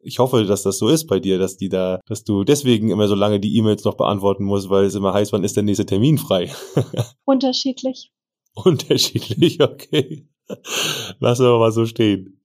ich 0.00 0.18
hoffe, 0.18 0.44
dass 0.44 0.62
das 0.62 0.78
so 0.78 0.88
ist 0.88 1.06
bei 1.06 1.20
dir, 1.20 1.38
dass 1.38 1.56
die 1.56 1.68
da, 1.68 2.00
dass 2.06 2.24
du 2.24 2.44
deswegen 2.44 2.90
immer 2.90 3.09
so 3.09 3.14
lange 3.14 3.40
die 3.40 3.56
E-Mails 3.56 3.85
noch 3.85 3.96
beantworten 3.96 4.44
musst, 4.44 4.70
weil 4.70 4.85
es 4.85 4.94
immer 4.94 5.12
heißt, 5.12 5.32
wann 5.32 5.44
ist 5.44 5.56
der 5.56 5.62
nächste 5.62 5.87
Termin 5.87 6.18
frei? 6.18 6.52
Unterschiedlich. 7.24 8.12
Unterschiedlich, 8.54 9.61
okay. 9.62 10.28
Lass 11.20 11.40
aber 11.40 11.59
mal 11.59 11.72
so 11.72 11.87
stehen. 11.87 12.40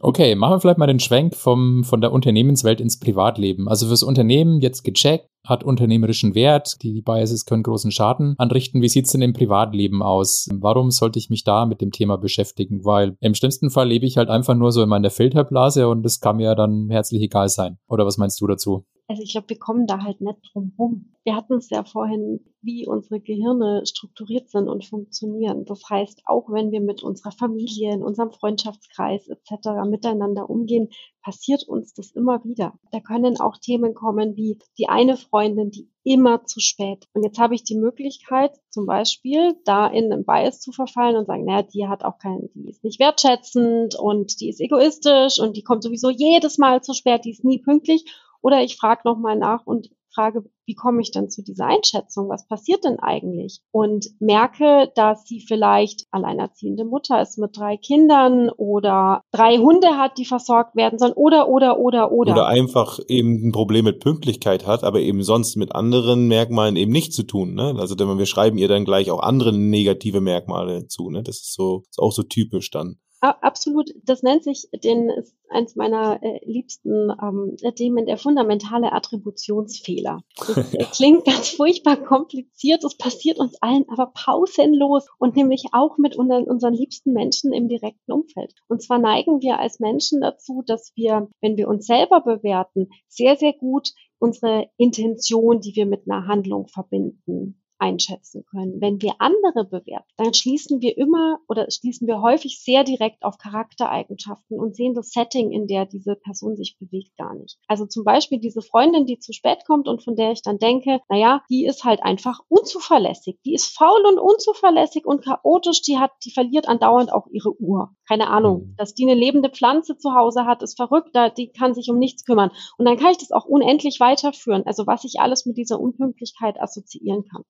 Okay, 0.00 0.34
machen 0.34 0.52
wir 0.54 0.60
vielleicht 0.60 0.78
mal 0.78 0.86
den 0.86 1.00
Schwenk 1.00 1.34
vom, 1.34 1.84
von 1.84 2.00
der 2.00 2.12
Unternehmenswelt 2.12 2.80
ins 2.80 2.98
Privatleben. 2.98 3.68
Also 3.68 3.86
fürs 3.86 4.02
Unternehmen 4.02 4.60
jetzt 4.60 4.84
gecheckt, 4.84 5.28
hat 5.46 5.64
unternehmerischen 5.64 6.34
Wert, 6.34 6.82
die 6.82 7.00
Biases 7.00 7.46
können 7.46 7.62
großen 7.62 7.90
Schaden 7.90 8.34
anrichten. 8.38 8.82
Wie 8.82 8.88
sieht's 8.88 9.12
denn 9.12 9.22
im 9.22 9.32
Privatleben 9.32 10.02
aus? 10.02 10.48
Warum 10.52 10.90
sollte 10.90 11.18
ich 11.18 11.30
mich 11.30 11.44
da 11.44 11.66
mit 11.66 11.80
dem 11.80 11.90
Thema 11.90 12.18
beschäftigen? 12.18 12.84
Weil 12.84 13.16
im 13.20 13.34
schlimmsten 13.34 13.70
Fall 13.70 13.88
lebe 13.88 14.06
ich 14.06 14.18
halt 14.18 14.28
einfach 14.28 14.54
nur 14.54 14.72
so 14.72 14.82
in 14.82 14.88
meiner 14.88 15.10
Filterblase 15.10 15.88
und 15.88 16.02
das 16.02 16.20
kann 16.20 16.36
mir 16.36 16.54
dann 16.54 16.90
herzlich 16.90 17.22
egal 17.22 17.48
sein. 17.48 17.78
Oder 17.88 18.04
was 18.04 18.18
meinst 18.18 18.40
du 18.40 18.46
dazu? 18.46 18.84
Also 19.08 19.22
ich 19.22 19.32
glaube, 19.32 19.48
wir 19.48 19.58
kommen 19.58 19.86
da 19.86 20.02
halt 20.02 20.20
nicht 20.20 20.38
drum 20.52 20.74
rum. 20.78 21.14
Wir 21.24 21.34
hatten 21.34 21.54
es 21.54 21.70
ja 21.70 21.82
vorhin, 21.82 22.40
wie 22.60 22.86
unsere 22.86 23.20
Gehirne 23.20 23.82
strukturiert 23.86 24.50
sind 24.50 24.68
und 24.68 24.84
funktionieren. 24.84 25.64
Das 25.64 25.80
heißt, 25.88 26.22
auch 26.26 26.50
wenn 26.50 26.72
wir 26.72 26.82
mit 26.82 27.02
unserer 27.02 27.32
Familie, 27.32 27.94
in 27.94 28.02
unserem 28.02 28.32
Freundschaftskreis 28.32 29.28
etc. 29.28 29.88
miteinander 29.88 30.50
umgehen, 30.50 30.90
passiert 31.22 31.64
uns 31.64 31.94
das 31.94 32.10
immer 32.10 32.44
wieder. 32.44 32.74
Da 32.92 33.00
können 33.00 33.40
auch 33.40 33.56
Themen 33.56 33.94
kommen 33.94 34.36
wie 34.36 34.58
die 34.76 34.88
eine 34.90 35.16
Freundin, 35.16 35.70
die 35.70 35.90
immer 36.04 36.44
zu 36.44 36.60
spät. 36.60 37.06
Und 37.14 37.22
jetzt 37.22 37.38
habe 37.38 37.54
ich 37.54 37.64
die 37.64 37.76
Möglichkeit, 37.76 38.52
zum 38.68 38.84
Beispiel 38.84 39.54
da 39.64 39.86
in 39.86 40.12
einen 40.12 40.26
Bias 40.26 40.60
zu 40.60 40.72
verfallen 40.72 41.16
und 41.16 41.26
sagen, 41.26 41.44
naja, 41.44 41.62
die 41.62 41.86
hat 41.88 42.04
auch 42.04 42.18
keinen, 42.18 42.50
die 42.54 42.68
ist 42.68 42.84
nicht 42.84 43.00
wertschätzend 43.00 43.94
und 43.98 44.40
die 44.40 44.50
ist 44.50 44.60
egoistisch 44.60 45.38
und 45.38 45.56
die 45.56 45.62
kommt 45.62 45.82
sowieso 45.82 46.10
jedes 46.10 46.58
Mal 46.58 46.82
zu 46.82 46.92
spät, 46.92 47.24
die 47.24 47.30
ist 47.30 47.44
nie 47.44 47.58
pünktlich. 47.58 48.04
Oder 48.48 48.62
ich 48.62 48.78
frage 48.78 49.02
nochmal 49.04 49.36
nach 49.36 49.66
und 49.66 49.90
frage, 50.14 50.42
wie 50.64 50.74
komme 50.74 51.02
ich 51.02 51.10
denn 51.10 51.28
zu 51.28 51.42
dieser 51.42 51.66
Einschätzung? 51.66 52.30
Was 52.30 52.48
passiert 52.48 52.82
denn 52.82 52.98
eigentlich? 52.98 53.60
Und 53.72 54.06
merke, 54.20 54.90
dass 54.94 55.24
sie 55.26 55.44
vielleicht 55.46 56.06
alleinerziehende 56.10 56.86
Mutter 56.86 57.20
ist 57.20 57.36
mit 57.36 57.54
drei 57.58 57.76
Kindern 57.76 58.48
oder 58.48 59.20
drei 59.32 59.58
Hunde 59.58 59.98
hat, 59.98 60.16
die 60.16 60.24
versorgt 60.24 60.76
werden 60.76 60.98
sollen 60.98 61.12
oder, 61.12 61.50
oder, 61.50 61.78
oder, 61.78 62.10
oder. 62.10 62.32
Oder 62.32 62.46
einfach 62.46 62.98
eben 63.08 63.48
ein 63.48 63.52
Problem 63.52 63.84
mit 63.84 64.00
Pünktlichkeit 64.00 64.66
hat, 64.66 64.82
aber 64.82 65.00
eben 65.00 65.22
sonst 65.22 65.56
mit 65.56 65.74
anderen 65.74 66.26
Merkmalen 66.26 66.76
eben 66.76 66.90
nicht 66.90 67.12
zu 67.12 67.24
tun. 67.24 67.52
Ne? 67.52 67.74
Also 67.78 67.94
wir 67.98 68.24
schreiben 68.26 68.56
ihr 68.56 68.68
dann 68.68 68.86
gleich 68.86 69.10
auch 69.10 69.20
andere 69.20 69.52
negative 69.52 70.22
Merkmale 70.22 70.86
zu. 70.86 71.10
Ne? 71.10 71.22
Das 71.22 71.36
ist 71.36 71.52
so, 71.52 71.82
ist 71.90 71.98
auch 71.98 72.12
so 72.12 72.22
typisch 72.22 72.70
dann. 72.70 72.98
Absolut, 73.20 73.90
das 74.04 74.22
nennt 74.22 74.44
sich, 74.44 74.68
den 74.84 75.10
ist 75.10 75.34
eins 75.48 75.74
meiner 75.74 76.22
äh, 76.22 76.38
liebsten 76.44 77.10
ähm, 77.10 77.56
Themen, 77.74 78.06
der 78.06 78.16
fundamentale 78.16 78.92
Attributionsfehler. 78.92 80.22
Das 80.36 80.56
äh, 80.74 80.84
klingt 80.84 81.24
ganz 81.24 81.48
furchtbar 81.48 81.96
kompliziert, 81.96 82.84
das 82.84 82.96
passiert 82.96 83.38
uns 83.38 83.60
allen 83.60 83.88
aber 83.88 84.12
pausenlos 84.14 85.06
und 85.18 85.34
nämlich 85.34 85.66
auch 85.72 85.98
mit 85.98 86.16
unseren, 86.16 86.44
unseren 86.44 86.74
liebsten 86.74 87.12
Menschen 87.12 87.52
im 87.52 87.68
direkten 87.68 88.12
Umfeld. 88.12 88.54
Und 88.68 88.82
zwar 88.82 88.98
neigen 88.98 89.42
wir 89.42 89.58
als 89.58 89.80
Menschen 89.80 90.20
dazu, 90.20 90.62
dass 90.64 90.92
wir, 90.94 91.28
wenn 91.40 91.56
wir 91.56 91.68
uns 91.68 91.86
selber 91.86 92.20
bewerten, 92.20 92.88
sehr, 93.08 93.36
sehr 93.36 93.52
gut 93.52 93.90
unsere 94.20 94.68
Intention, 94.76 95.60
die 95.60 95.74
wir 95.74 95.86
mit 95.86 96.08
einer 96.08 96.26
Handlung 96.26 96.68
verbinden, 96.68 97.60
einschätzen 97.78 98.44
können. 98.50 98.80
Wenn 98.80 99.00
wir 99.00 99.14
andere 99.18 99.64
bewerten, 99.64 100.08
dann 100.16 100.34
schließen 100.34 100.80
wir 100.80 100.96
immer 100.96 101.38
oder 101.48 101.70
schließen 101.70 102.06
wir 102.06 102.20
häufig 102.20 102.60
sehr 102.62 102.84
direkt 102.84 103.22
auf 103.24 103.38
Charaktereigenschaften 103.38 104.58
und 104.58 104.74
sehen 104.76 104.94
das 104.94 105.10
Setting, 105.10 105.52
in 105.52 105.66
der 105.66 105.86
diese 105.86 106.16
Person 106.16 106.56
sich 106.56 106.76
bewegt, 106.78 107.16
gar 107.16 107.34
nicht. 107.34 107.58
Also 107.68 107.86
zum 107.86 108.04
Beispiel 108.04 108.38
diese 108.38 108.62
Freundin, 108.62 109.06
die 109.06 109.18
zu 109.18 109.32
spät 109.32 109.64
kommt 109.66 109.88
und 109.88 110.02
von 110.02 110.16
der 110.16 110.32
ich 110.32 110.42
dann 110.42 110.58
denke, 110.58 111.00
naja, 111.08 111.42
die 111.50 111.64
ist 111.64 111.84
halt 111.84 112.02
einfach 112.02 112.40
unzuverlässig. 112.48 113.38
Die 113.44 113.54
ist 113.54 113.76
faul 113.76 114.04
und 114.06 114.18
unzuverlässig 114.18 115.06
und 115.06 115.24
chaotisch. 115.24 115.82
Die 115.82 115.98
hat, 115.98 116.10
die 116.24 116.32
verliert 116.32 116.68
andauernd 116.68 117.12
auch 117.12 117.26
ihre 117.30 117.58
Uhr. 117.60 117.90
Keine 118.06 118.28
Ahnung. 118.28 118.68
Mhm. 118.68 118.74
Dass 118.76 118.94
die 118.94 119.04
eine 119.04 119.14
lebende 119.14 119.50
Pflanze 119.50 119.96
zu 119.96 120.14
Hause 120.14 120.46
hat, 120.46 120.62
ist 120.62 120.76
verrückt. 120.76 121.16
Die 121.36 121.52
kann 121.52 121.74
sich 121.74 121.90
um 121.90 121.98
nichts 121.98 122.24
kümmern. 122.24 122.50
Und 122.76 122.86
dann 122.86 122.96
kann 122.96 123.12
ich 123.12 123.18
das 123.18 123.30
auch 123.30 123.44
unendlich 123.44 124.00
weiterführen. 124.00 124.64
Also 124.66 124.86
was 124.86 125.04
ich 125.04 125.20
alles 125.20 125.46
mit 125.46 125.56
dieser 125.56 125.80
Unpünktlichkeit 125.80 126.60
assoziieren 126.60 127.24
kann. 127.24 127.42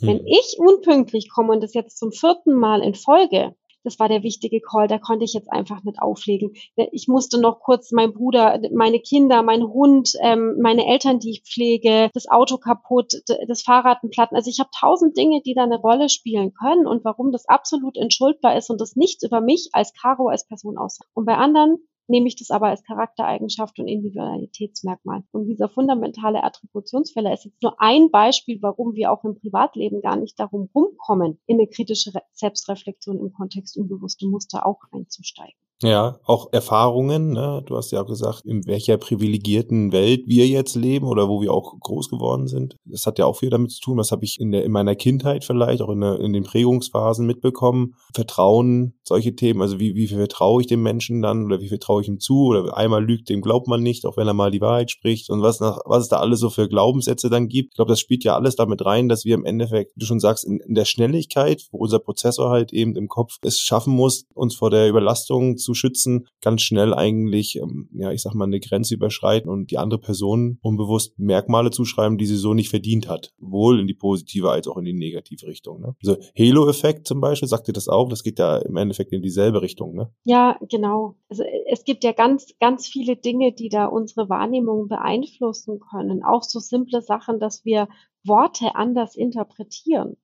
Hm. 0.00 0.08
Wenn 0.08 0.26
ich 0.26 0.56
unpünktlich 0.58 1.28
komme 1.28 1.52
und 1.52 1.62
das 1.62 1.74
jetzt 1.74 1.98
zum 1.98 2.12
vierten 2.12 2.54
Mal 2.54 2.82
in 2.82 2.94
Folge, 2.94 3.54
das 3.82 3.98
war 3.98 4.08
der 4.08 4.22
wichtige 4.22 4.60
Call, 4.60 4.88
da 4.88 4.98
konnte 4.98 5.24
ich 5.24 5.32
jetzt 5.32 5.50
einfach 5.50 5.82
nicht 5.84 6.00
auflegen. 6.00 6.52
Ich 6.92 7.08
musste 7.08 7.40
noch 7.40 7.60
kurz 7.60 7.92
mein 7.92 8.12
Bruder, 8.12 8.60
meine 8.74 9.00
Kinder, 9.00 9.42
mein 9.42 9.62
Hund, 9.62 10.12
ähm, 10.20 10.56
meine 10.60 10.86
Eltern, 10.86 11.18
die 11.18 11.30
ich 11.30 11.42
pflege, 11.42 12.10
das 12.12 12.28
Auto 12.28 12.58
kaputt, 12.58 13.14
das 13.48 13.62
Fahrrad 13.62 14.02
ein 14.02 14.10
Platten. 14.10 14.36
Also 14.36 14.50
ich 14.50 14.60
habe 14.60 14.70
tausend 14.78 15.16
Dinge, 15.16 15.40
die 15.42 15.54
da 15.54 15.62
eine 15.64 15.80
Rolle 15.80 16.08
spielen 16.08 16.52
können 16.52 16.86
und 16.86 17.04
warum 17.04 17.32
das 17.32 17.48
absolut 17.48 17.96
entschuldbar 17.96 18.56
ist 18.56 18.70
und 18.70 18.80
das 18.80 18.96
nichts 18.96 19.24
über 19.24 19.40
mich 19.40 19.70
als 19.72 19.92
Caro 19.94 20.28
als 20.28 20.46
Person 20.46 20.76
aussagt. 20.76 21.10
Und 21.14 21.24
bei 21.24 21.36
anderen 21.36 21.78
nehme 22.08 22.28
ich 22.28 22.36
das 22.36 22.50
aber 22.50 22.68
als 22.68 22.82
Charaktereigenschaft 22.82 23.78
und 23.78 23.88
Individualitätsmerkmal. 23.88 25.22
Und 25.32 25.46
dieser 25.46 25.68
fundamentale 25.68 26.42
Attributionsfehler 26.42 27.32
ist 27.32 27.44
jetzt 27.44 27.62
nur 27.62 27.80
ein 27.80 28.10
Beispiel, 28.10 28.58
warum 28.60 28.94
wir 28.94 29.12
auch 29.12 29.24
im 29.24 29.38
Privatleben 29.38 30.00
gar 30.00 30.16
nicht 30.16 30.38
darum 30.38 30.68
rumkommen, 30.74 31.40
in 31.46 31.58
eine 31.58 31.68
kritische 31.68 32.12
Selbstreflexion 32.32 33.18
im 33.18 33.32
Kontext 33.32 33.76
unbewusste 33.76 34.26
Muster 34.26 34.66
auch 34.66 34.80
einzusteigen. 34.92 35.54
Ja, 35.82 36.18
auch 36.24 36.52
Erfahrungen. 36.52 37.32
Ne? 37.32 37.62
Du 37.64 37.74
hast 37.74 37.90
ja 37.90 38.02
auch 38.02 38.06
gesagt, 38.06 38.44
in 38.44 38.66
welcher 38.66 38.98
privilegierten 38.98 39.92
Welt 39.92 40.24
wir 40.26 40.46
jetzt 40.46 40.76
leben 40.76 41.06
oder 41.06 41.26
wo 41.28 41.40
wir 41.40 41.54
auch 41.54 41.72
groß 41.80 42.10
geworden 42.10 42.48
sind. 42.48 42.76
Das 42.84 43.06
hat 43.06 43.18
ja 43.18 43.24
auch 43.24 43.38
viel 43.38 43.48
damit 43.48 43.70
zu 43.70 43.80
tun. 43.80 43.96
Was 43.96 44.12
habe 44.12 44.24
ich 44.24 44.38
in, 44.38 44.52
der, 44.52 44.64
in 44.64 44.72
meiner 44.72 44.94
Kindheit 44.94 45.42
vielleicht, 45.42 45.80
auch 45.80 45.88
in, 45.88 46.02
der, 46.02 46.20
in 46.20 46.34
den 46.34 46.44
Prägungsphasen 46.44 47.26
mitbekommen? 47.26 47.94
Vertrauen, 48.14 48.92
solche 49.04 49.34
Themen. 49.34 49.62
Also 49.62 49.80
wie, 49.80 49.94
wie 49.94 50.06
viel 50.06 50.18
vertraue 50.18 50.60
ich 50.60 50.66
dem 50.66 50.82
Menschen 50.82 51.22
dann 51.22 51.46
oder 51.46 51.60
wie 51.62 51.68
viel 51.68 51.78
traue 51.78 52.02
ich 52.02 52.08
ihm 52.08 52.20
zu? 52.20 52.48
Oder 52.48 52.76
einmal 52.76 53.02
lügt, 53.02 53.30
dem 53.30 53.40
glaubt 53.40 53.66
man 53.66 53.82
nicht, 53.82 54.04
auch 54.04 54.18
wenn 54.18 54.28
er 54.28 54.34
mal 54.34 54.50
die 54.50 54.60
Wahrheit 54.60 54.90
spricht. 54.90 55.30
Und 55.30 55.40
was, 55.40 55.60
nach, 55.60 55.78
was 55.86 56.02
es 56.02 56.08
da 56.10 56.18
alles 56.18 56.40
so 56.40 56.50
für 56.50 56.68
Glaubenssätze 56.68 57.30
dann 57.30 57.48
gibt. 57.48 57.72
Ich 57.72 57.76
glaube, 57.76 57.90
das 57.90 58.00
spielt 58.00 58.22
ja 58.24 58.34
alles 58.34 58.54
damit 58.54 58.84
rein, 58.84 59.08
dass 59.08 59.24
wir 59.24 59.34
im 59.34 59.46
Endeffekt, 59.46 59.92
du 59.96 60.04
schon 60.04 60.20
sagst, 60.20 60.44
in, 60.44 60.60
in 60.60 60.74
der 60.74 60.84
Schnelligkeit, 60.84 61.68
wo 61.70 61.78
unser 61.78 62.00
Prozessor 62.00 62.50
halt 62.50 62.74
eben 62.74 62.96
im 62.96 63.08
Kopf 63.08 63.38
es 63.40 63.60
schaffen 63.60 63.94
muss, 63.94 64.26
uns 64.34 64.54
vor 64.54 64.68
der 64.68 64.86
Überlastung 64.86 65.56
zu 65.56 65.69
zu 65.70 65.74
schützen, 65.74 66.26
ganz 66.40 66.62
schnell 66.62 66.92
eigentlich, 66.92 67.56
ähm, 67.56 67.88
ja, 67.92 68.10
ich 68.10 68.22
sag 68.22 68.34
mal, 68.34 68.44
eine 68.44 68.60
Grenze 68.60 68.94
überschreiten 68.94 69.48
und 69.48 69.70
die 69.70 69.78
andere 69.78 70.00
Person 70.00 70.58
unbewusst 70.62 71.18
Merkmale 71.18 71.70
zuschreiben, 71.70 72.18
die 72.18 72.26
sie 72.26 72.36
so 72.36 72.54
nicht 72.54 72.70
verdient 72.70 73.08
hat. 73.08 73.32
Wohl 73.38 73.78
in 73.78 73.86
die 73.86 73.94
positive 73.94 74.50
als 74.50 74.66
auch 74.66 74.76
in 74.76 74.84
die 74.84 74.92
negative 74.92 75.46
Richtung. 75.46 75.80
Ne? 75.80 75.94
Also 76.02 76.16
Halo-Effekt 76.36 77.06
zum 77.06 77.20
Beispiel, 77.20 77.48
sagt 77.48 77.68
ihr 77.68 77.74
das 77.74 77.88
auch? 77.88 78.08
Das 78.08 78.24
geht 78.24 78.38
ja 78.38 78.58
im 78.58 78.76
Endeffekt 78.76 79.12
in 79.12 79.22
dieselbe 79.22 79.62
Richtung, 79.62 79.94
ne? 79.94 80.12
Ja, 80.24 80.58
genau. 80.68 81.16
Also 81.28 81.44
es 81.68 81.84
gibt 81.84 82.02
ja 82.02 82.12
ganz, 82.12 82.48
ganz 82.58 82.88
viele 82.88 83.16
Dinge, 83.16 83.52
die 83.52 83.68
da 83.68 83.86
unsere 83.86 84.28
Wahrnehmung 84.28 84.88
beeinflussen 84.88 85.78
können. 85.90 86.24
Auch 86.24 86.42
so 86.42 86.58
simple 86.58 87.02
Sachen, 87.02 87.38
dass 87.38 87.64
wir 87.64 87.88
Worte 88.24 88.74
anders 88.74 89.14
interpretieren. 89.14 90.16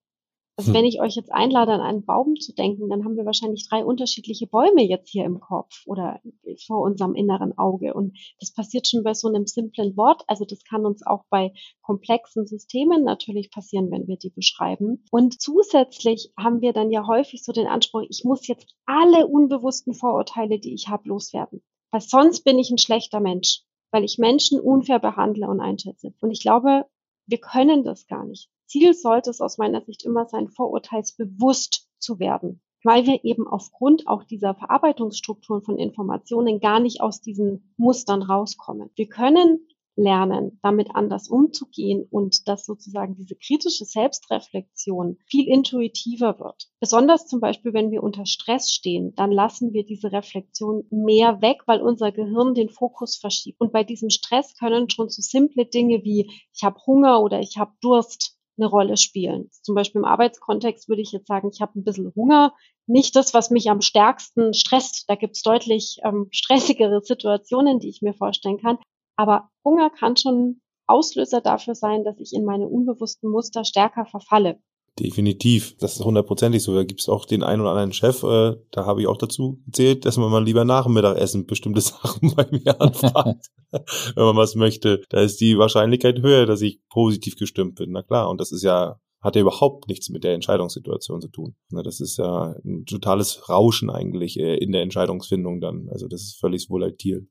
Also 0.59 0.73
wenn 0.73 0.87
ich 0.87 1.03
euch 1.03 1.17
jetzt 1.17 1.31
einlade, 1.31 1.73
an 1.73 1.83
einen 1.83 2.07
Baum 2.07 2.37
zu 2.37 2.55
denken, 2.55 2.89
dann 2.89 3.05
haben 3.05 3.17
wir 3.17 3.27
wahrscheinlich 3.27 3.69
drei 3.69 3.85
unterschiedliche 3.85 4.47
Bäume 4.47 4.83
jetzt 4.83 5.11
hier 5.11 5.27
im 5.27 5.39
Kopf 5.39 5.83
oder 5.85 6.19
vor 6.67 6.81
unserem 6.81 7.15
inneren 7.15 7.59
Auge. 7.59 7.93
Und 7.93 8.17
das 8.41 8.55
passiert 8.55 8.89
schon 8.89 9.03
bei 9.03 9.13
so 9.13 9.29
einem 9.29 9.47
simplen 9.47 9.95
Wort. 9.99 10.23
Also 10.29 10.47
das 10.47 10.65
kann 10.65 10.87
uns 10.87 11.05
auch 11.05 11.25
bei 11.29 11.53
komplexen 11.83 12.47
Systemen 12.47 13.05
natürlich 13.05 13.51
passieren, 13.51 13.91
wenn 13.91 14.07
wir 14.07 14.17
die 14.17 14.31
beschreiben. 14.31 15.05
Und 15.11 15.43
zusätzlich 15.43 16.33
haben 16.39 16.63
wir 16.63 16.73
dann 16.73 16.91
ja 16.91 17.07
häufig 17.07 17.45
so 17.45 17.53
den 17.53 17.67
Anspruch, 17.67 18.05
ich 18.09 18.23
muss 18.25 18.47
jetzt 18.47 18.75
alle 18.87 19.27
unbewussten 19.27 19.93
Vorurteile, 19.93 20.59
die 20.59 20.73
ich 20.73 20.89
habe, 20.89 21.07
loswerden. 21.11 21.63
Weil 21.91 22.01
sonst 22.01 22.45
bin 22.45 22.59
ich 22.59 22.71
ein 22.71 22.79
schlechter 22.79 23.21
Mensch, 23.21 23.61
weil 23.91 24.05
ich 24.05 24.17
Menschen 24.17 24.59
unfair 24.59 25.01
behandle 25.01 25.49
und 25.49 25.61
einschätze. 25.61 26.15
Und 26.23 26.31
ich 26.31 26.41
glaube, 26.41 26.87
wir 27.27 27.39
können 27.39 27.85
das 27.85 28.07
gar 28.07 28.25
nicht. 28.25 28.49
Ziel 28.67 28.95
sollte 28.95 29.31
es 29.31 29.41
aus 29.41 29.59
meiner 29.59 29.83
Sicht 29.83 30.05
immer 30.05 30.27
sein, 30.27 30.49
vorurteilsbewusst 30.49 31.89
zu 31.99 32.19
werden, 32.19 32.61
weil 32.83 33.07
wir 33.07 33.25
eben 33.25 33.47
aufgrund 33.47 34.07
auch 34.09 34.25
dieser 34.25 34.55
Verarbeitungsstrukturen 34.55 35.63
von 35.63 35.79
Informationen 35.79 36.61
gar 36.61 36.81
nicht 36.81 37.01
aus 37.01 37.21
diesen 37.21 37.75
Mustern 37.77 38.23
rauskommen. 38.23 38.91
Wir 38.95 39.09
können 39.09 39.67
lernen, 39.97 40.59
damit 40.63 40.95
anders 40.95 41.29
umzugehen 41.29 42.07
und 42.11 42.47
dass 42.49 42.67
sozusagen 42.67 43.17
diese 43.17 43.35
kritische 43.35 43.85
Selbstreflexion 43.85 45.19
viel 45.27 45.49
intuitiver 45.49 46.39
wird. 46.39 46.69
Besonders 46.81 47.27
zum 47.27 47.41
Beispiel, 47.41 47.73
wenn 47.73 47.91
wir 47.91 48.03
unter 48.03 48.27
Stress 48.27 48.71
stehen, 48.71 49.15
dann 49.15 49.33
lassen 49.33 49.73
wir 49.73 49.85
diese 49.85 50.13
Reflexion 50.13 50.85
mehr 50.91 51.41
weg, 51.41 51.63
weil 51.67 51.81
unser 51.81 52.13
Gehirn 52.13 52.55
den 52.55 52.69
Fokus 52.69 53.17
verschiebt. 53.17 53.61
Und 53.61 53.73
bei 53.73 53.85
diesem 53.85 54.11
Stress 54.11 54.55
können 54.57 54.91
schon 54.91 55.09
so 55.09 55.23
simple 55.23 55.65
Dinge 55.65 56.05
wie 56.05 56.31
ich 56.53 56.63
habe 56.63 56.79
Hunger 56.87 57.23
oder 57.23 57.41
ich 57.41 57.57
habe 57.57 57.73
Durst 57.81 58.36
eine 58.59 58.67
Rolle 58.67 58.97
spielen. 58.97 59.51
Zum 59.63 59.75
Beispiel 59.75 60.01
im 60.01 60.05
Arbeitskontext 60.05 60.89
würde 60.89 61.03
ich 61.03 61.13
jetzt 61.13 61.29
sagen, 61.29 61.51
ich 61.53 61.61
habe 61.61 61.79
ein 61.79 61.85
bisschen 61.85 62.13
Hunger. 62.15 62.55
Nicht 62.87 63.17
das, 63.17 63.35
was 63.35 63.51
mich 63.51 63.71
am 63.71 63.81
stärksten 63.81 64.55
stresst. 64.55 65.05
Da 65.09 65.15
gibt 65.15 65.37
es 65.37 65.43
deutlich 65.43 65.99
ähm, 66.05 66.29
stressigere 66.33 67.01
Situationen, 67.03 67.79
die 67.79 67.89
ich 67.89 68.03
mir 68.03 68.15
vorstellen 68.15 68.59
kann. 68.59 68.79
Aber 69.17 69.51
Hunger 69.65 69.91
kann 69.91 70.17
schon 70.17 70.61
Auslöser 70.87 71.41
dafür 71.41 71.75
sein, 71.75 72.05
dass 72.05 72.21
ich 72.21 72.33
in 72.33 72.45
meine 72.45 72.69
unbewussten 72.69 73.31
Muster 73.31 73.65
stärker 73.65 74.07
verfalle. 74.07 74.61
Definitiv, 74.99 75.77
das 75.77 75.97
ist 75.97 76.05
hundertprozentig 76.05 76.63
so. 76.63 76.75
Da 76.75 76.85
gibt's 76.85 77.09
auch 77.09 77.27
den 77.27 77.43
einen 77.43 77.61
oder 77.61 77.71
anderen 77.71 77.93
Chef, 77.93 78.23
äh, 78.23 78.57
da 78.71 78.87
habe 78.87 79.03
ich 79.03 79.07
auch 79.07 79.19
dazu 79.19 79.61
gezählt, 79.67 80.07
dass 80.07 80.17
man 80.17 80.31
mal 80.31 80.43
lieber 80.43 80.65
nach 80.65 80.85
dem 80.85 80.95
Mittagessen 80.95 81.47
bestimmte 81.47 81.81
Sachen 81.83 82.35
bei 82.35 82.47
mir 82.51 82.81
anfragt, 82.81 83.51
wenn 83.73 84.25
man 84.25 84.37
was 84.37 84.55
möchte. 84.55 85.03
Da 85.11 85.21
ist 85.21 85.41
die 85.41 85.59
Wahrscheinlichkeit 85.59 86.21
höher, 86.23 86.47
dass 86.47 86.63
ich 86.63 86.81
positiv 86.89 87.37
gestimmt 87.37 87.75
bin. 87.75 87.93
Na 87.93 88.03
klar, 88.03 88.31
und 88.31 88.41
das 88.41 88.53
ist 88.53 88.63
ja 88.63 88.99
hat 89.21 89.35
ja 89.35 89.43
überhaupt 89.43 89.89
nichts 89.89 90.09
mit 90.09 90.25
der 90.25 90.35
Entscheidungssituation 90.35 91.21
zu 91.21 91.29
tun. 91.29 91.57
Das 91.71 92.01
ist 92.01 92.17
ja 92.17 92.55
ein 92.65 92.85
totales 92.87 93.49
Rauschen 93.49 93.91
eigentlich 93.91 94.39
äh, 94.39 94.57
in 94.57 94.73
der 94.73 94.83
Entscheidungsfindung 94.83 95.61
dann. 95.61 95.89
Also 95.91 96.07
das 96.07 96.23
ist 96.23 96.39
völlig 96.39 96.71
volatil. 96.71 97.29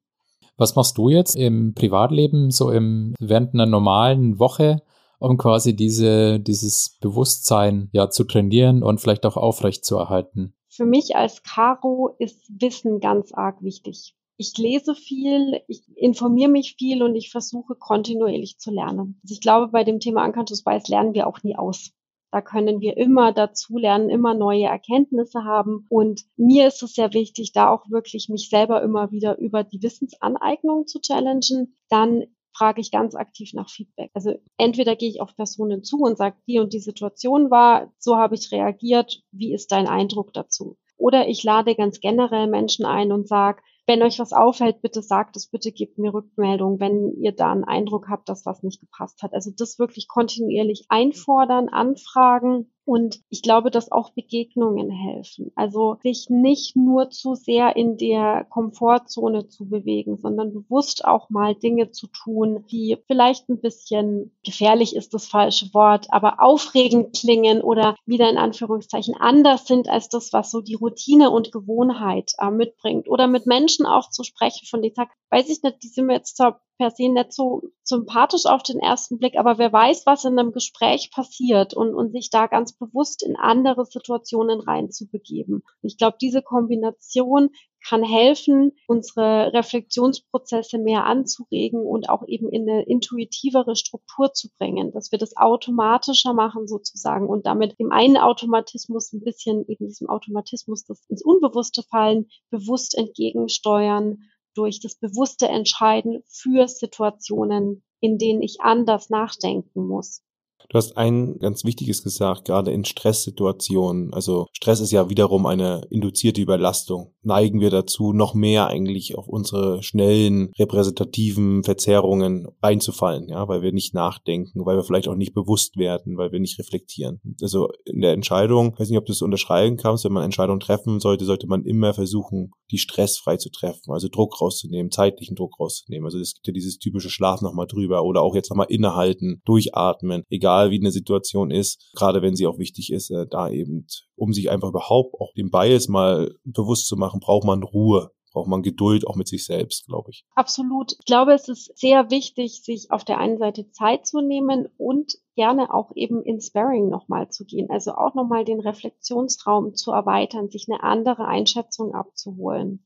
Was 0.58 0.76
machst 0.76 0.98
du 0.98 1.10
jetzt 1.10 1.36
im 1.36 1.74
Privatleben, 1.74 2.52
so 2.52 2.70
im, 2.70 3.14
während 3.20 3.54
einer 3.54 3.66
normalen 3.66 4.40
Woche, 4.40 4.82
um 5.20 5.38
quasi 5.38 5.76
diese, 5.76 6.40
dieses 6.40 6.98
Bewusstsein 7.02 7.90
ja 7.92 8.10
zu 8.10 8.24
trainieren 8.24 8.84
und 8.84 9.00
vielleicht 9.00 9.26
auch 9.26 9.38
aufrecht 9.38 9.86
zu 9.86 9.98
erhalten? 9.98 10.54
Für 10.70 10.86
mich 10.86 11.16
als 11.16 11.42
Caro 11.44 12.16
ist 12.20 12.50
Wissen 12.50 13.00
ganz 13.00 13.32
arg 13.34 13.62
wichtig. 13.62 14.16
Ich 14.38 14.58
lese 14.58 14.94
viel, 14.96 15.62
ich 15.68 15.84
informiere 15.96 16.52
mich 16.52 16.76
viel 16.78 17.02
und 17.02 17.16
ich 17.16 17.32
versuche 17.32 17.76
kontinuierlich 17.76 18.58
zu 18.58 18.72
lernen. 18.72 19.20
Also 19.24 19.34
ich 19.34 19.40
glaube, 19.40 19.72
bei 19.72 19.86
dem 19.86 20.02
Thema 20.02 20.26
Unconscious 20.26 20.64
Bias 20.64 20.90
lernen 20.90 21.14
wir 21.14 21.28
auch 21.28 21.42
nie 21.44 21.56
aus. 21.56 21.94
Da 22.36 22.42
können 22.42 22.82
wir 22.82 22.98
immer 22.98 23.32
dazu 23.32 23.78
lernen, 23.78 24.10
immer 24.10 24.34
neue 24.34 24.66
Erkenntnisse 24.66 25.46
haben. 25.46 25.86
Und 25.88 26.26
mir 26.36 26.68
ist 26.68 26.84
es 26.84 26.94
sehr 26.94 27.14
wichtig, 27.14 27.54
da 27.54 27.70
auch 27.70 27.90
wirklich 27.90 28.28
mich 28.28 28.50
selber 28.50 28.82
immer 28.84 29.10
wieder 29.12 29.38
über 29.38 29.64
die 29.64 29.82
Wissensaneignung 29.82 30.86
zu 30.86 31.00
challengen. 31.00 31.78
Dann 31.88 32.26
frage 32.56 32.82
ich 32.82 32.92
ganz 32.92 33.16
aktiv 33.16 33.52
nach 33.54 33.70
Feedback. 33.70 34.12
Also 34.14 34.34
entweder 34.58 34.96
gehe 34.96 35.10
ich 35.10 35.22
auf 35.22 35.36
Personen 35.36 35.84
zu 35.84 35.98
und 36.00 36.18
sage, 36.18 36.38
die 36.48 36.60
und 36.60 36.74
die 36.74 36.80
Situation 36.80 37.52
war, 37.52 37.92
so 38.00 38.16
habe 38.18 38.36
ich 38.36 38.52
reagiert, 38.52 39.22
wie 39.32 39.54
ist 39.54 39.72
dein 39.72 39.88
Eindruck 39.88 40.34
dazu? 40.34 40.78
Oder 40.98 41.28
ich 41.28 41.44
lade 41.44 41.76
ganz 41.76 42.00
generell 42.00 42.48
Menschen 42.48 42.86
ein 42.86 43.12
und 43.12 43.28
sage, 43.28 43.62
wenn 43.88 44.02
euch 44.02 44.18
was 44.18 44.34
auffällt, 44.34 44.82
bitte 44.82 45.04
sagt 45.04 45.36
es, 45.36 45.48
bitte 45.48 45.72
gebt 45.72 46.00
mir 46.00 46.14
Rückmeldung, 46.14 46.80
wenn 46.80 47.14
ihr 47.20 47.34
da 47.34 47.52
einen 47.52 47.66
Eindruck 47.66 48.08
habt, 48.10 48.30
dass 48.30 48.46
was 48.46 48.64
nicht 48.64 48.80
gepasst 48.80 49.22
hat. 49.22 49.34
Also 49.34 49.52
das 49.56 49.78
wirklich 49.78 50.08
kontinuierlich 50.08 50.86
einfordern, 50.90 51.70
anfragen 51.70 52.72
und 52.86 53.20
ich 53.30 53.42
glaube, 53.42 53.72
dass 53.72 53.92
auch 53.92 54.12
Begegnungen 54.12 54.92
helfen. 54.92 55.52
Also 55.56 55.98
sich 56.04 56.30
nicht 56.30 56.76
nur 56.76 57.10
zu 57.10 57.34
sehr 57.34 57.76
in 57.76 57.98
der 57.98 58.46
Komfortzone 58.50 59.48
zu 59.48 59.68
bewegen, 59.68 60.18
sondern 60.18 60.54
bewusst 60.54 61.04
auch 61.04 61.32
mal 61.32 61.56
Dinge 61.56 61.92
zu 61.92 62.08
tun, 62.08 62.64
die 62.72 62.98
vielleicht 63.08 63.50
ein 63.50 63.60
bisschen 63.60 64.36
gefährlich 64.44 64.96
ist 64.96 65.16
das 65.16 65.28
falsche 65.28 65.74
Wort, 65.74 66.08
aber 66.12 66.40
aufregend 66.40 67.16
klingen 67.16 67.62
oder 67.62 67.96
wieder 68.06 68.30
in 68.30 68.38
Anführungszeichen 68.38 69.16
anders 69.16 69.66
sind 69.66 69.90
als 69.90 70.08
das, 70.10 70.32
was 70.32 70.52
so 70.52 70.62
die 70.62 70.76
Routine 70.76 71.32
und 71.32 71.52
Gewohnheit 71.52 72.34
äh, 72.38 72.52
mitbringt. 72.52 73.10
Oder 73.10 73.28
mit 73.28 73.48
Menschen 73.48 73.88
auch 73.88 74.12
zu 74.12 74.24
sprechen, 74.24 74.68
von 74.68 74.82
denen 74.82 74.92
ich 74.92 74.96
sage, 74.96 75.12
weiß 75.32 75.50
ich 75.50 75.64
nicht, 75.64 75.82
die 75.82 75.88
sind 75.88 76.06
mir 76.06 76.14
jetzt 76.14 76.38
zwar 76.38 76.62
per 76.78 76.92
se 76.92 77.10
nicht 77.10 77.34
so 77.34 77.64
sympathisch 77.84 78.46
auf 78.46 78.64
den 78.64 78.80
ersten 78.80 79.18
Blick, 79.18 79.38
aber 79.38 79.58
wer 79.58 79.72
weiß, 79.72 80.06
was 80.06 80.26
in 80.26 80.38
einem 80.38 80.52
Gespräch 80.52 81.12
passiert 81.12 81.74
und, 81.74 81.94
und 81.94 82.12
sich 82.12 82.30
da 82.30 82.48
ganz 82.48 82.74
bewusst 82.74 83.24
in 83.24 83.36
andere 83.36 83.86
Situationen 83.86 84.60
reinzubegeben. 84.60 85.64
Ich 85.82 85.98
glaube, 85.98 86.18
diese 86.20 86.42
Kombination 86.42 87.50
kann 87.88 88.04
helfen, 88.04 88.72
unsere 88.88 89.54
Reflexionsprozesse 89.54 90.80
mehr 90.80 91.06
anzuregen 91.06 91.86
und 91.86 92.10
auch 92.10 92.28
eben 92.28 92.50
in 92.50 92.68
eine 92.68 92.84
intuitivere 92.84 93.76
Struktur 93.76 94.34
zu 94.34 94.50
bringen, 94.58 94.92
dass 94.92 95.12
wir 95.12 95.20
das 95.20 95.38
automatischer 95.38 96.34
machen 96.34 96.68
sozusagen 96.68 97.28
und 97.28 97.46
damit 97.46 97.80
dem 97.80 97.92
einen 97.92 98.18
Automatismus 98.18 99.14
ein 99.14 99.22
bisschen 99.22 99.66
eben 99.68 99.88
diesem 99.88 100.10
Automatismus, 100.10 100.86
das 100.86 101.06
ins 101.10 101.24
Unbewusste 101.24 101.84
fallen, 101.84 102.28
bewusst 102.50 102.98
entgegensteuern 102.98 104.24
durch 104.56 104.80
das 104.80 104.96
bewusste 104.96 105.48
Entscheiden 105.48 106.24
für 106.28 106.68
Situationen, 106.68 107.84
in 108.00 108.18
denen 108.18 108.42
ich 108.42 108.62
anders 108.62 109.10
nachdenken 109.10 109.88
muss. 109.88 110.25
Du 110.70 110.78
hast 110.78 110.98
ein 110.98 111.38
ganz 111.40 111.64
wichtiges 111.64 112.04
gesagt, 112.04 112.46
gerade 112.46 112.72
in 112.72 112.86
Stresssituationen. 112.86 114.14
Also 114.14 114.48
Stress 114.52 114.80
ist 114.80 114.92
ja 114.92 115.10
wiederum 115.10 115.46
eine 115.46 115.86
induzierte 115.90 116.42
Überlastung. 116.42 117.14
Neigen 117.22 117.60
wir 117.60 117.70
dazu, 117.70 118.14
noch 118.14 118.34
mehr 118.34 118.68
eigentlich 118.68 119.18
auf 119.18 119.28
unsere 119.28 119.82
schnellen, 119.84 120.52
repräsentativen 120.58 121.64
Verzerrungen 121.64 122.48
reinzufallen, 122.62 123.30
ja, 123.30 123.48
weil 123.48 123.62
wir 123.62 123.72
nicht 123.72 123.94
nachdenken, 123.94 124.66
weil 124.66 124.78
wir 124.78 124.84
vielleicht 124.84 125.08
auch 125.08 125.16
nicht 125.16 125.34
bewusst 125.34 125.78
werden, 125.78 126.18
weil 126.18 126.32
wir 126.32 126.40
nicht 126.40 126.60
reflektieren. 126.60 127.20
Also 127.42 127.70
in 127.86 128.02
der 128.02 128.14
Entscheidung, 128.14 128.74
ich 128.74 128.80
weiß 128.80 128.90
nicht, 128.90 129.00
ob 129.00 129.06
du 129.06 129.12
es 129.12 129.22
unterschreiben 129.22 129.78
kannst, 129.78 130.06
wenn 130.06 130.14
man 130.14 130.24
Entscheidungen 130.24 130.60
treffen 130.60 131.00
sollte, 131.00 131.26
sollte 131.26 131.48
man 131.48 131.64
immer 131.64 131.94
versuchen, 131.94 132.52
die 132.72 132.78
stressfrei 132.78 133.38
zu 133.38 133.50
treffen, 133.50 133.92
also 133.92 134.08
Druck 134.08 134.42
rauszunehmen, 134.42 134.92
zeitlichen 134.92 135.36
Druck 135.36 135.60
rauszunehmen. 135.60 136.06
Also 136.06 136.20
es 136.20 136.34
gibt 136.36 136.48
ja 136.48 136.54
dieses 136.54 136.80
typische 136.80 137.10
Schlaf 137.10 137.42
nochmal 137.42 137.68
drüber 137.68 138.04
oder 138.04 138.22
auch 138.22 138.36
jetzt 138.36 138.50
nochmal 138.50 138.68
innehalten, 138.70 139.42
durchatmen, 139.46 140.24
egal 140.30 140.55
wie 140.70 140.80
eine 140.80 140.92
Situation 140.92 141.52
ist, 141.52 141.92
gerade 141.96 142.22
wenn 142.22 142.36
sie 142.36 142.48
auch 142.48 142.58
wichtig 142.58 142.92
ist, 142.92 143.12
äh, 143.12 143.26
da 143.30 143.50
eben, 143.50 143.88
um 144.16 144.34
sich 144.34 144.50
einfach 144.50 144.70
überhaupt 144.70 145.14
auch 145.20 145.34
dem 145.34 145.52
Bias 145.52 145.88
mal 145.88 146.34
bewusst 146.44 146.88
zu 146.88 146.96
machen, 146.96 147.20
braucht 147.20 147.46
man 147.46 147.64
Ruhe 147.64 148.12
braucht 148.36 148.50
man 148.50 148.64
Geduld 148.64 149.08
auch 149.08 149.16
mit 149.16 149.30
sich 149.30 149.46
selbst, 149.46 149.88
glaube 149.88 150.12
ich. 150.12 150.26
Absolut. 150.36 150.92
Ich 151.00 151.06
glaube, 151.06 151.34
es 151.34 151.48
ist 151.48 151.78
sehr 151.78 152.12
wichtig, 152.12 152.62
sich 152.64 152.92
auf 152.92 153.06
der 153.06 153.18
einen 153.18 153.38
Seite 153.38 153.72
Zeit 153.72 154.06
zu 154.06 154.20
nehmen 154.20 154.68
und 154.78 155.14
gerne 155.36 155.74
auch 155.74 155.92
eben 155.96 156.22
in 156.22 156.42
Sparring 156.42 156.90
nochmal 156.90 157.30
zu 157.30 157.46
gehen. 157.46 157.70
Also 157.70 157.94
auch 157.94 158.14
nochmal 158.14 158.44
den 158.44 158.60
Reflexionsraum 158.60 159.74
zu 159.74 159.92
erweitern, 159.92 160.50
sich 160.50 160.68
eine 160.70 160.84
andere 160.84 161.26
Einschätzung 161.26 161.94
abzuholen 161.94 162.84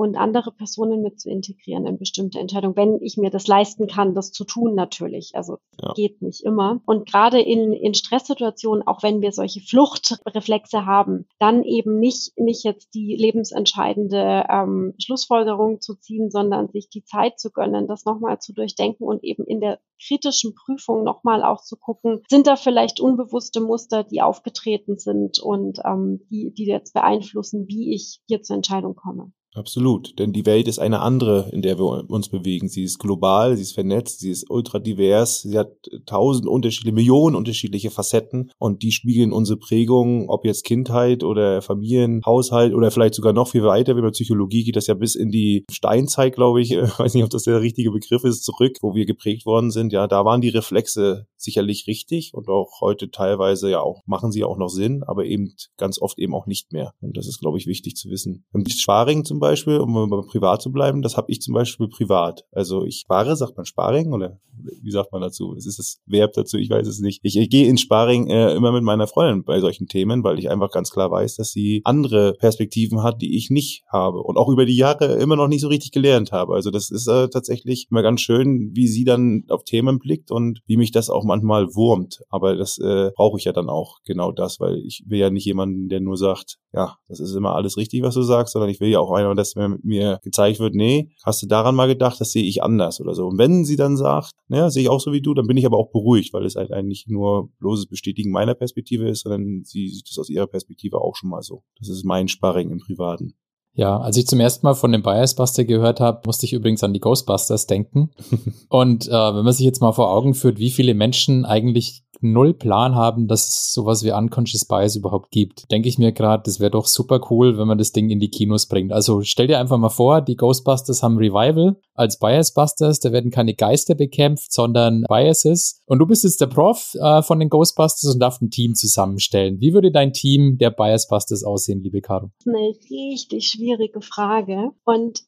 und 0.00 0.16
andere 0.16 0.50
Personen 0.50 1.02
mit 1.02 1.20
zu 1.20 1.28
integrieren 1.28 1.86
in 1.86 1.98
bestimmte 1.98 2.38
Entscheidungen, 2.38 2.74
wenn 2.74 3.02
ich 3.02 3.18
mir 3.18 3.28
das 3.28 3.46
leisten 3.46 3.86
kann, 3.86 4.14
das 4.14 4.32
zu 4.32 4.44
tun 4.44 4.74
natürlich. 4.74 5.32
Also 5.34 5.58
ja. 5.78 5.92
geht 5.92 6.22
nicht 6.22 6.42
immer. 6.42 6.80
Und 6.86 7.06
gerade 7.06 7.38
in, 7.38 7.74
in 7.74 7.92
Stresssituationen, 7.92 8.86
auch 8.86 9.02
wenn 9.02 9.20
wir 9.20 9.32
solche 9.32 9.60
Fluchtreflexe 9.60 10.86
haben, 10.86 11.26
dann 11.38 11.64
eben 11.64 11.98
nicht, 11.98 12.32
nicht 12.38 12.64
jetzt 12.64 12.94
die 12.94 13.14
lebensentscheidende 13.14 14.46
ähm, 14.48 14.94
Schlussfolgerung 14.98 15.82
zu 15.82 15.96
ziehen, 15.96 16.30
sondern 16.30 16.68
sich 16.68 16.88
die 16.88 17.04
Zeit 17.04 17.38
zu 17.38 17.50
gönnen, 17.50 17.86
das 17.86 18.06
nochmal 18.06 18.38
zu 18.38 18.54
durchdenken 18.54 19.04
und 19.04 19.22
eben 19.22 19.44
in 19.44 19.60
der 19.60 19.80
kritischen 20.02 20.54
Prüfung 20.54 21.04
nochmal 21.04 21.42
auch 21.42 21.60
zu 21.60 21.76
gucken, 21.76 22.22
sind 22.30 22.46
da 22.46 22.56
vielleicht 22.56 23.00
unbewusste 23.00 23.60
Muster, 23.60 24.02
die 24.02 24.22
aufgetreten 24.22 24.96
sind 24.96 25.40
und 25.40 25.80
ähm, 25.84 26.22
die, 26.30 26.54
die 26.54 26.64
jetzt 26.64 26.94
beeinflussen, 26.94 27.68
wie 27.68 27.94
ich 27.94 28.22
hier 28.26 28.40
zur 28.40 28.56
Entscheidung 28.56 28.96
komme. 28.96 29.32
Absolut, 29.52 30.16
denn 30.20 30.32
die 30.32 30.46
Welt 30.46 30.68
ist 30.68 30.78
eine 30.78 31.00
andere, 31.00 31.50
in 31.52 31.60
der 31.60 31.76
wir 31.76 32.08
uns 32.08 32.28
bewegen. 32.28 32.68
Sie 32.68 32.84
ist 32.84 33.00
global, 33.00 33.56
sie 33.56 33.62
ist 33.62 33.72
vernetzt, 33.72 34.20
sie 34.20 34.30
ist 34.30 34.48
ultra 34.48 34.78
divers, 34.78 35.42
sie 35.42 35.58
hat 35.58 35.72
tausend 36.06 36.46
unterschiedliche, 36.46 36.94
Millionen 36.94 37.34
unterschiedliche 37.34 37.90
Facetten 37.90 38.52
und 38.58 38.84
die 38.84 38.92
spiegeln 38.92 39.32
unsere 39.32 39.58
Prägungen, 39.58 40.28
ob 40.28 40.44
jetzt 40.44 40.64
Kindheit 40.64 41.24
oder 41.24 41.62
Familien, 41.62 42.22
Haushalt 42.24 42.74
oder 42.74 42.92
vielleicht 42.92 43.14
sogar 43.14 43.32
noch 43.32 43.48
viel 43.48 43.64
weiter. 43.64 43.96
Wie 43.96 44.02
bei 44.02 44.10
Psychologie 44.10 44.62
geht 44.62 44.76
das 44.76 44.86
ja 44.86 44.94
bis 44.94 45.16
in 45.16 45.32
die 45.32 45.64
Steinzeit, 45.68 46.36
glaube 46.36 46.60
ich, 46.60 46.70
ich 46.70 46.98
weiß 46.98 47.14
nicht, 47.14 47.24
ob 47.24 47.30
das 47.30 47.42
der 47.42 47.60
richtige 47.60 47.90
Begriff 47.90 48.22
ist, 48.22 48.44
zurück, 48.44 48.76
wo 48.82 48.94
wir 48.94 49.04
geprägt 49.04 49.46
worden 49.46 49.72
sind. 49.72 49.92
Ja, 49.92 50.06
da 50.06 50.24
waren 50.24 50.40
die 50.40 50.50
Reflexe 50.50 51.26
sicherlich 51.36 51.88
richtig 51.88 52.34
und 52.34 52.48
auch 52.48 52.80
heute 52.80 53.10
teilweise 53.10 53.68
ja 53.68 53.80
auch, 53.80 54.02
machen 54.06 54.30
sie 54.30 54.44
auch 54.44 54.58
noch 54.58 54.68
Sinn, 54.68 55.02
aber 55.02 55.24
eben 55.24 55.54
ganz 55.76 56.00
oft 56.00 56.20
eben 56.20 56.34
auch 56.34 56.46
nicht 56.46 56.72
mehr. 56.72 56.92
Und 57.00 57.16
das 57.16 57.26
ist, 57.26 57.40
glaube 57.40 57.58
ich, 57.58 57.66
wichtig 57.66 57.96
zu 57.96 58.10
wissen. 58.10 58.44
Und 58.52 58.70
Sparring 58.70 59.24
zum 59.24 59.39
Beispiel, 59.40 59.78
um 59.78 59.92
mal 59.92 60.22
privat 60.22 60.62
zu 60.62 60.70
bleiben, 60.70 61.02
das 61.02 61.16
habe 61.16 61.30
ich 61.30 61.40
zum 61.40 61.54
Beispiel 61.54 61.88
privat. 61.88 62.44
Also 62.52 62.84
ich 62.84 63.00
spare, 63.00 63.36
sagt 63.36 63.56
man 63.56 63.66
Sparring 63.66 64.12
oder 64.12 64.38
wie 64.82 64.90
sagt 64.90 65.12
man 65.12 65.22
dazu? 65.22 65.54
Es 65.56 65.66
ist 65.66 65.78
das 65.78 66.00
Verb 66.06 66.32
dazu, 66.34 66.58
ich 66.58 66.70
weiß 66.70 66.86
es 66.86 67.00
nicht. 67.00 67.20
Ich, 67.22 67.36
ich 67.36 67.50
gehe 67.50 67.66
in 67.66 67.78
Sparring 67.78 68.28
äh, 68.28 68.54
immer 68.54 68.72
mit 68.72 68.82
meiner 68.82 69.06
Freundin 69.06 69.44
bei 69.44 69.60
solchen 69.60 69.86
Themen, 69.86 70.22
weil 70.24 70.38
ich 70.38 70.50
einfach 70.50 70.70
ganz 70.70 70.90
klar 70.90 71.10
weiß, 71.10 71.36
dass 71.36 71.52
sie 71.52 71.80
andere 71.84 72.34
Perspektiven 72.34 73.02
hat, 73.02 73.22
die 73.22 73.36
ich 73.36 73.50
nicht 73.50 73.82
habe 73.88 74.20
und 74.20 74.36
auch 74.36 74.48
über 74.48 74.66
die 74.66 74.76
Jahre 74.76 75.16
immer 75.16 75.36
noch 75.36 75.48
nicht 75.48 75.60
so 75.62 75.68
richtig 75.68 75.92
gelernt 75.92 76.32
habe. 76.32 76.54
Also 76.54 76.70
das 76.70 76.90
ist 76.90 77.06
äh, 77.08 77.28
tatsächlich 77.28 77.88
immer 77.90 78.02
ganz 78.02 78.20
schön, 78.20 78.70
wie 78.74 78.86
sie 78.86 79.04
dann 79.04 79.44
auf 79.48 79.64
Themen 79.64 79.98
blickt 79.98 80.30
und 80.30 80.60
wie 80.66 80.76
mich 80.76 80.92
das 80.92 81.10
auch 81.10 81.24
manchmal 81.24 81.74
wurmt. 81.74 82.20
Aber 82.28 82.56
das 82.56 82.78
äh, 82.78 83.10
brauche 83.14 83.38
ich 83.38 83.44
ja 83.44 83.52
dann 83.52 83.68
auch 83.68 83.98
genau 84.04 84.32
das, 84.32 84.60
weil 84.60 84.78
ich 84.84 85.04
will 85.06 85.18
ja 85.18 85.30
nicht 85.30 85.44
jemanden, 85.44 85.88
der 85.88 86.00
nur 86.00 86.16
sagt, 86.16 86.58
ja, 86.72 86.96
das 87.08 87.20
ist 87.20 87.34
immer 87.34 87.54
alles 87.54 87.76
richtig, 87.76 88.02
was 88.02 88.14
du 88.14 88.22
sagst, 88.22 88.52
sondern 88.52 88.70
ich 88.70 88.80
will 88.80 88.88
ja 88.88 89.00
auch 89.00 89.10
einer, 89.12 89.29
dass 89.34 89.54
mir, 89.56 89.78
mir 89.82 90.18
gezeigt 90.22 90.60
wird, 90.60 90.74
nee, 90.74 91.10
hast 91.24 91.42
du 91.42 91.46
daran 91.46 91.74
mal 91.74 91.86
gedacht, 91.86 92.20
das 92.20 92.32
sehe 92.32 92.44
ich 92.44 92.62
anders 92.62 93.00
oder 93.00 93.14
so. 93.14 93.26
Und 93.26 93.38
wenn 93.38 93.64
sie 93.64 93.76
dann 93.76 93.96
sagt, 93.96 94.32
naja, 94.48 94.70
sehe 94.70 94.82
ich 94.82 94.88
auch 94.88 95.00
so 95.00 95.12
wie 95.12 95.22
du, 95.22 95.34
dann 95.34 95.46
bin 95.46 95.56
ich 95.56 95.66
aber 95.66 95.78
auch 95.78 95.90
beruhigt, 95.90 96.32
weil 96.32 96.44
es 96.44 96.56
halt 96.56 96.72
eigentlich 96.72 97.06
nur 97.08 97.50
bloßes 97.58 97.86
Bestätigen 97.86 98.30
meiner 98.30 98.54
Perspektive 98.54 99.08
ist, 99.08 99.22
sondern 99.22 99.62
sie 99.64 99.88
sieht 99.88 100.08
es 100.10 100.18
aus 100.18 100.28
ihrer 100.28 100.46
Perspektive 100.46 101.00
auch 101.00 101.16
schon 101.16 101.30
mal 101.30 101.42
so. 101.42 101.62
Das 101.78 101.88
ist 101.88 102.04
mein 102.04 102.28
Sparring 102.28 102.70
im 102.70 102.78
Privaten. 102.78 103.34
Ja, 103.72 103.98
als 104.00 104.16
ich 104.16 104.26
zum 104.26 104.40
ersten 104.40 104.66
Mal 104.66 104.74
von 104.74 104.90
dem 104.90 105.02
Biasbuster 105.02 105.64
gehört 105.64 106.00
habe, 106.00 106.22
musste 106.26 106.44
ich 106.44 106.52
übrigens 106.52 106.82
an 106.82 106.92
die 106.92 107.00
Ghostbusters 107.00 107.66
denken. 107.66 108.10
Und 108.68 109.06
äh, 109.06 109.10
wenn 109.12 109.44
man 109.44 109.52
sich 109.52 109.64
jetzt 109.64 109.80
mal 109.80 109.92
vor 109.92 110.10
Augen 110.10 110.34
führt, 110.34 110.58
wie 110.58 110.70
viele 110.70 110.94
Menschen 110.94 111.44
eigentlich 111.44 112.02
null 112.22 112.54
Plan 112.54 112.94
haben, 112.94 113.28
dass 113.28 113.48
es 113.48 113.72
sowas 113.72 114.04
wie 114.04 114.12
Unconscious 114.12 114.64
Bias 114.64 114.96
überhaupt 114.96 115.30
gibt, 115.30 115.70
denke 115.70 115.88
ich 115.88 115.98
mir 115.98 116.12
gerade, 116.12 116.42
das 116.44 116.60
wäre 116.60 116.70
doch 116.70 116.86
super 116.86 117.20
cool, 117.30 117.58
wenn 117.58 117.66
man 117.66 117.78
das 117.78 117.92
Ding 117.92 118.10
in 118.10 118.20
die 118.20 118.30
Kinos 118.30 118.66
bringt. 118.66 118.92
Also 118.92 119.22
stell 119.22 119.46
dir 119.46 119.58
einfach 119.58 119.78
mal 119.78 119.88
vor, 119.88 120.20
die 120.20 120.36
Ghostbusters 120.36 121.02
haben 121.02 121.16
Revival 121.16 121.76
als 121.94 122.18
Biasbusters, 122.18 123.00
da 123.00 123.12
werden 123.12 123.30
keine 123.30 123.54
Geister 123.54 123.94
bekämpft, 123.94 124.52
sondern 124.52 125.04
Biases. 125.08 125.82
Und 125.86 125.98
du 125.98 126.06
bist 126.06 126.24
jetzt 126.24 126.40
der 126.40 126.46
Prof 126.46 126.94
äh, 127.00 127.22
von 127.22 127.38
den 127.38 127.50
Ghostbusters 127.50 128.14
und 128.14 128.20
darfst 128.20 128.42
ein 128.42 128.50
Team 128.50 128.74
zusammenstellen. 128.74 129.60
Wie 129.60 129.74
würde 129.74 129.92
dein 129.92 130.12
Team 130.12 130.56
der 130.58 130.70
Biasbusters 130.70 131.44
aussehen, 131.44 131.82
liebe 131.82 132.00
Caro? 132.00 132.30
Eine 132.46 132.74
richtig 132.90 133.48
schwierige 133.48 134.00
Frage. 134.00 134.70
Und 134.84 135.20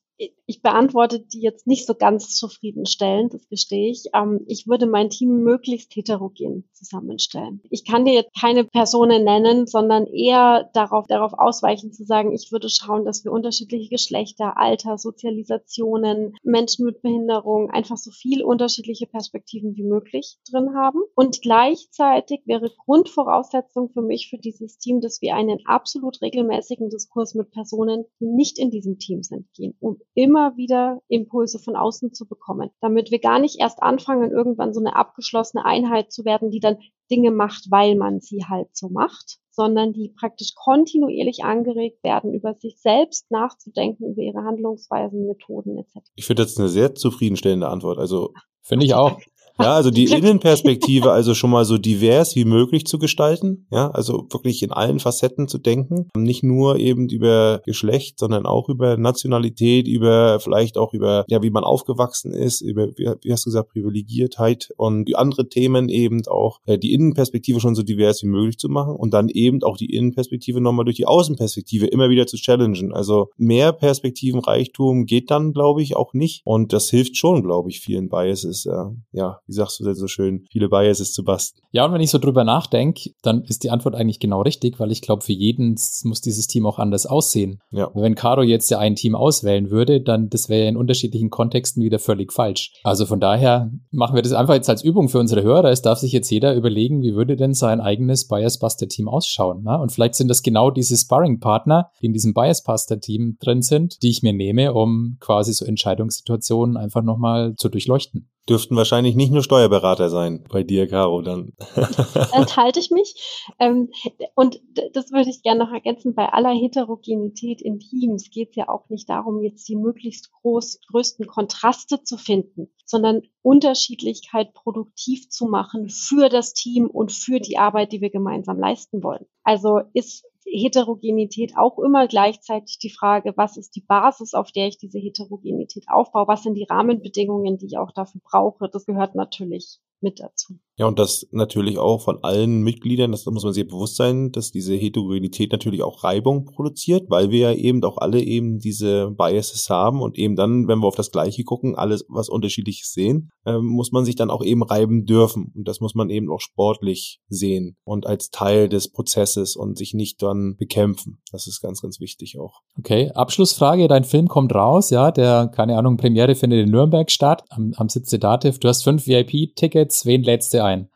ich 0.53 0.61
beantworte 0.61 1.19
die 1.19 1.41
jetzt 1.41 1.67
nicht 1.67 1.87
so 1.87 1.95
ganz 1.95 2.37
zufriedenstellend, 2.37 3.33
das 3.33 3.49
gestehe 3.49 3.91
ich. 3.91 4.05
Ähm, 4.13 4.45
ich 4.49 4.67
würde 4.67 4.85
mein 4.85 5.09
Team 5.09 5.43
möglichst 5.43 5.97
heterogen 5.97 6.69
zusammenstellen. 6.75 7.63
Ich 7.71 7.87
kann 7.87 8.05
dir 8.05 8.13
jetzt 8.13 8.39
keine 8.39 8.65
Personen 8.65 9.25
nennen, 9.25 9.67
sondern 9.67 10.07
eher 10.07 10.69
darauf, 10.75 11.07
darauf 11.07 11.33
ausweichen 11.33 11.91
zu 11.91 12.05
sagen, 12.05 12.35
ich 12.35 12.53
würde 12.53 12.69
schauen, 12.69 13.07
dass 13.07 13.25
wir 13.25 13.33
unterschiedliche 13.33 13.89
Geschlechter, 13.89 14.59
Alter, 14.59 14.99
Sozialisationen, 14.99 16.35
Menschen 16.43 16.85
mit 16.85 17.01
Behinderung, 17.01 17.71
einfach 17.71 17.97
so 17.97 18.11
viel 18.11 18.43
unterschiedliche 18.43 19.07
Perspektiven 19.07 19.75
wie 19.77 19.85
möglich 19.85 20.37
drin 20.51 20.75
haben. 20.75 21.01
Und 21.15 21.41
gleichzeitig 21.41 22.43
wäre 22.45 22.71
Grundvoraussetzung 22.85 23.89
für 23.89 24.03
mich 24.03 24.29
für 24.29 24.39
dieses 24.39 24.77
Team, 24.77 25.01
dass 25.01 25.23
wir 25.23 25.35
einen 25.35 25.61
absolut 25.65 26.21
regelmäßigen 26.21 26.91
Diskurs 26.91 27.35
mit 27.35 27.51
Personen, 27.53 28.05
die 28.21 28.27
nicht 28.27 28.59
in 28.59 28.71
diesem 28.71 28.99
Team 28.99 29.23
sind, 29.23 29.51
gehen, 29.55 29.75
um 29.81 29.99
immer 30.13 30.42
wieder 30.57 31.01
Impulse 31.09 31.59
von 31.59 31.77
außen 31.77 32.13
zu 32.13 32.27
bekommen, 32.27 32.71
damit 32.81 33.11
wir 33.11 33.21
gar 33.21 33.39
nicht 33.39 33.61
erst 33.61 33.83
anfangen, 33.83 34.31
irgendwann 34.31 34.75
so 34.75 34.81
eine 34.81 34.97
abgeschlossene 34.97 35.65
Einheit 35.65 36.13
zu 36.13 36.25
werden, 36.25 36.51
die 36.51 36.61
dann 36.61 36.79
Dinge 37.11 37.31
macht, 37.31 37.71
weil 37.71 37.97
man 37.97 38.21
sie 38.21 38.45
halt 38.49 38.69
so 38.73 38.89
macht, 38.89 39.39
sondern 39.51 39.93
die 39.93 40.13
praktisch 40.19 40.55
kontinuierlich 40.55 41.45
angeregt 41.45 42.03
werden, 42.05 42.35
über 42.35 42.55
sich 42.55 42.81
selbst 42.81 43.31
nachzudenken, 43.31 44.13
über 44.13 44.23
ihre 44.23 44.45
Handlungsweisen, 44.45 45.27
Methoden 45.27 45.79
etc. 45.79 46.09
Ich 46.15 46.27
finde 46.27 46.43
das 46.43 46.59
eine 46.59 46.69
sehr 46.69 46.95
zufriedenstellende 46.95 47.69
Antwort. 47.69 47.99
Also 47.99 48.33
Finde 48.63 48.87
ich 48.87 48.95
auch. 48.95 49.19
Ja, 49.61 49.75
also 49.75 49.91
die 49.91 50.05
Innenperspektive 50.13 51.11
also 51.11 51.35
schon 51.35 51.51
mal 51.51 51.65
so 51.65 51.79
divers 51.79 52.37
wie 52.37 52.45
möglich 52.45 52.87
zu 52.87 52.99
gestalten. 52.99 53.67
Ja, 53.71 53.91
also 53.91 54.27
wirklich 54.31 54.63
in 54.63 54.73
allen 54.73 54.99
Facetten 54.99 55.49
zu 55.49 55.59
denken. 55.59 56.09
Nicht 56.17 56.43
nur 56.43 56.79
eben 56.79 57.09
über 57.09 57.61
Geschlecht, 57.65 58.19
sondern 58.19 58.47
auch 58.47 58.69
über 58.69 58.97
Nationalität, 58.97 59.89
über 59.89 60.41
vielleicht 60.41 60.79
auch 60.79 60.95
über, 60.95 61.25
ja, 61.29 61.43
wie 61.43 61.51
man 61.51 61.65
aufgewachsen 61.65 62.33
ist, 62.33 62.61
über, 62.61 62.89
wie 62.97 63.33
hast 63.33 63.47
du 63.47 63.51
gesagt, 63.51 63.71
Privilegiertheit 63.71 64.71
und 64.77 65.15
andere 65.17 65.49
Themen 65.49 65.89
eben 65.89 66.27
auch 66.27 66.59
äh, 66.67 66.79
die 66.79 66.93
Innenperspektive 66.93 67.61
schon 67.61 67.75
so 67.75 67.83
divers 67.83 68.23
wie 68.23 68.29
möglich 68.29 68.59
zu 68.59 68.69
machen 68.69 68.95
und 68.97 69.13
dann 69.13 69.29
eben 69.29 69.63
auch 69.63 69.77
die 69.77 69.95
Innenperspektive 69.95 70.61
nochmal 70.61 70.85
durch 70.85 70.97
die 70.97 71.07
Außenperspektive 71.07 71.87
immer 71.87 72.11
wieder 72.11 72.27
zu 72.27 72.37
challengen. 72.37 72.93
Also 72.93 73.29
mehr 73.37 73.73
Perspektivenreichtum 73.73 75.07
geht 75.07 75.31
dann, 75.31 75.53
glaube 75.53 75.83
ich, 75.83 75.97
auch 75.97 76.15
nicht. 76.15 76.43
Und 76.45 76.73
das 76.73 76.91
hilft 76.91 77.17
schon, 77.17 77.43
glaube 77.43 77.71
ich, 77.71 77.81
vielen 77.81 78.09
Biases, 78.09 78.67
äh, 78.67 78.85
ja, 79.13 79.41
wie 79.47 79.53
sagst 79.53 79.81
du 79.81 79.85
denn 79.85 79.95
so 79.95 80.07
schön, 80.07 80.45
viele 80.51 80.69
Biases 80.69 81.13
zu 81.13 81.25
basteln. 81.25 81.63
Ja, 81.73 81.85
und 81.85 81.93
wenn 81.93 82.01
ich 82.01 82.11
so 82.11 82.19
drüber 82.19 82.45
nachdenke, 82.45 83.11
dann 83.23 83.43
ist 83.43 83.65
die 83.65 83.71
Antwort 83.71 83.95
eigentlich 83.95 84.21
genau 84.21 84.43
richtig, 84.43 84.79
weil 84.79 84.93
ich 84.93 85.03
glaube, 85.03 85.23
für 85.23 85.33
jeden 85.33 85.77
muss 86.05 86.21
dieses 86.21 86.47
Team 86.47 86.67
auch 86.67 86.79
anders 86.79 87.07
aussehen. 87.07 87.61
Ja. 87.71 87.91
Wenn 87.95 88.15
Caro 88.15 88.43
jetzt 88.43 88.71
ja 88.71 88.79
ein 88.79 88.95
Team 88.95 89.15
auswählen 89.15 89.71
würde, 89.71 90.01
dann 90.01 90.29
das 90.29 90.49
wäre 90.49 90.65
ja 90.65 90.69
in 90.69 90.77
unterschiedlichen 90.77 91.31
Kontexten 91.31 91.83
wieder 91.83 91.99
völlig 91.99 92.33
falsch. 92.33 92.73
Also 92.85 93.07
von 93.07 93.21
daher 93.21 93.71
machen 93.91 94.15
wir 94.15 94.23
das 94.23 94.33
einfach 94.33 94.55
jetzt 94.55 94.69
als 94.69 94.83
Übung 94.83 95.09
für 95.09 95.19
unsere 95.19 95.43
Hörer. 95.43 95.71
Es 95.71 95.83
darf 95.83 95.99
sich 95.99 96.13
jetzt 96.13 96.31
jeder 96.31 96.55
überlegen, 96.55 97.03
wie 97.03 97.15
würde 97.15 97.37
denn 97.37 97.55
sein 97.55 97.81
eigenes 97.81 98.29
Bias-Buster-Team 98.29 99.09
ausschauen. 99.09 99.63
Ne? 99.63 99.79
Und 99.79 99.93
vielleicht 99.93 100.15
sind 100.15 100.29
das 100.29 100.43
genau 100.43 100.71
diese 100.71 100.97
Sparring-Partner, 100.97 101.91
die 102.01 102.07
in 102.07 102.13
diesem 102.13 102.35
Bias-Buster-Team 102.35 103.39
drin 103.41 103.63
sind, 103.63 104.03
die 104.03 104.11
ich 104.11 104.23
mir 104.23 104.33
nehme, 104.33 104.73
um 104.73 105.17
quasi 105.21 105.53
so 105.53 105.65
Entscheidungssituationen 105.65 106.77
einfach 106.77 107.03
nochmal 107.03 107.55
zu 107.57 107.69
durchleuchten. 107.69 108.29
Dürften 108.49 108.75
wahrscheinlich 108.75 109.15
nicht 109.15 109.33
nur 109.33 109.45
Steuerberater 109.45 110.11
sein 110.11 110.45
bei 110.51 110.65
dir, 110.65 110.89
Caro, 110.89 111.23
dann. 111.23 111.53
Enthalte 112.33 112.81
ich 112.81 112.91
mich. 112.91 113.15
Ähm, 113.61 113.91
und 114.35 114.61
das 114.95 115.13
würde 115.13 115.31
ich 115.31 115.43
gerne 115.43 115.65
noch 115.65 115.73
ergänzen. 115.73 116.15
Bei 116.17 116.33
aller 116.33 116.51
Heterogenität 116.51 117.63
in 117.63 117.79
Teams 117.79 118.31
geht 118.31 118.51
es 118.51 118.57
ja 118.57 118.69
auch 118.69 118.89
nicht 118.89 119.09
darum, 119.09 119.41
jetzt 119.43 119.69
die 119.69 119.77
möglichst 119.77 120.33
groß, 120.33 120.81
größten 120.91 121.29
Kontraste 121.29 122.03
zu 122.03 122.17
finden, 122.17 122.69
sondern 122.85 123.23
Unterschiedlichkeit 123.43 124.55
produktiv 124.55 125.29
zu 125.29 125.47
machen 125.47 125.89
für 125.89 126.29
das 126.29 126.53
Team 126.53 126.87
und 126.87 127.13
für 127.13 127.39
die 127.39 127.59
Arbeit, 127.59 127.93
die 127.93 128.01
wir 128.01 128.11
gemeinsam 128.11 128.59
leisten 128.59 129.05
wollen. 129.05 129.25
Also 129.45 129.83
ist 129.93 130.25
Heterogenität 130.45 131.53
auch 131.57 131.79
immer 131.79 132.09
gleichzeitig 132.09 132.79
die 132.79 132.91
Frage, 132.91 133.33
was 133.37 133.57
ist 133.57 133.77
die 133.77 133.81
Basis, 133.81 134.35
auf 134.35 134.53
der 134.53 134.69
ich 134.69 134.79
diese 134.79 134.99
Heterogenität 134.99 135.85
aufbaue? 135.89 136.29
Was 136.29 136.43
sind 136.43 136.55
die 136.55 136.67
Rahmenbedingungen, 136.69 137.59
die 137.59 137.67
ich 137.67 137.79
auch 137.79 137.93
dafür 137.93 138.21
brauche? 138.25 138.69
Das 138.69 138.87
gehört 138.87 139.15
natürlich 139.15 139.81
mit 140.01 140.21
dazu. 140.21 140.59
Ja, 140.79 140.87
und 140.87 140.99
das 140.99 141.27
natürlich 141.33 141.79
auch 141.79 142.03
von 142.03 142.23
allen 142.23 142.63
Mitgliedern, 142.63 143.13
das 143.13 143.27
muss 143.27 143.45
man 143.45 143.53
sich 143.53 143.67
bewusst 143.67 143.97
sein, 143.97 144.33
dass 144.33 144.53
diese 144.53 144.75
Heterogenität 144.75 145.53
natürlich 145.53 145.83
auch 145.83 146.03
Reibung 146.03 146.47
produziert, 146.47 147.11
weil 147.11 147.31
wir 147.31 147.51
ja 147.51 147.53
eben 147.53 147.85
auch 147.85 147.99
alle 147.99 148.23
eben 148.23 148.59
diese 148.59 149.11
Biases 149.11 149.69
haben 149.69 150.01
und 150.01 150.17
eben 150.19 150.35
dann, 150.35 150.69
wenn 150.69 150.79
wir 150.79 150.87
auf 150.87 150.97
das 150.97 151.11
Gleiche 151.11 151.45
gucken, 151.45 151.75
alles 151.75 152.07
was 152.09 152.31
unterschiedliches 152.31 152.93
sehen, 152.93 153.31
äh, 153.45 153.59
muss 153.59 153.93
man 153.93 154.07
sich 154.07 154.17
dann 154.17 154.31
auch 154.31 154.43
eben 154.43 154.63
reiben 154.63 155.05
dürfen. 155.05 155.53
Und 155.55 155.69
das 155.69 155.81
muss 155.81 155.95
man 155.95 156.09
eben 156.09 156.31
auch 156.31 156.41
sportlich 156.41 157.21
sehen 157.29 157.77
und 157.85 158.07
als 158.07 158.31
Teil 158.31 158.71
des 158.71 158.91
Prozesses 158.91 159.57
und 159.57 159.77
sich 159.77 159.93
nicht 159.93 160.23
dann 160.23 160.57
bekämpfen. 160.57 161.21
Das 161.33 161.47
ist 161.47 161.61
ganz, 161.61 161.83
ganz 161.83 162.01
wichtig 162.01 162.39
auch. 162.39 162.61
Okay, 162.79 163.11
Abschlussfrage, 163.11 163.89
dein 163.89 164.05
Film 164.05 164.27
kommt 164.27 164.55
raus, 164.55 164.89
ja, 164.89 165.11
der, 165.11 165.49
keine 165.49 165.77
Ahnung, 165.77 165.99
Premiere 165.99 166.35
findet 166.35 166.65
in 166.65 166.71
Nürnberg 166.71 167.11
statt, 167.11 167.45
am, 167.51 167.75
am 167.77 167.91
Sitz 167.91 168.09
der 168.09 168.21
Dativ. 168.21 168.59
Du 168.59 168.69
hast 168.69 168.85
fünf 168.85 169.07
VIP-Tickets, 169.07 170.07
wen 170.07 170.23
du 170.23 170.31
ein? 170.63 170.89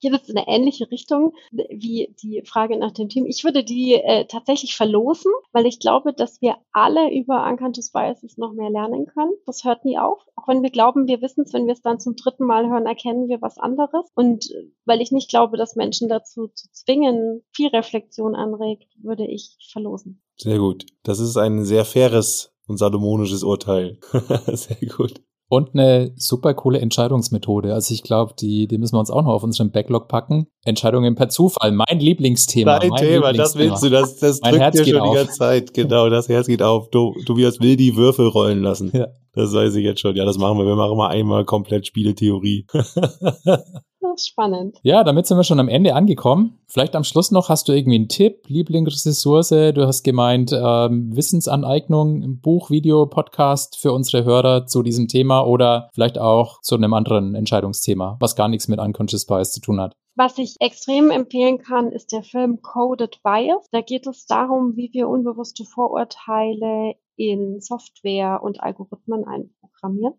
Geht 0.00 0.12
es 0.12 0.28
in 0.28 0.38
eine 0.38 0.46
ähnliche 0.46 0.90
Richtung 0.90 1.34
wie 1.50 2.14
die 2.22 2.42
Frage 2.46 2.78
nach 2.78 2.92
dem 2.92 3.08
Team? 3.08 3.26
Ich 3.26 3.42
würde 3.42 3.64
die 3.64 3.94
äh, 3.94 4.26
tatsächlich 4.26 4.76
verlosen, 4.76 5.32
weil 5.52 5.66
ich 5.66 5.80
glaube, 5.80 6.12
dass 6.12 6.40
wir 6.40 6.56
alle 6.72 7.12
über 7.12 7.44
Unconscious 7.46 7.90
Biases 7.90 8.38
noch 8.38 8.52
mehr 8.52 8.70
lernen 8.70 9.06
können. 9.06 9.32
Das 9.46 9.64
hört 9.64 9.84
nie 9.84 9.98
auf. 9.98 10.24
Auch 10.36 10.46
wenn 10.46 10.62
wir 10.62 10.70
glauben, 10.70 11.08
wir 11.08 11.20
wissen 11.20 11.42
es, 11.42 11.52
wenn 11.52 11.66
wir 11.66 11.72
es 11.72 11.82
dann 11.82 11.98
zum 11.98 12.14
dritten 12.14 12.44
Mal 12.44 12.68
hören, 12.68 12.86
erkennen 12.86 13.28
wir 13.28 13.42
was 13.42 13.58
anderes. 13.58 14.06
Und 14.14 14.50
äh, 14.50 14.70
weil 14.84 15.00
ich 15.00 15.10
nicht 15.10 15.28
glaube, 15.28 15.56
dass 15.56 15.76
Menschen 15.76 16.08
dazu 16.08 16.48
zu 16.48 16.70
zwingen, 16.70 17.42
viel 17.52 17.68
Reflexion 17.68 18.36
anregt, 18.36 18.92
würde 19.02 19.26
ich 19.26 19.56
verlosen. 19.72 20.22
Sehr 20.36 20.58
gut. 20.58 20.86
Das 21.02 21.18
ist 21.18 21.36
ein 21.36 21.64
sehr 21.64 21.84
faires 21.84 22.52
und 22.66 22.78
salomonisches 22.78 23.42
Urteil. 23.42 23.98
sehr 24.46 24.88
gut. 24.96 25.20
Und 25.52 25.74
eine 25.74 26.14
super 26.16 26.54
coole 26.54 26.78
Entscheidungsmethode. 26.78 27.74
Also 27.74 27.92
ich 27.92 28.02
glaube, 28.02 28.32
die, 28.40 28.66
die 28.66 28.78
müssen 28.78 28.94
wir 28.94 29.00
uns 29.00 29.10
auch 29.10 29.20
noch 29.20 29.34
auf 29.34 29.42
unseren 29.42 29.70
Backlog 29.70 30.08
packen. 30.08 30.46
Entscheidungen 30.64 31.14
per 31.14 31.28
Zufall, 31.28 31.72
mein 31.72 32.00
Lieblingsthema. 32.00 32.78
Dein 32.78 32.88
mein 32.88 33.02
Thema, 33.02 33.34
das 33.34 33.54
willst 33.56 33.82
du, 33.82 33.90
das, 33.90 34.16
das 34.16 34.40
mein 34.40 34.52
drückt 34.52 34.62
Herz 34.62 34.76
dir 34.76 34.84
geht 34.84 34.94
schon 34.94 35.02
auf. 35.02 35.10
die 35.10 35.16
ganze 35.18 35.38
Zeit. 35.38 35.74
Genau, 35.74 36.08
das 36.08 36.30
Herz 36.30 36.46
geht 36.46 36.62
auf. 36.62 36.88
Du, 36.88 37.14
Tobias 37.26 37.60
will 37.60 37.76
die 37.76 37.96
Würfel 37.96 38.28
rollen 38.28 38.62
lassen. 38.62 38.92
Ja. 38.94 39.08
Das 39.34 39.52
weiß 39.52 39.74
ich 39.74 39.84
jetzt 39.84 40.00
schon. 40.00 40.16
Ja, 40.16 40.24
das 40.24 40.38
machen 40.38 40.56
wir. 40.56 40.64
Wir 40.64 40.74
machen 40.74 40.96
mal 40.96 41.08
einmal 41.08 41.44
komplett 41.44 41.86
Spieletheorie. 41.86 42.66
Das 44.02 44.22
ist 44.22 44.28
spannend. 44.28 44.78
Ja, 44.82 45.04
damit 45.04 45.26
sind 45.26 45.36
wir 45.36 45.44
schon 45.44 45.60
am 45.60 45.68
Ende 45.68 45.94
angekommen. 45.94 46.58
Vielleicht 46.66 46.96
am 46.96 47.04
Schluss 47.04 47.30
noch, 47.30 47.48
hast 47.48 47.68
du 47.68 47.72
irgendwie 47.72 47.98
einen 47.98 48.08
Tipp, 48.08 48.48
Lieblingsressource? 48.48 49.50
Du 49.50 49.86
hast 49.86 50.02
gemeint, 50.02 50.52
ähm, 50.52 51.14
Wissensaneignung, 51.14 52.40
Buch, 52.40 52.70
Video, 52.70 53.06
Podcast 53.06 53.78
für 53.78 53.92
unsere 53.92 54.24
Hörer 54.24 54.66
zu 54.66 54.82
diesem 54.82 55.06
Thema 55.06 55.42
oder 55.42 55.88
vielleicht 55.94 56.18
auch 56.18 56.60
zu 56.62 56.74
einem 56.74 56.94
anderen 56.94 57.36
Entscheidungsthema, 57.36 58.16
was 58.18 58.34
gar 58.34 58.48
nichts 58.48 58.66
mit 58.66 58.80
Unconscious 58.80 59.24
Bias 59.24 59.52
zu 59.52 59.60
tun 59.60 59.80
hat. 59.80 59.94
Was 60.16 60.36
ich 60.36 60.56
extrem 60.58 61.12
empfehlen 61.12 61.58
kann, 61.58 61.92
ist 61.92 62.10
der 62.10 62.24
Film 62.24 62.60
Coded 62.60 63.20
Bias. 63.22 63.68
Da 63.70 63.82
geht 63.82 64.08
es 64.08 64.26
darum, 64.26 64.74
wie 64.74 64.90
wir 64.92 65.08
unbewusste 65.08 65.64
Vorurteile 65.64 66.96
in 67.14 67.60
Software 67.60 68.42
und 68.42 68.60
Algorithmen 68.60 69.24
einprogrammieren. 69.24 70.14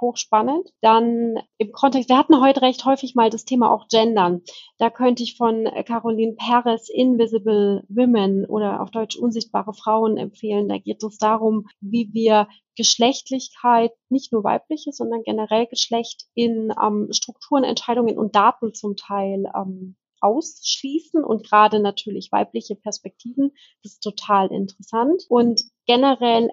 Hochspannend. 0.00 0.68
Dann 0.80 1.36
im 1.58 1.72
Kontext, 1.72 2.08
wir 2.08 2.18
hatten 2.18 2.40
heute 2.40 2.62
recht 2.62 2.84
häufig 2.84 3.14
mal 3.14 3.30
das 3.30 3.44
Thema 3.44 3.72
auch 3.72 3.88
Gendern. 3.88 4.42
Da 4.78 4.90
könnte 4.90 5.22
ich 5.22 5.36
von 5.36 5.68
Caroline 5.86 6.34
Perez 6.34 6.88
Invisible 6.88 7.84
Women 7.88 8.46
oder 8.46 8.82
auf 8.82 8.90
Deutsch 8.90 9.16
unsichtbare 9.16 9.72
Frauen 9.72 10.16
empfehlen. 10.16 10.68
Da 10.68 10.78
geht 10.78 11.02
es 11.02 11.18
darum, 11.18 11.66
wie 11.80 12.10
wir 12.12 12.48
Geschlechtlichkeit, 12.76 13.92
nicht 14.08 14.32
nur 14.32 14.44
weibliche, 14.44 14.92
sondern 14.92 15.22
generell 15.22 15.66
Geschlecht 15.66 16.26
in 16.34 16.72
ähm, 16.82 17.08
Strukturen, 17.12 17.64
Entscheidungen 17.64 18.18
und 18.18 18.34
Daten 18.34 18.74
zum 18.74 18.96
Teil 18.96 19.44
ähm, 19.54 19.96
ausschließen 20.20 21.22
und 21.22 21.46
gerade 21.46 21.80
natürlich 21.80 22.32
weibliche 22.32 22.74
Perspektiven. 22.76 23.52
Das 23.82 23.92
ist 23.92 24.02
total 24.02 24.50
interessant. 24.50 25.22
Und 25.28 25.62
generell 25.86 26.50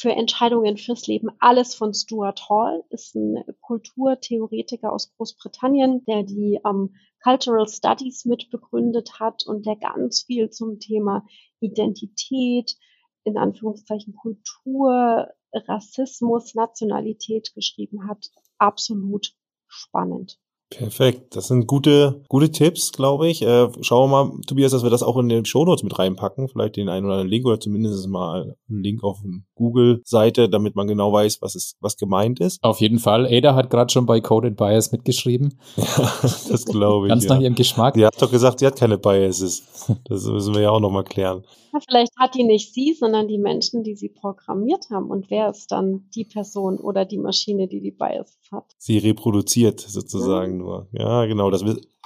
für 0.00 0.12
Entscheidungen 0.12 0.76
fürs 0.76 1.06
Leben 1.06 1.28
alles 1.40 1.74
von 1.74 1.92
Stuart 1.94 2.48
Hall, 2.48 2.84
ist 2.90 3.14
ein 3.14 3.44
Kulturtheoretiker 3.60 4.92
aus 4.92 5.12
Großbritannien, 5.16 6.04
der 6.04 6.22
die 6.22 6.60
ähm, 6.64 6.94
Cultural 7.22 7.68
Studies 7.68 8.24
mitbegründet 8.24 9.18
hat 9.18 9.44
und 9.46 9.66
der 9.66 9.76
ganz 9.76 10.22
viel 10.22 10.50
zum 10.50 10.78
Thema 10.78 11.26
Identität, 11.60 12.76
in 13.24 13.36
Anführungszeichen 13.36 14.14
Kultur, 14.14 15.28
Rassismus, 15.52 16.54
Nationalität 16.54 17.52
geschrieben 17.54 18.08
hat. 18.08 18.30
Absolut 18.58 19.34
spannend. 19.66 20.38
Perfekt. 20.70 21.34
Das 21.34 21.48
sind 21.48 21.66
gute, 21.66 22.22
gute 22.28 22.50
Tipps, 22.50 22.92
glaube 22.92 23.28
ich. 23.28 23.42
Äh, 23.42 23.68
schauen 23.80 24.10
wir 24.10 24.24
mal, 24.24 24.40
Tobias, 24.46 24.72
dass 24.72 24.82
wir 24.82 24.90
das 24.90 25.02
auch 25.02 25.16
in 25.16 25.28
den 25.28 25.46
Shownotes 25.46 25.82
mit 25.82 25.98
reinpacken. 25.98 26.48
Vielleicht 26.48 26.76
den 26.76 26.90
einen 26.90 27.06
oder 27.06 27.14
anderen 27.14 27.30
Link 27.30 27.46
oder 27.46 27.58
zumindest 27.58 28.06
mal 28.08 28.56
einen 28.68 28.82
Link 28.82 29.02
auf 29.02 29.20
eine 29.24 29.42
Google-Seite, 29.54 30.50
damit 30.50 30.76
man 30.76 30.86
genau 30.86 31.12
weiß, 31.12 31.40
was 31.40 31.54
ist, 31.54 31.76
was 31.80 31.96
gemeint 31.96 32.40
ist. 32.40 32.62
Auf 32.62 32.80
jeden 32.80 32.98
Fall. 32.98 33.26
Ada 33.26 33.54
hat 33.54 33.70
gerade 33.70 33.90
schon 33.90 34.04
bei 34.04 34.20
Coded 34.20 34.56
Bias 34.56 34.92
mitgeschrieben. 34.92 35.58
Ja, 35.98 36.12
das 36.22 36.64
glaube 36.66 37.06
ich. 37.06 37.10
Ganz 37.10 37.24
ja. 37.24 37.34
nach 37.34 37.40
ihrem 37.40 37.54
Geschmack. 37.54 37.94
Die 37.94 38.04
hat 38.04 38.20
doch 38.20 38.30
gesagt, 38.30 38.58
sie 38.60 38.66
hat 38.66 38.76
keine 38.76 38.98
Biases. 38.98 39.62
Das 40.04 40.24
müssen 40.26 40.54
wir 40.54 40.62
ja 40.62 40.70
auch 40.70 40.80
nochmal 40.80 41.04
klären. 41.04 41.44
Ja, 41.72 41.80
vielleicht 41.86 42.12
hat 42.18 42.34
die 42.34 42.44
nicht 42.44 42.74
sie, 42.74 42.94
sondern 42.94 43.28
die 43.28 43.38
Menschen, 43.38 43.82
die 43.82 43.94
sie 43.94 44.08
programmiert 44.08 44.86
haben. 44.90 45.10
Und 45.10 45.30
wer 45.30 45.50
ist 45.50 45.70
dann 45.70 46.08
die 46.14 46.24
Person 46.24 46.78
oder 46.78 47.04
die 47.04 47.18
Maschine, 47.18 47.68
die 47.68 47.80
die 47.80 47.90
Biases 47.90 48.38
hat? 48.52 48.64
Sie 48.78 48.98
reproduziert 48.98 49.80
sozusagen 49.80 50.52
mhm. 50.52 50.58
nur. 50.58 50.88
Ja, 50.92 51.26
genau. 51.26 51.50
Das 51.50 51.64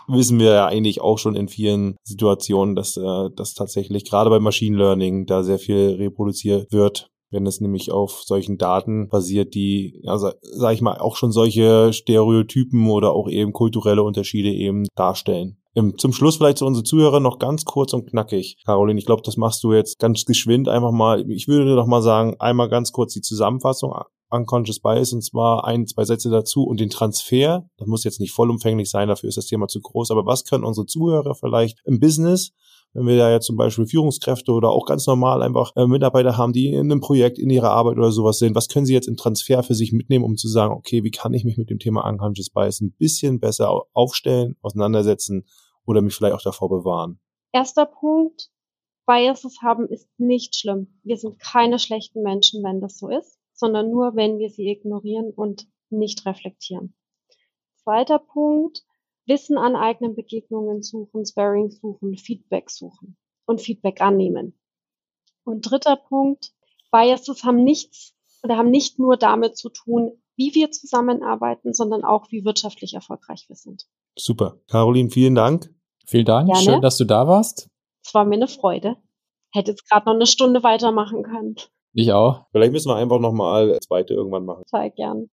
wissen 0.09 0.39
wir 0.39 0.53
ja 0.53 0.67
eigentlich 0.67 1.01
auch 1.01 1.19
schon 1.19 1.37
in 1.37 1.49
vielen 1.49 1.97
Situationen, 2.03 2.75
dass 2.75 2.97
äh, 2.97 3.31
das 3.37 3.55
tatsächlich 3.55 4.05
gerade 4.05 4.31
bei 4.31 4.41
Machine 4.41 4.77
Learning 4.77 5.27
da 5.27 5.43
sehr 5.43 5.59
viel 5.59 5.97
reproduziert 5.99 6.73
wird 6.73 7.13
wenn 7.33 7.47
es 7.47 7.61
nämlich 7.61 7.91
auf 7.91 8.23
solchen 8.25 8.59
Daten 8.59 9.09
basiert, 9.09 9.55
die, 9.55 10.01
ja, 10.03 10.19
sag 10.19 10.75
ich 10.75 10.83
mal, 10.83 10.99
auch 10.99 11.17
schon 11.17 11.33
solche 11.33 11.93
Stereotypen 11.93 12.89
oder 12.89 13.13
auch 13.13 13.29
eben 13.29 13.53
kulturelle 13.53 14.03
Unterschiede 14.03 14.51
eben 14.51 14.87
darstellen. 14.95 15.57
Zum 15.75 16.13
Schluss 16.13 16.37
vielleicht 16.37 16.59
zu 16.59 16.67
unseren 16.67 16.85
Zuhörern 16.85 17.23
noch 17.23 17.39
ganz 17.39 17.65
kurz 17.65 17.95
und 17.95 18.07
knackig. 18.07 18.59
Caroline, 18.67 18.99
ich 18.99 19.07
glaube, 19.07 19.23
das 19.25 19.39
machst 19.39 19.65
du 19.65 19.73
jetzt 19.73 19.99
ganz 19.99 20.25
geschwind 20.27 20.69
einfach 20.69 20.93
mal. 20.93 21.25
Ich 21.31 21.49
würde 21.49 21.75
doch 21.75 21.87
mal 21.87 22.03
sagen, 22.03 22.37
einmal 22.39 22.69
ganz 22.69 22.93
kurz 22.93 23.15
die 23.15 23.23
Zusammenfassung. 23.23 23.95
Unconscious 24.29 24.81
Bias 24.81 25.13
und 25.13 25.23
zwar 25.23 25.67
ein, 25.67 25.87
zwei 25.87 26.05
Sätze 26.05 26.31
dazu 26.31 26.65
und 26.65 26.81
den 26.81 26.91
Transfer. 26.91 27.67
Das 27.79 27.89
muss 27.89 28.05
jetzt 28.05 28.21
nicht 28.21 28.33
vollumfänglich 28.33 28.91
sein, 28.91 29.09
dafür 29.09 29.29
ist 29.29 29.37
das 29.37 29.47
Thema 29.47 29.67
zu 29.67 29.81
groß. 29.81 30.11
Aber 30.11 30.27
was 30.27 30.45
können 30.45 30.65
unsere 30.65 30.87
Zuhörer 30.87 31.35
vielleicht 31.35 31.81
im 31.85 32.01
Business 32.01 32.53
wenn 32.95 33.07
wir 33.07 33.17
da 33.17 33.31
ja 33.31 33.41
zum 33.41 33.57
Beispiel 33.57 33.87
Führungskräfte 33.87 34.53
oder 34.53 34.71
auch 34.71 34.87
ganz 34.87 35.07
normal 35.07 35.43
einfach 35.43 35.73
äh, 35.77 35.87
Mitarbeiter 35.87 36.37
haben, 36.37 36.53
die 36.53 36.69
in 36.69 36.91
einem 36.91 37.01
Projekt, 37.01 37.39
in 37.39 37.51
ihrer 37.51 37.71
Arbeit 37.71 37.97
oder 37.97 38.13
sowas 38.13 38.39
sind, 38.39 38.55
was 38.55 38.69
können 38.69 38.87
sie 38.87 38.93
jetzt 38.93 39.09
im 39.09 39.17
Transfer 39.17 39.63
für 39.63 39.75
sich 39.75 39.93
mitnehmen, 39.93 40.25
um 40.25 40.37
zu 40.37 40.49
sagen, 40.49 40.75
okay, 40.75 41.03
wie 41.03 41.11
kann 41.11 41.33
ich 41.35 41.45
mich 41.45 41.57
mit 41.57 41.71
dem 41.71 41.79
Thema 41.79 42.07
Unconscious 42.07 42.51
Bias 42.51 42.81
ein 42.81 42.93
bisschen 42.93 43.41
besser 43.41 43.83
aufstellen, 43.93 44.57
auseinandersetzen 44.61 45.47
oder 45.87 46.01
mich 46.03 46.15
vielleicht 46.15 46.35
auch 46.35 46.43
davor 46.43 46.69
bewahren? 46.69 47.21
Erster 47.53 47.87
Punkt, 47.87 48.51
Biases 49.07 49.61
haben 49.63 49.89
ist 49.89 50.09
nicht 50.19 50.57
schlimm. 50.57 51.01
Wir 51.03 51.17
sind 51.17 51.39
keine 51.39 51.79
schlechten 51.79 52.23
Menschen, 52.23 52.63
wenn 52.63 52.81
das 52.81 52.99
so 52.99 53.09
ist, 53.09 53.39
sondern 53.53 53.91
nur, 53.91 54.15
wenn 54.17 54.39
wir 54.39 54.51
sie 54.51 54.69
ignorieren 54.69 55.33
und 55.33 55.67
nicht 55.91 56.25
reflektieren. 56.25 56.95
Zweiter 57.77 58.19
Punkt, 58.19 58.85
Wissen 59.27 59.59
aneignen, 59.59 60.15
Begegnungen 60.15 60.83
suchen, 60.83 61.27
Sparring 61.27 61.71
suchen, 61.71 62.17
Feedback 62.17 62.71
suchen 62.71 63.17
und 63.45 63.61
Feedback 63.61 64.01
annehmen. 64.01 64.59
Und 65.45 65.63
dritter 65.63 65.97
Punkt, 65.97 66.55
Biases 66.91 67.45
haben 67.45 67.63
nichts 67.65 68.15
oder 68.43 68.57
haben 68.57 68.71
nicht 68.71 68.99
nur 68.99 69.17
damit 69.17 69.57
zu 69.57 69.69
tun, 69.69 70.23
wie 70.37 70.55
wir 70.55 70.71
zusammenarbeiten, 70.71 71.75
sondern 71.75 72.05
auch, 72.05 72.31
wie 72.31 72.45
wirtschaftlich 72.45 72.95
erfolgreich 72.95 73.45
wir 73.49 73.57
sind. 73.57 73.87
Super. 74.17 74.59
Caroline, 74.69 75.11
vielen 75.11 75.35
Dank. 75.35 75.75
Vielen 76.07 76.25
Dank. 76.25 76.49
Gerne. 76.49 76.63
Schön, 76.63 76.81
dass 76.81 76.99
du 76.99 77.05
da 77.05 77.27
warst. 77.27 77.69
Es 78.05 78.13
war 78.15 78.25
mir 78.25 78.35
eine 78.35 78.49
Freude. 78.49 78.97
Hätte 79.53 79.71
jetzt 79.73 79.89
gerade 79.89 80.07
noch 80.07 80.15
eine 80.15 80.27
Stunde 80.27 80.63
weitermachen 80.63 81.23
können. 81.23 81.57
Ich 81.93 82.13
auch. 82.13 82.47
Vielleicht 82.53 82.73
müssen 82.73 82.89
wir 82.89 82.97
einfach 82.97 83.19
nochmal 83.19 83.65
eine 83.65 83.81
zweite 83.81 84.15
irgendwann 84.15 84.45
machen. 84.45 84.63
Sehr 84.67 84.91
gern. 84.91 85.29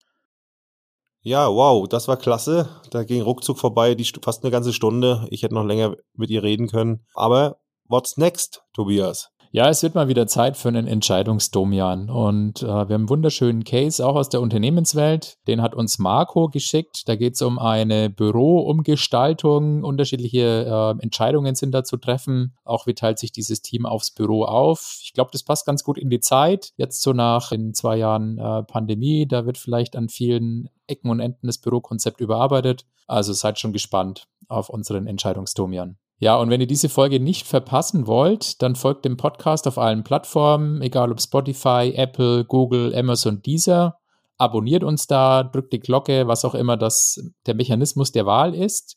Ja, 1.22 1.48
wow, 1.48 1.88
das 1.88 2.06
war 2.06 2.16
klasse. 2.16 2.68
Da 2.90 3.02
ging 3.02 3.22
ruckzuck 3.22 3.58
vorbei, 3.58 3.94
die 3.94 4.04
fast 4.04 4.44
eine 4.44 4.50
ganze 4.50 4.72
Stunde. 4.72 5.26
Ich 5.30 5.42
hätte 5.42 5.54
noch 5.54 5.64
länger 5.64 5.96
mit 6.12 6.30
ihr 6.30 6.42
reden 6.42 6.68
können. 6.68 7.06
Aber 7.14 7.60
what's 7.88 8.16
next, 8.16 8.62
Tobias? 8.74 9.30
Ja, 9.54 9.68
es 9.68 9.84
wird 9.84 9.94
mal 9.94 10.08
wieder 10.08 10.26
Zeit 10.26 10.56
für 10.56 10.66
einen 10.66 10.88
Entscheidungsdomian. 10.88 12.10
Und 12.10 12.64
äh, 12.64 12.66
wir 12.66 12.72
haben 12.72 12.92
einen 12.92 13.08
wunderschönen 13.08 13.62
Case 13.62 14.04
auch 14.04 14.16
aus 14.16 14.28
der 14.28 14.40
Unternehmenswelt. 14.40 15.38
Den 15.46 15.62
hat 15.62 15.76
uns 15.76 16.00
Marco 16.00 16.48
geschickt. 16.48 17.08
Da 17.08 17.14
geht 17.14 17.34
es 17.34 17.42
um 17.42 17.60
eine 17.60 18.10
Büroumgestaltung. 18.10 19.84
Unterschiedliche 19.84 20.66
äh, 20.66 21.00
Entscheidungen 21.00 21.54
sind 21.54 21.70
da 21.70 21.84
zu 21.84 21.98
treffen. 21.98 22.56
Auch 22.64 22.88
wie 22.88 22.94
teilt 22.94 23.20
sich 23.20 23.30
dieses 23.30 23.62
Team 23.62 23.86
aufs 23.86 24.10
Büro 24.10 24.42
auf? 24.42 24.98
Ich 25.04 25.12
glaube, 25.12 25.30
das 25.32 25.44
passt 25.44 25.66
ganz 25.66 25.84
gut 25.84 25.98
in 25.98 26.10
die 26.10 26.18
Zeit. 26.18 26.72
Jetzt 26.76 27.02
so 27.02 27.12
nach 27.12 27.52
in 27.52 27.74
zwei 27.74 27.96
Jahren 27.96 28.38
äh, 28.38 28.64
Pandemie. 28.64 29.24
Da 29.28 29.46
wird 29.46 29.56
vielleicht 29.56 29.94
an 29.94 30.08
vielen 30.08 30.68
Ecken 30.88 31.10
und 31.10 31.20
Enden 31.20 31.46
das 31.46 31.58
Bürokonzept 31.58 32.20
überarbeitet. 32.20 32.86
Also 33.06 33.32
seid 33.32 33.60
schon 33.60 33.72
gespannt 33.72 34.26
auf 34.48 34.68
unseren 34.68 35.06
Entscheidungsdomian. 35.06 35.96
Ja, 36.18 36.36
und 36.36 36.48
wenn 36.48 36.60
ihr 36.60 36.66
diese 36.66 36.88
Folge 36.88 37.20
nicht 37.20 37.46
verpassen 37.46 38.06
wollt, 38.06 38.62
dann 38.62 38.76
folgt 38.76 39.04
dem 39.04 39.16
Podcast 39.16 39.66
auf 39.66 39.78
allen 39.78 40.04
Plattformen, 40.04 40.80
egal 40.80 41.10
ob 41.10 41.20
Spotify, 41.20 41.92
Apple, 41.94 42.44
Google, 42.44 42.94
Amazon, 42.94 43.42
Deezer. 43.42 43.98
Abonniert 44.38 44.84
uns 44.84 45.06
da, 45.06 45.42
drückt 45.42 45.72
die 45.72 45.80
Glocke, 45.80 46.26
was 46.26 46.44
auch 46.44 46.54
immer 46.54 46.76
das 46.76 47.20
der 47.46 47.54
Mechanismus 47.54 48.12
der 48.12 48.26
Wahl 48.26 48.54
ist. 48.54 48.96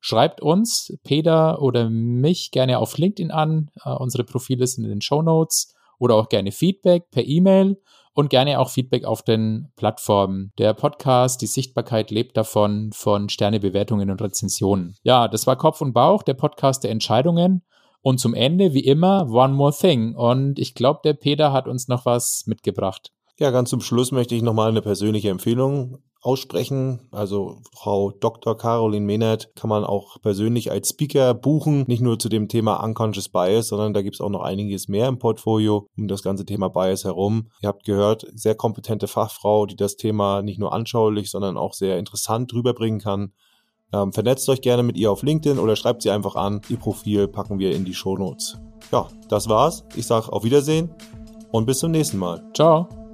Schreibt 0.00 0.40
uns, 0.40 0.96
Peter 1.04 1.60
oder 1.62 1.88
mich, 1.88 2.50
gerne 2.50 2.78
auf 2.78 2.98
LinkedIn 2.98 3.30
an. 3.30 3.70
Uh, 3.84 3.96
unsere 3.98 4.24
Profile 4.24 4.66
sind 4.66 4.84
in 4.84 4.90
den 4.90 5.00
Show 5.00 5.22
Notes 5.22 5.74
oder 5.98 6.14
auch 6.16 6.28
gerne 6.28 6.52
Feedback 6.52 7.10
per 7.10 7.24
E-Mail 7.24 7.80
und 8.16 8.30
gerne 8.30 8.58
auch 8.58 8.70
Feedback 8.70 9.04
auf 9.04 9.22
den 9.22 9.68
Plattformen. 9.76 10.50
Der 10.58 10.72
Podcast, 10.72 11.42
die 11.42 11.46
Sichtbarkeit 11.46 12.10
lebt 12.10 12.34
davon, 12.36 12.90
von 12.94 13.28
Sternebewertungen 13.28 14.10
und 14.10 14.22
Rezensionen. 14.22 14.96
Ja, 15.02 15.28
das 15.28 15.46
war 15.46 15.56
Kopf 15.56 15.82
und 15.82 15.92
Bauch, 15.92 16.22
der 16.22 16.32
Podcast 16.32 16.82
der 16.82 16.92
Entscheidungen. 16.92 17.62
Und 18.00 18.18
zum 18.18 18.32
Ende, 18.32 18.72
wie 18.72 18.84
immer, 18.84 19.28
One 19.28 19.52
More 19.52 19.74
Thing. 19.78 20.14
Und 20.14 20.58
ich 20.58 20.74
glaube, 20.74 21.00
der 21.04 21.12
Peter 21.12 21.52
hat 21.52 21.68
uns 21.68 21.88
noch 21.88 22.06
was 22.06 22.44
mitgebracht. 22.46 23.12
Ja, 23.38 23.50
ganz 23.50 23.68
zum 23.68 23.82
Schluss 23.82 24.12
möchte 24.12 24.34
ich 24.34 24.42
nochmal 24.42 24.70
eine 24.70 24.80
persönliche 24.80 25.28
Empfehlung 25.28 25.98
aussprechen. 26.26 27.00
Also 27.12 27.58
Frau 27.72 28.10
Dr. 28.10 28.58
Caroline 28.58 29.06
Mehnert 29.06 29.54
kann 29.54 29.70
man 29.70 29.84
auch 29.84 30.20
persönlich 30.20 30.70
als 30.70 30.90
Speaker 30.90 31.32
buchen, 31.34 31.84
nicht 31.86 32.02
nur 32.02 32.18
zu 32.18 32.28
dem 32.28 32.48
Thema 32.48 32.82
Unconscious 32.82 33.28
Bias, 33.28 33.68
sondern 33.68 33.94
da 33.94 34.02
gibt 34.02 34.16
es 34.16 34.20
auch 34.20 34.28
noch 34.28 34.42
einiges 34.42 34.88
mehr 34.88 35.08
im 35.08 35.18
Portfolio 35.18 35.86
um 35.96 36.08
das 36.08 36.22
ganze 36.22 36.44
Thema 36.44 36.68
Bias 36.68 37.04
herum. 37.04 37.48
Ihr 37.62 37.68
habt 37.68 37.84
gehört, 37.84 38.26
sehr 38.34 38.56
kompetente 38.56 39.06
Fachfrau, 39.06 39.66
die 39.66 39.76
das 39.76 39.96
Thema 39.96 40.42
nicht 40.42 40.58
nur 40.58 40.72
anschaulich, 40.72 41.30
sondern 41.30 41.56
auch 41.56 41.72
sehr 41.72 41.98
interessant 41.98 42.52
rüberbringen 42.52 43.00
kann. 43.00 43.32
Ähm, 43.92 44.12
vernetzt 44.12 44.48
euch 44.48 44.60
gerne 44.60 44.82
mit 44.82 44.96
ihr 44.96 45.12
auf 45.12 45.22
LinkedIn 45.22 45.60
oder 45.60 45.76
schreibt 45.76 46.02
sie 46.02 46.10
einfach 46.10 46.34
an. 46.34 46.60
Ihr 46.68 46.78
Profil 46.78 47.28
packen 47.28 47.60
wir 47.60 47.72
in 47.72 47.84
die 47.84 47.94
Show 47.94 48.16
Notes. 48.16 48.58
Ja, 48.90 49.06
das 49.28 49.48
war's. 49.48 49.84
Ich 49.94 50.06
sage 50.06 50.32
auf 50.32 50.42
Wiedersehen 50.42 50.90
und 51.52 51.66
bis 51.66 51.78
zum 51.78 51.92
nächsten 51.92 52.18
Mal. 52.18 52.42
Ciao. 52.52 53.05